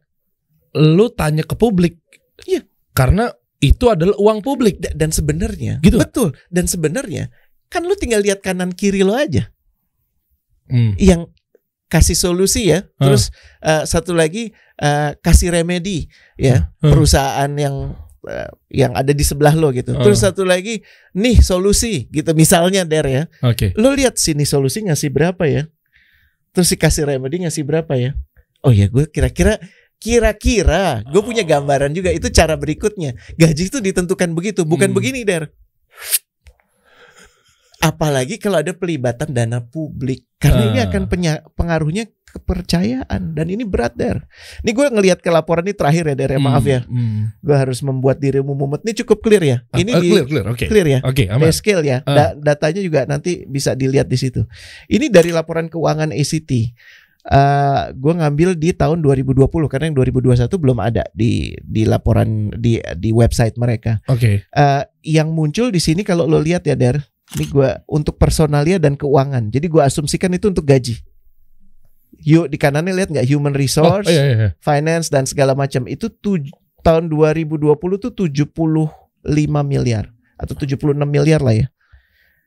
lu 0.74 1.08
tanya 1.08 1.46
ke 1.46 1.54
publik. 1.54 2.02
Iya. 2.44 2.66
Karena 2.90 3.30
itu 3.58 3.86
adalah 3.86 4.18
uang 4.18 4.42
publik. 4.42 4.82
Da- 4.82 4.92
Dan 4.92 5.08
sebenarnya, 5.08 5.78
Gitu. 5.80 5.96
betul. 5.96 6.34
Dan 6.50 6.66
sebenarnya, 6.66 7.30
kan 7.70 7.86
lu 7.86 7.94
tinggal 7.94 8.20
lihat 8.20 8.42
kanan 8.42 8.74
kiri 8.74 9.00
lo 9.00 9.14
aja. 9.14 9.53
Hmm. 10.64 10.96
yang 10.96 11.28
kasih 11.86 12.16
solusi 12.16 12.72
ya. 12.72 12.88
Terus 12.96 13.28
eh, 13.60 13.84
satu 13.84 14.12
lagi 14.12 14.50
eh, 14.76 15.10
kasih 15.18 15.52
remedi 15.52 16.08
ya 16.34 16.72
Hmm. 16.80 16.90
perusahaan 16.90 17.50
yang 17.54 17.94
eh, 18.24 18.50
yang 18.72 18.92
ada 18.96 19.12
di 19.12 19.22
sebelah 19.22 19.52
lo 19.52 19.68
gitu. 19.70 19.92
Terus 19.94 20.24
satu 20.24 20.42
lagi 20.42 20.80
nih 21.12 21.38
solusi 21.38 22.08
gitu 22.08 22.32
misalnya 22.32 22.82
Der 22.82 23.06
ya. 23.06 23.22
Oke. 23.44 23.76
Lo 23.76 23.92
lihat 23.92 24.16
sini 24.16 24.42
solusi 24.42 24.80
ngasih 24.82 25.12
berapa 25.12 25.44
ya? 25.44 25.68
Terus 26.50 26.70
si 26.70 26.76
kasih 26.78 27.04
remedi 27.04 27.44
ngasih 27.44 27.62
berapa 27.62 27.92
ya? 27.94 28.14
Oh 28.64 28.72
ya 28.72 28.88
gue 28.88 29.04
kira-kira 29.06 29.60
kira-kira 30.00 31.00
gue 31.04 31.22
punya 31.22 31.42
gambaran 31.42 31.92
juga 31.92 32.08
itu 32.10 32.28
cara 32.30 32.56
berikutnya. 32.56 33.12
Gaji 33.34 33.68
itu 33.68 33.78
ditentukan 33.80 34.32
begitu, 34.32 34.64
bukan 34.64 34.90
Hmm. 34.92 34.96
begini 34.96 35.24
Der. 35.24 35.52
Apalagi 37.84 38.40
kalau 38.40 38.64
ada 38.64 38.72
pelibatan 38.72 39.28
dana 39.28 39.60
publik 39.60 40.24
karena 40.40 40.72
ini 40.72 40.78
Ah. 40.80 40.88
akan 40.88 41.04
pengaruhnya 41.52 42.08
kepercayaan 42.24 43.36
dan 43.36 43.46
ini 43.46 43.62
berat 43.62 43.92
Der. 43.94 44.24
Ini 44.60 44.72
gue 44.72 44.86
ngelihat 44.88 45.20
ke 45.20 45.28
laporan 45.28 45.62
ini 45.62 45.76
terakhir 45.76 46.08
ya 46.08 46.14
Der 46.16 46.30
ya 46.32 46.40
maaf 46.40 46.64
ya. 46.64 46.80
Hmm. 46.88 47.30
Gue 47.38 47.54
harus 47.54 47.78
membuat 47.78 48.18
dirimu 48.18 48.52
mumet. 48.52 48.80
Ini 48.82 49.04
cukup 49.04 49.20
clear 49.20 49.44
ya. 49.44 49.56
Ah, 49.68 49.78
Ini 49.78 49.90
ah, 49.92 50.00
di 50.00 50.08
clear, 50.08 50.26
clear. 50.26 50.46
Oke. 50.48 50.64
clear 50.66 50.86
ya. 50.88 50.98
Oke, 51.04 51.24
aman. 51.28 51.44
Base 51.44 51.60
scale 51.60 51.84
ya. 51.84 51.98
Ah. 52.02 52.32
Da- 52.32 52.34
datanya 52.34 52.80
juga 52.80 53.04
nanti 53.04 53.44
bisa 53.44 53.72
dilihat 53.72 54.08
di 54.08 54.16
situ. 54.16 54.42
Ini 54.86 55.12
dari 55.12 55.28
laporan 55.30 55.68
keuangan 55.68 56.08
ACT. 56.10 56.72
Eh 57.24 57.82
gue 57.92 58.12
ngambil 58.12 58.52
di 58.54 58.72
tahun 58.72 59.00
2020 59.00 59.48
karena 59.64 59.88
yang 59.88 59.96
2021 59.96 60.44
belum 60.58 60.76
ada 60.78 61.08
di 61.12 61.56
di 61.58 61.84
laporan 61.84 62.52
di 62.52 62.76
di 62.96 63.10
website 63.10 63.56
mereka. 63.56 64.02
Oke. 64.06 64.44
Eh 64.44 64.82
yang 65.06 65.32
muncul 65.32 65.68
di 65.68 65.78
sini 65.78 66.02
kalau 66.02 66.24
lo 66.24 66.36
lihat 66.36 66.64
ya 66.64 66.74
Der, 66.74 67.00
ini 67.32 67.44
gue 67.46 67.70
untuk 67.88 68.14
personalia 68.14 68.76
dan 68.76 68.94
keuangan. 68.94 69.48
Jadi 69.48 69.66
gue 69.66 69.80
asumsikan 69.80 70.30
itu 70.30 70.52
untuk 70.52 70.62
gaji. 70.62 71.00
Yuk 72.20 72.46
di 72.46 72.56
kanannya 72.56 72.94
lihat 72.94 73.10
nggak 73.10 73.26
human 73.26 73.52
Oh, 73.52 73.58
resource, 73.58 74.06
iya, 74.06 74.22
iya, 74.22 74.34
iya. 74.36 74.50
finance 74.60 75.10
dan 75.10 75.24
segala 75.24 75.52
macam 75.52 75.84
itu 75.84 76.08
tuj- 76.08 76.52
tahun 76.80 77.08
2020 77.08 77.58
tuh 77.98 78.12
75 78.12 78.88
miliar 79.62 80.08
atau 80.36 80.54
76 80.54 80.78
miliar 81.04 81.40
lah 81.40 81.56
ya. 81.56 81.66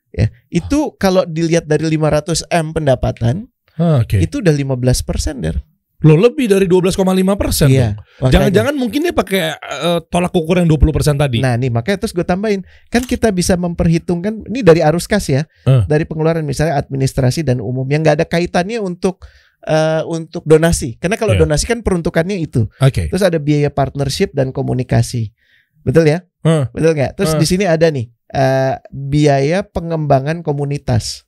Ya, 0.10 0.32
itu 0.48 0.96
kalau 0.96 1.28
dilihat 1.28 1.68
dari 1.68 1.84
500 1.86 2.48
M 2.48 2.72
pendapatan 2.72 3.52
Ah, 3.78 4.02
Oke. 4.02 4.18
itu 4.18 4.42
udah 4.42 4.50
15 4.50 5.06
persen 5.06 5.44
der. 5.44 5.62
Lo 6.06 6.14
lebih 6.14 6.46
dari 6.46 6.70
12,5 6.70 6.94
persen. 7.34 7.74
Iya. 7.74 7.98
Jangan-jangan 8.22 8.78
mungkin 8.78 9.02
dia 9.02 9.18
pakai 9.18 9.58
eh, 9.58 10.00
tolak 10.14 10.30
ukur 10.30 10.62
yang 10.62 10.70
20 10.70 10.94
persen 10.94 11.18
tadi. 11.18 11.42
Nah 11.42 11.58
nih 11.58 11.74
makanya 11.74 12.06
terus 12.06 12.14
gue 12.14 12.22
tambahin 12.22 12.62
kan 12.88 13.02
kita 13.02 13.34
bisa 13.34 13.58
memperhitungkan 13.58 14.46
ini 14.46 14.62
dari 14.62 14.86
arus 14.86 15.10
kas 15.10 15.26
ya 15.26 15.50
Eh. 15.66 15.84
dari 15.86 16.06
pengeluaran 16.06 16.46
misalnya 16.46 16.78
administrasi 16.78 17.42
dan 17.42 17.58
umum 17.58 17.82
yang 17.86 18.06
nggak 18.06 18.22
ada 18.22 18.28
kaitannya 18.30 18.78
untuk 18.78 19.26
eh, 19.66 20.06
untuk 20.06 20.46
donasi 20.46 21.02
karena 21.02 21.18
kalau 21.18 21.34
Iya. 21.34 21.42
donasi 21.44 21.66
kan 21.66 21.82
peruntukannya 21.82 22.38
itu 22.38 22.70
Oke. 22.78 23.10
terus 23.10 23.26
ada 23.26 23.42
biaya 23.42 23.74
partnership 23.74 24.30
dan 24.32 24.54
komunikasi 24.54 25.34
betul 25.82 26.06
ya 26.06 26.22
Eh. 26.46 26.70
betul 26.70 26.94
nggak 26.94 27.18
terus 27.18 27.34
Eh. 27.34 27.42
di 27.42 27.48
sini 27.50 27.66
ada 27.66 27.90
nih 27.90 28.06
eh, 28.28 28.74
biaya 28.94 29.66
pengembangan 29.66 30.46
komunitas 30.46 31.26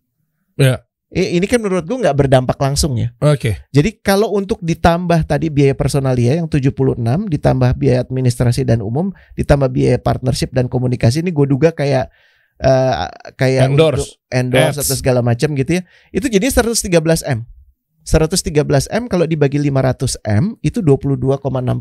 Ya. 0.55 0.77
I- 0.77 0.88
Ini 1.09 1.41
kan 1.49 1.57
menurut 1.57 1.89
gue 1.89 1.97
nggak 2.05 2.13
berdampak 2.13 2.53
langsung 2.61 2.93
ya. 2.93 3.09
Oke. 3.17 3.57
Jadi 3.73 3.97
kalau 3.97 4.29
untuk 4.37 4.61
ditambah 4.61 5.25
tadi 5.25 5.49
biaya 5.49 5.73
personalia 5.73 6.37
yang 6.37 6.45
76 6.45 6.69
ditambah 7.25 7.71
biaya 7.81 8.05
administrasi 8.05 8.61
dan 8.61 8.85
umum 8.85 9.09
ditambah 9.33 9.73
biaya 9.73 9.97
partnership 9.97 10.53
dan 10.53 10.69
komunikasi 10.69 11.25
ini 11.25 11.33
gue 11.33 11.49
duga 11.49 11.73
kayak 11.73 12.13
eh, 12.61 12.93
kayak 13.33 13.73
Endorse. 13.73 14.05
untuk 14.05 14.29
endorse 14.29 14.77
Ads. 14.77 14.85
atau 14.85 14.95
segala 15.01 15.25
macam 15.25 15.49
gitu 15.57 15.81
ya. 15.81 15.83
Itu 16.13 16.29
jadi 16.29 16.45
113 16.45 16.93
M. 17.25 17.49
113 18.05 18.93
M 18.93 19.03
kalau 19.09 19.25
dibagi 19.25 19.57
500 19.57 20.21
M 20.29 20.61
itu 20.61 20.85
22,6 20.85 21.25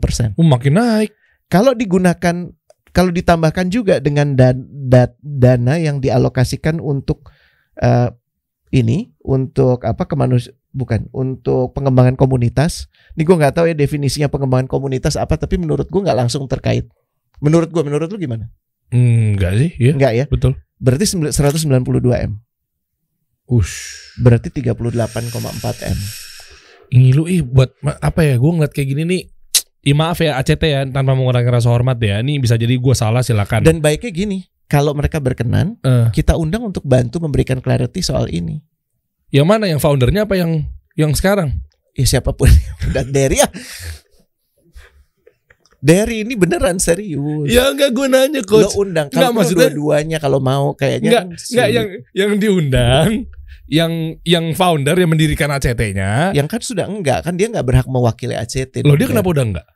persen. 0.01 0.33
Oh, 0.41 0.47
makin 0.49 0.81
naik. 0.81 1.13
Kalau 1.53 1.77
digunakan 1.77 2.49
kalau 2.97 3.13
ditambahkan 3.13 3.69
juga 3.69 4.01
dengan 4.01 4.33
dan, 4.33 4.65
da- 4.89 5.13
dana 5.21 5.77
yang 5.77 6.01
dialokasikan 6.01 6.81
untuk 6.81 7.29
eh, 7.77 8.09
ini 8.73 9.13
untuk 9.29 9.85
apa 9.85 10.09
kemanus 10.09 10.49
bukan 10.73 11.05
untuk 11.13 11.77
pengembangan 11.77 12.17
komunitas. 12.17 12.89
Ini 13.13 13.29
gue 13.29 13.37
nggak 13.37 13.61
tahu 13.61 13.69
ya 13.69 13.77
definisinya 13.77 14.33
pengembangan 14.33 14.65
komunitas 14.65 15.21
apa, 15.21 15.37
tapi 15.37 15.61
menurut 15.61 15.85
gue 15.85 16.01
nggak 16.01 16.17
langsung 16.17 16.49
terkait. 16.49 16.89
Menurut 17.45 17.69
gue, 17.69 17.83
menurut 17.85 18.09
lu 18.09 18.17
gimana? 18.17 18.49
Hmm, 18.89 19.37
enggak 19.37 19.53
sih, 19.61 19.71
ya. 19.77 19.93
Enggak 19.93 20.13
ya. 20.17 20.25
Betul. 20.33 20.57
Berarti 20.81 21.05
sembil- 21.05 21.37
192 21.37 22.17
M. 22.25 22.41
Ush. 23.53 24.17
Berarti 24.17 24.49
38,4 24.49 25.85
M. 25.85 25.99
Ini 26.89 27.13
lu 27.13 27.29
ih 27.29 27.45
buat 27.45 27.69
apa 28.01 28.25
ya? 28.25 28.41
Gue 28.41 28.51
ngeliat 28.57 28.73
kayak 28.73 28.89
gini 28.97 29.03
nih. 29.05 29.23
Ih 29.93 29.97
maaf 29.97 30.19
ya 30.25 30.41
ACT 30.41 30.65
ya 30.65 30.81
tanpa 30.89 31.13
mengurangi 31.13 31.53
rasa 31.53 31.69
hormat 31.69 32.01
ya. 32.01 32.25
Ini 32.25 32.41
bisa 32.41 32.57
jadi 32.57 32.75
gue 32.75 32.95
salah 32.97 33.21
silakan. 33.21 33.63
Dan 33.63 33.85
baiknya 33.85 34.11
gini, 34.11 34.39
kalau 34.67 34.97
mereka 34.97 35.21
berkenan, 35.21 35.77
Eh, 35.85 36.09
kita 36.13 36.35
undang 36.35 36.65
untuk 36.65 36.83
bantu 36.85 37.21
memberikan 37.21 37.61
clarity 37.61 38.01
soal 38.01 38.27
ini. 38.33 38.61
Yang 39.29 39.45
mana 39.45 39.65
yang 39.65 39.79
foundernya 39.79 40.25
apa 40.25 40.35
yang 40.35 40.65
yang 40.95 41.13
sekarang? 41.13 41.61
Ya 41.93 42.07
siapa 42.07 42.31
pun 42.31 42.49
dan 42.95 43.11
Derry 43.11 43.43
ya. 43.43 43.49
Derry 45.79 46.27
ini 46.27 46.35
beneran 46.35 46.83
serius. 46.83 47.47
Ya 47.47 47.71
enggak 47.71 47.95
gue 47.95 48.07
nanya 48.07 48.43
Lo 48.43 48.51
coach. 48.67 48.75
undang 48.75 49.07
Nggak, 49.07 49.15
kalau 49.15 49.31
maksudnya- 49.31 49.71
dua-duanya 49.71 50.19
kalau 50.19 50.39
mau 50.39 50.75
kayaknya 50.75 51.09
Enggak, 51.09 51.25
kan 51.25 51.39
enggak 51.39 51.69
yang 51.71 51.87
yang 52.13 52.31
diundang 52.37 53.11
yang 53.69 53.93
yang 54.25 54.45
founder 54.53 54.97
yang 54.97 55.07
mendirikan 55.07 55.53
ACT-nya. 55.53 56.33
yang 56.35 56.49
kan 56.49 56.59
sudah 56.59 56.89
enggak 56.89 57.23
kan 57.23 57.37
dia 57.39 57.47
nggak 57.47 57.63
berhak 57.63 57.87
mewakili 57.87 58.35
ACT. 58.35 58.83
Loh 58.83 58.99
dia 58.99 59.07
kenapa 59.07 59.29
udah 59.31 59.45
enggak? 59.45 59.67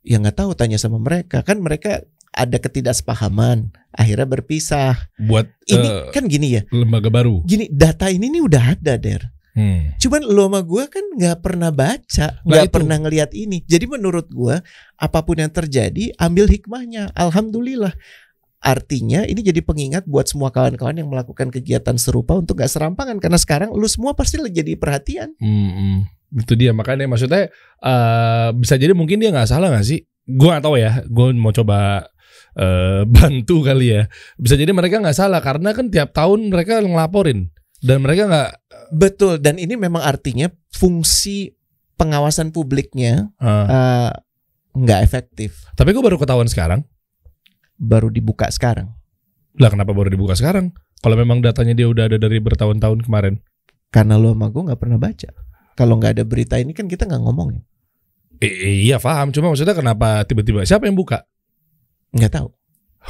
Ya 0.00 0.16
nggak 0.16 0.38
tahu 0.38 0.54
tanya 0.54 0.78
sama 0.78 1.02
mereka 1.02 1.42
kan 1.42 1.58
mereka 1.58 2.04
ada 2.30 2.56
ketidaksepahaman 2.62 3.74
akhirnya 3.90 4.26
berpisah. 4.26 4.94
Buat 5.18 5.50
Ini 5.66 5.88
eh, 5.88 6.02
kan 6.14 6.24
gini 6.30 6.58
ya. 6.58 6.62
lembaga 6.70 7.10
baru. 7.10 7.42
Gini 7.42 7.66
data 7.70 8.06
ini 8.08 8.30
nih 8.30 8.42
udah 8.42 8.62
ada 8.78 8.94
der. 8.96 9.22
Hmm. 9.50 9.98
Cuman 9.98 10.22
lo 10.30 10.46
sama 10.46 10.60
gue 10.62 10.84
kan 10.86 11.04
nggak 11.18 11.38
pernah 11.42 11.74
baca, 11.74 12.38
Nah, 12.38 12.46
nggak 12.46 12.70
pernah 12.70 12.96
ngelihat 13.02 13.34
ini. 13.34 13.66
Jadi 13.66 13.90
menurut 13.90 14.30
gue 14.30 14.62
apa 14.94 15.18
pun 15.26 15.36
yang 15.42 15.50
terjadi 15.50 16.14
ambil 16.22 16.46
hikmahnya. 16.46 17.10
Alhamdulillah. 17.18 17.92
Artinya 18.60 19.24
ini 19.24 19.40
jadi 19.40 19.64
pengingat 19.64 20.04
buat 20.04 20.28
semua 20.28 20.52
kawan-kawan 20.52 20.92
yang 20.92 21.08
melakukan 21.08 21.48
kegiatan 21.48 21.96
serupa 21.96 22.36
untuk 22.36 22.60
gak 22.60 22.68
serampangan 22.68 23.16
karena 23.16 23.40
sekarang 23.40 23.72
lu 23.72 23.88
semua 23.88 24.12
pasti 24.12 24.36
lagi 24.36 24.60
jadi 24.60 24.76
perhatian. 24.76 25.32
Hmm, 25.40 25.70
hmm. 25.72 25.98
itu 26.44 26.54
dia 26.54 26.70
makanya 26.70 27.10
maksudnya 27.10 27.50
eh 27.82 28.48
bisa 28.54 28.78
jadi 28.78 28.94
mungkin 28.94 29.18
dia 29.18 29.34
nggak 29.34 29.50
salah 29.50 29.72
nggak 29.74 29.82
sih? 29.82 30.04
Gue 30.28 30.46
nggak 30.46 30.62
tahu 30.62 30.76
ya. 30.78 31.02
Gue 31.08 31.32
mau 31.34 31.50
coba 31.50 32.06
eh 32.60 33.02
bantu 33.08 33.64
kali 33.64 33.96
ya. 33.96 34.02
Bisa 34.36 34.60
jadi 34.60 34.70
mereka 34.76 35.00
nggak 35.00 35.16
salah 35.16 35.40
karena 35.40 35.72
kan 35.72 35.88
tiap 35.88 36.12
tahun 36.12 36.52
mereka 36.52 36.84
ngelaporin 36.84 37.48
dan 37.80 38.04
mereka 38.04 38.28
nggak. 38.28 38.50
Betul 38.90 39.40
dan 39.40 39.56
ini 39.56 39.78
memang 39.78 40.02
artinya 40.04 40.50
fungsi 40.74 41.56
pengawasan 41.96 42.52
publiknya 42.52 43.32
eh, 43.40 43.66
eh, 43.70 44.10
nggak 44.76 45.00
efektif. 45.04 45.64
tapi 45.78 45.94
gue 45.94 46.02
baru 46.04 46.20
ketahuan 46.20 46.50
sekarang. 46.50 46.84
Baru 47.80 48.12
dibuka 48.12 48.44
sekarang 48.52 48.92
Lah 49.56 49.72
kenapa 49.72 49.96
baru 49.96 50.12
dibuka 50.12 50.36
sekarang? 50.36 50.76
Kalau 51.00 51.16
memang 51.16 51.40
datanya 51.40 51.72
dia 51.72 51.88
udah 51.88 52.12
ada 52.12 52.20
dari 52.20 52.36
bertahun-tahun 52.44 53.08
kemarin. 53.08 53.40
karena 53.90 54.14
lo 54.20 54.30
sama 54.36 54.46
gue 54.52 54.62
nggak 54.70 54.80
pernah 54.80 54.98
baca. 55.00 55.30
Kalau 55.74 55.98
nggak 55.98 56.12
ada 56.14 56.24
berita 56.28 56.54
ini 56.60 56.70
kan 56.76 56.86
kita 56.86 57.08
nggak 57.08 57.22
ngomongin. 57.24 57.64
Eh, 58.40 58.84
iya 58.86 58.96
paham. 58.96 59.32
Cuma 59.34 59.52
maksudnya 59.52 59.74
kenapa 59.76 60.22
tiba-tiba 60.24 60.64
siapa 60.64 60.86
yang 60.86 60.96
buka? 60.96 61.26
Nggak 62.14 62.32
tahu. 62.40 62.48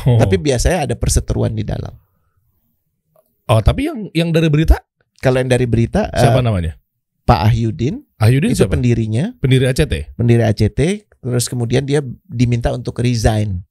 Oh. 0.07 0.18
Tapi 0.20 0.36
biasanya 0.38 0.86
ada 0.86 0.94
perseteruan 0.94 1.53
di 1.53 1.66
dalam. 1.66 1.92
oh 3.51 3.59
tapi 3.59 3.90
yang 3.90 4.07
yang 4.14 4.30
dari 4.30 4.46
berita 4.46 4.78
Kalau 5.18 5.42
yang 5.42 5.51
dari 5.51 5.66
berita 5.66 6.07
eh, 6.09 6.22
siapa 6.22 6.40
namanya? 6.40 6.78
Pak 7.26 7.51
Ahyudin 7.51 8.07
Ahyudin 8.16 8.55
itu 8.55 8.64
siapa? 8.64 8.78
pendirinya, 8.78 9.34
Pendiri 9.36 9.66
ACT. 9.68 10.14
pendiri 10.16 10.42
ACT, 10.46 10.80
terus 11.20 11.46
kemudian 11.51 11.84
dia 11.84 12.01
diminta 12.24 12.70
untuk 12.70 12.96
resign 13.01 13.64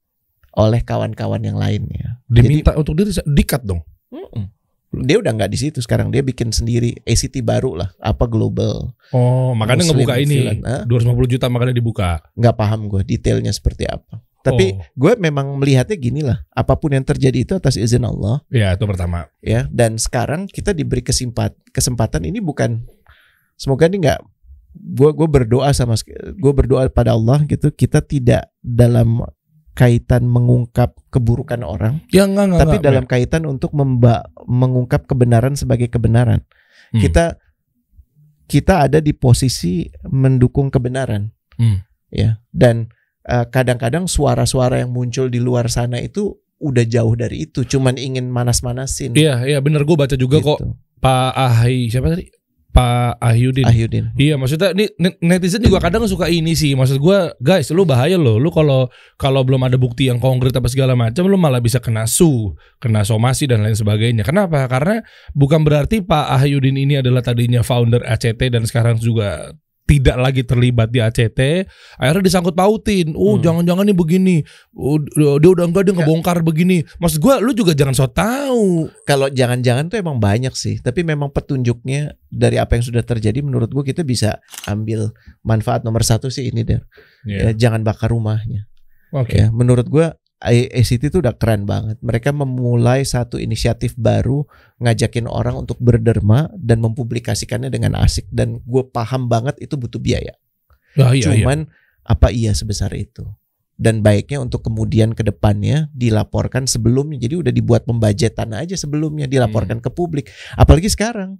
oleh 0.53 0.81
kawan-kawan 0.81 1.41
yang 1.41 1.57
lainnya. 1.57 2.21
Diminta 2.25 2.73
untuk 2.75 2.97
diri 2.97 3.13
dikat 3.25 3.63
dong. 3.65 3.81
Dia 4.89 5.21
udah 5.21 5.31
nggak 5.37 5.53
di 5.53 5.57
situ 5.61 5.79
sekarang, 5.85 6.09
dia 6.09 6.25
bikin 6.25 6.49
sendiri 6.49 6.97
ACT 7.05 7.45
baru 7.45 7.77
lah, 7.77 7.89
apa 8.01 8.25
global. 8.25 8.97
Oh, 9.13 9.53
makanya 9.53 9.85
Muslim 9.85 10.01
ngebuka 10.01 10.15
ini. 10.17 10.37
Ah. 10.65 10.81
250 10.85 11.33
juta 11.37 11.45
makanya 11.45 11.77
dibuka. 11.77 12.25
Nggak 12.33 12.55
paham 12.57 12.89
gue 12.89 13.01
detailnya 13.05 13.53
seperti 13.53 13.85
apa. 13.85 14.17
Tapi 14.39 14.71
Oh. 14.71 14.79
gue 14.95 15.13
memang 15.19 15.51
melihatnya 15.55 15.93
gini 15.93 16.23
lah, 16.23 16.47
apa 16.49 16.73
pun 16.73 16.89
yang 16.89 17.03
terjadi 17.03 17.35
itu 17.37 17.53
atas 17.53 17.75
izin 17.75 18.01
Allah. 18.01 18.39
Ya, 18.47 18.71
itu 18.71 18.83
pertama. 18.83 19.27
ya 19.39 19.67
dan 19.67 19.95
sekarang 19.95 20.47
kita 20.47 20.71
diberi 20.71 21.01
kesempat 21.01 21.51
kesempatan 21.69 22.23
ini 22.23 22.39
bukan 22.39 22.87
semoga 23.55 23.85
ini 23.85 23.99
nggak 23.99 24.19
gue 24.71 25.09
gue 25.11 25.27
berdoa 25.27 25.67
sama 25.71 25.99
gue 26.31 26.53
berdoa 26.53 26.87
pada 26.87 27.11
Allah 27.11 27.43
gitu 27.43 27.67
kita 27.69 27.99
tidak 27.99 28.47
dalam 28.59 29.27
kaitan 29.73 30.23
mengungkap 30.23 30.91
keburukan 31.09 31.59
orang 31.59 31.99
Ya 32.07 32.23
enggak 32.23 32.45
enggak. 32.47 32.59
tapi 32.61 32.71
enggak, 32.73 32.85
dalam 32.85 33.05
kaitan 33.05 33.43
untuk 33.43 33.71
memba, 33.71 34.23
mengungkap 34.41 35.03
kebenaran 35.05 35.55
sebagai 35.55 35.87
kebenaran 35.87 36.43
Hmm. 36.89 37.01
kita 37.01 37.35
kita 38.45 38.87
ada 38.87 38.97
di 38.97 39.11
posisi 39.11 39.83
mendukung 40.05 40.67
kebenaran 40.67 41.29
Hmm. 41.55 41.83
ya 42.07 42.39
dan 42.49 42.87
kadang-kadang 43.53 44.09
suara-suara 44.09 44.81
yang 44.81 44.89
muncul 44.89 45.29
di 45.29 45.37
luar 45.37 45.69
sana 45.69 46.01
itu 46.01 46.37
udah 46.59 46.83
jauh 46.83 47.15
dari 47.15 47.47
itu 47.47 47.63
cuman 47.63 47.95
ingin 47.95 48.27
manas-manasin. 48.27 49.15
Iya, 49.15 49.47
iya 49.47 49.59
bener. 49.63 49.87
Gue 49.87 49.95
baca 49.95 50.17
juga 50.17 50.43
kok 50.43 50.59
gitu. 50.59 50.75
Pak 50.99 51.31
Ahy 51.31 51.87
siapa 51.87 52.11
tadi? 52.11 52.27
Pak 52.69 53.17
Ahyudin. 53.17 53.65
Ahyudin. 53.65 54.05
Iya 54.13 54.37
maksudnya 54.37 54.77
net- 54.77 54.93
netizen 55.25 55.65
juga 55.65 55.81
kadang 55.81 56.05
suka 56.05 56.29
ini 56.29 56.53
sih. 56.53 56.77
Maksud 56.77 57.01
gua 57.01 57.33
guys 57.41 57.73
lu 57.73 57.81
bahaya 57.81 58.13
loh. 58.13 58.37
Lu 58.37 58.53
kalau 58.53 58.85
kalau 59.17 59.41
belum 59.41 59.65
ada 59.65 59.73
bukti 59.73 60.05
yang 60.05 60.21
konkret 60.21 60.53
apa 60.53 60.69
segala 60.69 60.93
macam 60.93 61.25
lu 61.25 61.33
malah 61.33 61.57
bisa 61.57 61.81
kena 61.81 62.05
su 62.05 62.53
kena 62.77 63.01
somasi 63.01 63.49
dan 63.49 63.65
lain 63.65 63.73
sebagainya. 63.73 64.21
Kenapa? 64.21 64.69
Karena 64.69 65.01
bukan 65.33 65.65
berarti 65.65 66.05
Pak 66.05 66.29
Ahyudin 66.29 66.77
ini 66.77 67.01
adalah 67.01 67.25
tadinya 67.25 67.65
founder 67.65 68.05
ACT 68.05 68.53
dan 68.53 68.63
sekarang 68.69 69.01
juga 69.01 69.49
tidak 69.89 70.21
lagi 70.21 70.45
terlibat 70.45 70.87
di 70.87 71.01
ACT 71.01 71.65
akhirnya 71.97 72.21
disangkut 72.21 72.53
pautin. 72.53 73.17
Oh 73.17 73.33
Hmm. 73.33 73.41
jangan-jangan 73.41 73.81
nih 73.83 73.97
begini. 73.97 74.35
Oh, 74.71 75.01
dia 75.41 75.49
udah 75.49 75.65
enggak 75.65 75.89
dia 75.89 75.97
ngebongkar 75.97 76.45
begini. 76.45 76.85
Maksud 76.95 77.17
gua 77.17 77.41
lu 77.41 77.49
juga 77.51 77.73
jangan 77.73 77.97
so 77.97 78.05
tahu. 78.05 78.85
Kalau 79.01 79.25
jangan-jangan 79.27 79.89
tuh 79.89 79.97
emang 79.97 80.21
banyak 80.21 80.53
sih 80.53 80.77
tapi 80.77 81.01
memang 81.01 81.33
petunjuknya 81.33 82.13
dari 82.27 82.55
apa 82.55 82.77
yang 82.77 82.85
sudah 82.85 83.01
terjadi 83.01 83.41
menurut 83.41 83.67
gua 83.67 83.81
kita 83.81 84.05
bisa 84.05 84.37
ambil 84.63 85.09
manfaat 85.41 85.81
nomor 85.81 86.05
satu 86.05 86.29
sih 86.29 86.45
ini 86.45 86.61
deh 86.61 86.77
Iya. 87.25 87.49
ya, 87.49 87.67
jangan 87.67 87.81
bakar 87.81 88.13
rumahnya. 88.13 88.69
Oke. 89.09 89.41
Ya 89.41 89.49
menurut 89.49 89.89
gua 89.89 90.13
A- 90.13 90.18
ACT 90.39 91.11
itu 91.11 91.19
udah 91.19 91.35
keren 91.35 91.67
banget. 91.67 91.99
Mereka 91.99 92.31
memulai 92.31 93.03
satu 93.03 93.35
inisiatif 93.35 93.91
baru 93.99 94.47
ngajakin 94.79 95.27
orang 95.27 95.59
untuk 95.59 95.75
berderma 95.83 96.47
dan 96.55 96.79
mempublikasikannya 96.79 97.67
dengan 97.67 97.99
asik. 97.99 98.23
Dan 98.31 98.63
gue 98.63 98.83
paham 98.87 99.27
banget 99.27 99.59
itu 99.59 99.75
butuh 99.75 99.99
biaya. 99.99 100.31
Ah, 100.95 101.11
iya, 101.11 101.35
iya. 101.35 101.43
cuman 101.43 101.67
apa 102.07 102.31
iya 102.31 102.55
sebesar 102.55 102.95
itu? 102.95 103.27
Dan 103.79 103.99
baiknya 103.99 104.39
untuk 104.39 104.63
kemudian 104.63 105.11
ke 105.11 105.27
depannya 105.27 105.91
dilaporkan 105.91 106.67
sebelumnya. 106.71 107.19
Jadi 107.19 107.35
udah 107.43 107.51
dibuat 107.51 107.83
pembajetan 107.83 108.55
aja 108.55 108.79
sebelumnya 108.79 109.27
dilaporkan 109.27 109.83
ke 109.83 109.91
publik. 109.91 110.31
Apalagi 110.55 110.87
sekarang 110.87 111.35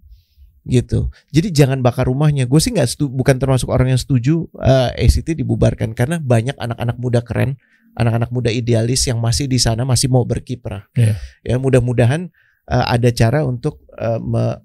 gitu. 0.67 1.07
Jadi 1.31 1.55
jangan 1.55 1.79
bakar 1.79 2.11
rumahnya. 2.11 2.51
Gue 2.51 2.59
sih 2.59 2.75
nggak 2.75 2.99
bukan 3.15 3.39
termasuk 3.39 3.71
orang 3.71 3.95
yang 3.95 3.99
setuju 3.99 4.43
eh, 4.59 5.07
ACT 5.07 5.39
dibubarkan. 5.39 5.95
Karena 5.95 6.19
banyak 6.19 6.59
anak-anak 6.59 6.95
muda 6.99 7.23
keren 7.23 7.55
anak-anak 7.93 8.29
muda 8.29 8.49
idealis 8.49 9.05
yang 9.05 9.17
masih 9.17 9.45
di 9.45 9.57
sana 9.57 9.83
masih 9.83 10.07
mau 10.07 10.21
berkiprah 10.23 10.85
Iya. 10.93 11.15
ya 11.41 11.55
mudah-mudahan 11.57 12.29
eh, 12.65 12.85
ada 12.87 13.09
cara 13.09 13.41
untuk 13.43 13.81
eh, 13.93 14.19
me- 14.19 14.59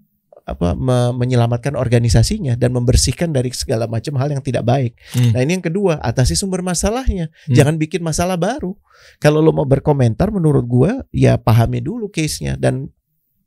apa 0.45 0.77
me- 0.77 1.17
menyelamatkan 1.17 1.73
organisasinya 1.73 2.53
dan 2.55 2.69
membersihkan 2.71 3.33
dari 3.33 3.49
segala 3.51 3.89
macam 3.89 4.13
hal 4.21 4.29
yang 4.29 4.45
tidak 4.45 4.61
baik. 4.61 4.93
Hmm. 5.17 5.33
Nah 5.33 5.41
ini 5.41 5.57
yang 5.57 5.65
kedua 5.65 5.97
atasi 5.99 6.37
sumber 6.37 6.61
masalahnya, 6.61 7.33
Hmm. 7.49 7.57
jangan 7.57 7.75
bikin 7.81 8.05
masalah 8.05 8.37
baru. 8.37 8.77
Kalau 9.17 9.41
lo 9.41 9.57
mau 9.57 9.65
berkomentar, 9.65 10.29
menurut 10.29 10.69
gua 10.69 11.01
ya 11.09 11.41
pahami 11.41 11.81
dulu 11.81 12.13
case-nya 12.13 12.61
dan 12.61 12.93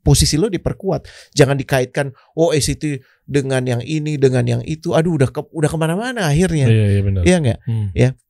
posisi 0.01 0.41
lo 0.41 0.49
diperkuat. 0.49 1.05
Jangan 1.37 1.53
dikaitkan 1.53 2.09
oh 2.33 2.49
ACT 2.49 2.97
dengan 3.27 3.61
yang 3.67 3.83
ini 3.83 4.15
dengan 4.15 4.47
yang 4.47 4.61
itu. 4.63 4.95
Aduh 4.95 5.19
udah 5.19 5.29
ke, 5.29 5.43
udah 5.51 5.69
ke 5.69 5.77
mana-mana 5.77 6.31
akhirnya. 6.31 6.65
Iya, 6.65 6.85
iya 6.97 7.01
benar. 7.03 7.21
Iya 7.27 7.37
nggak? 7.43 7.59
Hmm. 7.67 7.87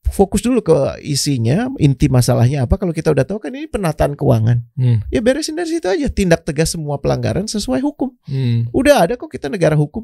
Fokus 0.07 0.41
dulu 0.41 0.63
ke 0.65 0.97
isinya, 1.05 1.69
inti 1.77 2.09
masalahnya 2.09 2.65
apa. 2.65 2.81
Kalau 2.81 2.91
kita 2.91 3.13
udah 3.13 3.23
tahu 3.27 3.37
kan 3.37 3.53
ini 3.53 3.69
penataan 3.69 4.17
keuangan, 4.17 4.65
Hmm. 4.73 5.05
ya 5.13 5.21
beresin 5.21 5.53
dari 5.53 5.69
situ 5.69 5.85
aja. 5.87 6.09
Tindak 6.09 6.43
tegas 6.43 6.73
semua 6.73 6.97
pelanggaran 6.97 7.45
sesuai 7.45 7.79
hukum. 7.85 8.11
Hmm. 8.25 8.67
Udah 8.73 9.05
ada 9.05 9.13
kok 9.15 9.29
kita 9.29 9.47
negara 9.47 9.77
hukum. 9.77 10.03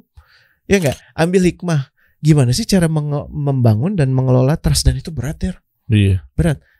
Ya 0.70 0.80
nggak? 0.80 0.96
Ambil 1.18 1.44
hikmah. 1.50 1.92
Gimana 2.24 2.56
sih 2.56 2.64
cara 2.64 2.88
membangun 2.88 4.00
dan 4.00 4.16
mengelola 4.16 4.56
trust 4.56 4.88
dan 4.88 4.96
itu 4.96 5.12
berat 5.12 5.44
ya. 5.44 5.54
Iya. 5.92 6.24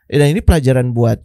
Dan 0.08 0.26
ini 0.32 0.40
pelajaran 0.40 0.96
buat 0.96 1.20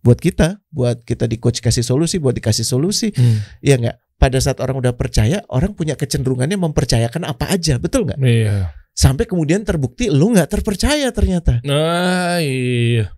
buat 0.00 0.16
kita, 0.16 0.60
buat 0.72 1.04
kita 1.04 1.28
di 1.28 1.36
coach 1.36 1.60
kasih 1.60 1.84
solusi, 1.84 2.16
buat 2.16 2.32
dikasih 2.32 2.64
solusi. 2.64 3.12
Hmm. 3.12 3.40
Ya 3.60 3.76
nggak? 3.76 3.96
Pada 4.20 4.36
saat 4.36 4.60
orang 4.60 4.80
udah 4.84 4.92
percaya, 4.96 5.40
orang 5.48 5.72
punya 5.72 5.96
kecenderungannya 5.96 6.60
mempercayakan 6.60 7.24
apa 7.24 7.48
aja, 7.52 7.80
betul 7.80 8.04
nggak? 8.04 8.20
Iya. 8.20 8.72
Sampai 8.92 9.24
kemudian 9.24 9.64
terbukti 9.64 10.12
lu 10.12 10.36
nggak 10.36 10.60
terpercaya 10.60 11.08
ternyata, 11.08 11.64
Nah, 11.64 12.36
iya. 12.44 13.08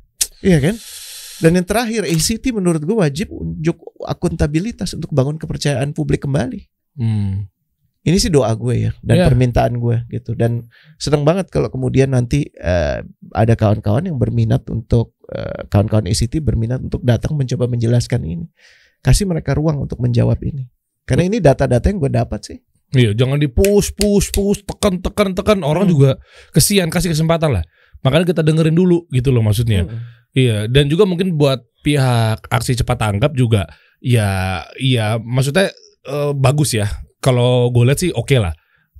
iya 0.42 0.58
kan? 0.62 0.78
Dan 1.42 1.58
yang 1.58 1.66
terakhir, 1.66 2.06
ACT 2.06 2.54
menurut 2.54 2.78
gue 2.86 2.94
wajib 2.94 3.34
unjuk 3.34 3.74
akuntabilitas 4.06 4.94
untuk 4.94 5.10
bangun 5.10 5.42
kepercayaan 5.42 5.90
publik 5.90 6.22
kembali. 6.22 6.70
Hmm. 6.94 7.50
Ini 8.02 8.18
sih 8.18 8.30
doa 8.34 8.50
gue 8.58 8.90
ya 8.90 8.92
dan 9.02 9.14
Iya. 9.22 9.26
permintaan 9.30 9.78
gue 9.78 10.02
gitu 10.10 10.34
dan 10.34 10.66
senang 10.98 11.22
banget 11.22 11.54
kalau 11.54 11.70
kemudian 11.70 12.10
nanti 12.10 12.50
eh, 12.58 12.98
ada 13.30 13.54
kawan-kawan 13.54 14.10
yang 14.10 14.18
berminat 14.18 14.66
untuk 14.74 15.14
kawan-kawan 15.68 16.06
ACT 16.08 16.40
berminat 16.44 16.80
untuk 16.82 17.02
datang 17.02 17.34
mencoba 17.36 17.66
menjelaskan 17.68 18.20
ini. 18.24 18.46
Kasih 19.02 19.26
mereka 19.26 19.58
ruang 19.58 19.82
untuk 19.82 19.98
menjawab 19.98 20.38
ini. 20.46 20.68
Karena 21.02 21.26
ini 21.26 21.42
data-data 21.42 21.82
yang 21.90 21.98
gue 21.98 22.12
dapat 22.12 22.40
sih. 22.46 22.58
Iya, 22.92 23.16
jangan 23.16 23.40
di 23.40 23.48
push, 23.48 23.96
push, 23.96 24.30
push, 24.30 24.62
tekan, 24.62 25.00
tekan, 25.00 25.32
tekan. 25.32 25.58
Orang 25.64 25.88
Hmm. 25.88 25.92
juga 25.96 26.10
kesian 26.52 26.92
kasih 26.92 27.10
kesempatan 27.10 27.56
lah. 27.56 27.64
Makanya 28.04 28.36
kita 28.36 28.42
dengerin 28.44 28.76
dulu 28.76 29.08
gitu 29.08 29.32
loh 29.32 29.40
maksudnya. 29.40 29.86
Mm. 29.86 29.98
Iya, 30.32 30.56
dan 30.66 30.90
juga 30.90 31.06
mungkin 31.06 31.38
buat 31.38 31.62
pihak 31.82 32.46
aksi 32.50 32.78
cepat 32.78 32.98
tanggap 32.98 33.32
juga 33.34 33.66
ya 34.02 34.62
iya 34.78 35.18
maksudnya 35.22 35.70
eh, 36.02 36.32
bagus 36.34 36.74
ya. 36.74 36.90
Kalau 37.22 37.70
gue 37.70 37.86
lihat 37.86 37.98
sih 38.02 38.10
oke 38.10 38.34
lah. 38.38 38.50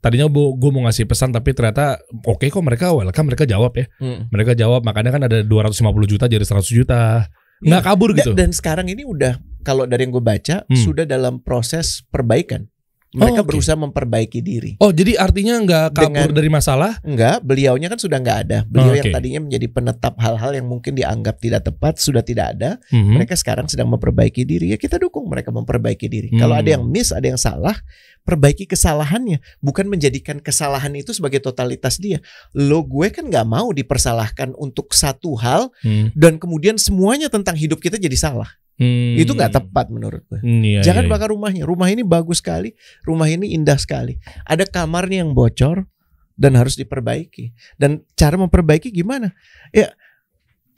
Tadinya 0.03 0.27
gue 0.27 0.71
mau 0.75 0.83
ngasih 0.83 1.07
pesan 1.07 1.31
tapi 1.31 1.55
ternyata 1.55 1.95
oke 2.27 2.43
kok 2.51 2.59
mereka 2.59 2.91
welcome 2.91 3.31
mereka 3.31 3.47
jawab 3.47 3.79
ya. 3.79 3.87
Mm. 4.03 4.35
Mereka 4.35 4.59
jawab 4.59 4.83
makanya 4.83 5.15
kan 5.15 5.23
ada 5.31 5.47
250 5.47 5.79
juta 6.11 6.27
jadi 6.27 6.43
100 6.43 6.67
juta. 6.75 7.31
Nggak 7.63 7.83
Iya. 7.83 7.87
kabur 7.87 8.11
gitu. 8.19 8.35
Dan 8.35 8.51
sekarang 8.51 8.91
ini 8.91 9.07
udah 9.07 9.39
kalau 9.63 9.87
dari 9.87 10.03
yang 10.03 10.11
gue 10.11 10.25
baca 10.25 10.67
Hmm. 10.67 10.75
sudah 10.75 11.07
dalam 11.07 11.39
proses 11.39 12.03
perbaikan. 12.11 12.67
Mereka 13.13 13.41
Oh, 13.41 13.45
oke. 13.45 13.49
berusaha 13.53 13.77
memperbaiki 13.77 14.41
diri. 14.41 14.73
Oh, 14.81 14.89
jadi 14.89 15.21
artinya 15.21 15.61
nggak 15.61 15.87
kabur 15.93 16.09
Dengan- 16.09 16.33
dari 16.33 16.49
masalah? 16.49 16.97
Enggak, 17.05 17.45
beliaunya 17.45 17.93
kan 17.93 18.01
sudah 18.01 18.17
nggak 18.17 18.39
ada. 18.49 18.59
Beliau 18.65 18.93
Oh, 18.93 18.97
yang 18.97 19.13
tadinya 19.13 19.41
menjadi 19.45 19.67
penetap 19.69 20.17
hal-hal 20.17 20.57
yang 20.57 20.65
mungkin 20.65 20.97
dianggap 20.97 21.37
tidak 21.37 21.69
tepat 21.69 22.01
sudah 22.01 22.25
tidak 22.25 22.57
ada. 22.57 22.81
Mhm. 22.89 23.21
Mereka 23.21 23.37
sekarang 23.37 23.69
sedang 23.69 23.93
memperbaiki 23.93 24.49
diri. 24.49 24.73
Ya 24.73 24.81
kita 24.81 24.97
dukung 24.97 25.29
mereka 25.29 25.53
memperbaiki 25.53 26.09
diri. 26.09 26.29
Hmm. 26.33 26.41
Kalau 26.41 26.55
ada 26.57 26.73
yang 26.73 26.89
miss, 26.89 27.13
ada 27.13 27.29
yang 27.29 27.37
salah, 27.37 27.77
perbaiki 28.25 28.65
kesalahannya. 28.65 29.45
Bukan 29.61 29.93
menjadikan 29.93 30.41
kesalahan 30.41 30.97
itu 30.97 31.13
sebagai 31.13 31.45
totalitas 31.45 32.01
dia. 32.01 32.25
Lo 32.57 32.81
gue 32.81 33.13
kan 33.13 33.29
nggak 33.29 33.45
mau 33.45 33.77
dipersalahkan 33.77 34.57
untuk 34.57 34.97
satu 34.97 35.37
hal 35.37 35.69
Hmm. 35.85 36.17
dan 36.17 36.41
kemudian 36.41 36.81
semuanya 36.81 37.29
tentang 37.29 37.61
hidup 37.61 37.77
kita 37.77 38.01
jadi 38.01 38.17
salah. 38.17 38.49
Hmm. 38.83 39.15
Itu 39.15 39.39
nggak 39.39 39.55
tepat 39.55 39.87
menurut 39.95 40.27
gue. 40.27 40.43
Hmm, 40.43 40.59
iya, 40.67 40.83
Jangan 40.83 41.07
iya, 41.07 41.09
iya. 41.09 41.15
bakar 41.15 41.29
rumahnya. 41.31 41.63
Rumah 41.63 41.89
ini 41.95 42.03
bagus 42.03 42.43
sekali. 42.43 42.75
Rumah 43.07 43.31
ini 43.31 43.55
indah 43.55 43.79
sekali. 43.79 44.19
Ada 44.43 44.67
kamarnya 44.67 45.23
yang 45.23 45.31
bocor 45.39 45.87
dan 46.35 46.59
harus 46.59 46.75
diperbaiki. 46.75 47.55
Dan 47.79 48.03
cara 48.19 48.35
memperbaiki 48.35 48.91
gimana? 48.91 49.31
Ya 49.71 49.95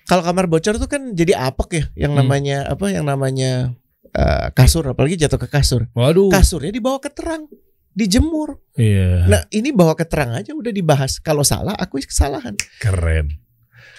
kalau 0.04 0.20
kamar 0.20 0.44
bocor 0.52 0.76
tuh 0.76 0.84
kan 0.84 1.16
jadi 1.16 1.32
apek 1.48 1.70
ya 1.72 1.84
yang 2.04 2.12
Hmm. 2.12 2.20
namanya 2.28 2.68
apa 2.68 2.92
yang 2.92 3.08
namanya 3.08 3.72
eh, 4.14 4.46
kasur 4.54 4.84
apalagi 4.84 5.16
jatuh 5.16 5.40
ke 5.40 5.48
kasur. 5.48 5.88
Waduh. 5.96 6.28
Kasurnya 6.30 6.70
dibawa 6.70 7.02
ke 7.02 7.10
terang, 7.10 7.50
dijemur. 7.90 8.62
Iya. 8.78 9.26
Nah, 9.26 9.42
ini 9.50 9.74
bawa 9.74 9.98
ke 9.98 10.06
terang 10.06 10.30
aja 10.38 10.54
udah 10.54 10.70
dibahas. 10.70 11.18
Kalau 11.18 11.42
salah 11.42 11.74
akui 11.74 12.06
kesalahan. 12.06 12.54
Keren. 12.78 13.42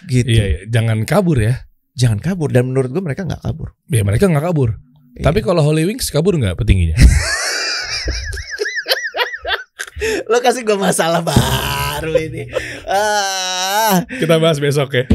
Gitu. 0.08 0.32
Iya, 0.32 0.46
iya. 0.46 0.60
jangan 0.72 1.04
kabur 1.04 1.44
ya. 1.44 1.68
Jangan 1.96 2.20
kabur 2.20 2.52
dan 2.52 2.68
menurut 2.68 2.92
gue 2.92 3.00
mereka 3.00 3.24
nggak 3.24 3.40
kabur. 3.40 3.72
Ya 3.88 4.04
mereka 4.04 4.28
nggak 4.28 4.52
kabur. 4.52 4.76
Iya. 5.16 5.32
Tapi 5.32 5.40
kalau 5.40 5.64
Holy 5.64 5.88
Wings 5.88 6.12
kabur 6.12 6.36
nggak 6.36 6.60
petingginya? 6.60 7.00
lo 10.32 10.44
kasih 10.44 10.68
gue 10.68 10.76
masalah 10.76 11.24
baru 11.24 12.12
ini. 12.20 12.52
Ah. 12.84 14.04
Kita 14.12 14.36
bahas 14.44 14.60
besok 14.60 14.92
ya. 14.92 15.08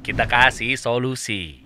Kita 0.00 0.24
kasih 0.24 0.80
solusi. 0.80 1.63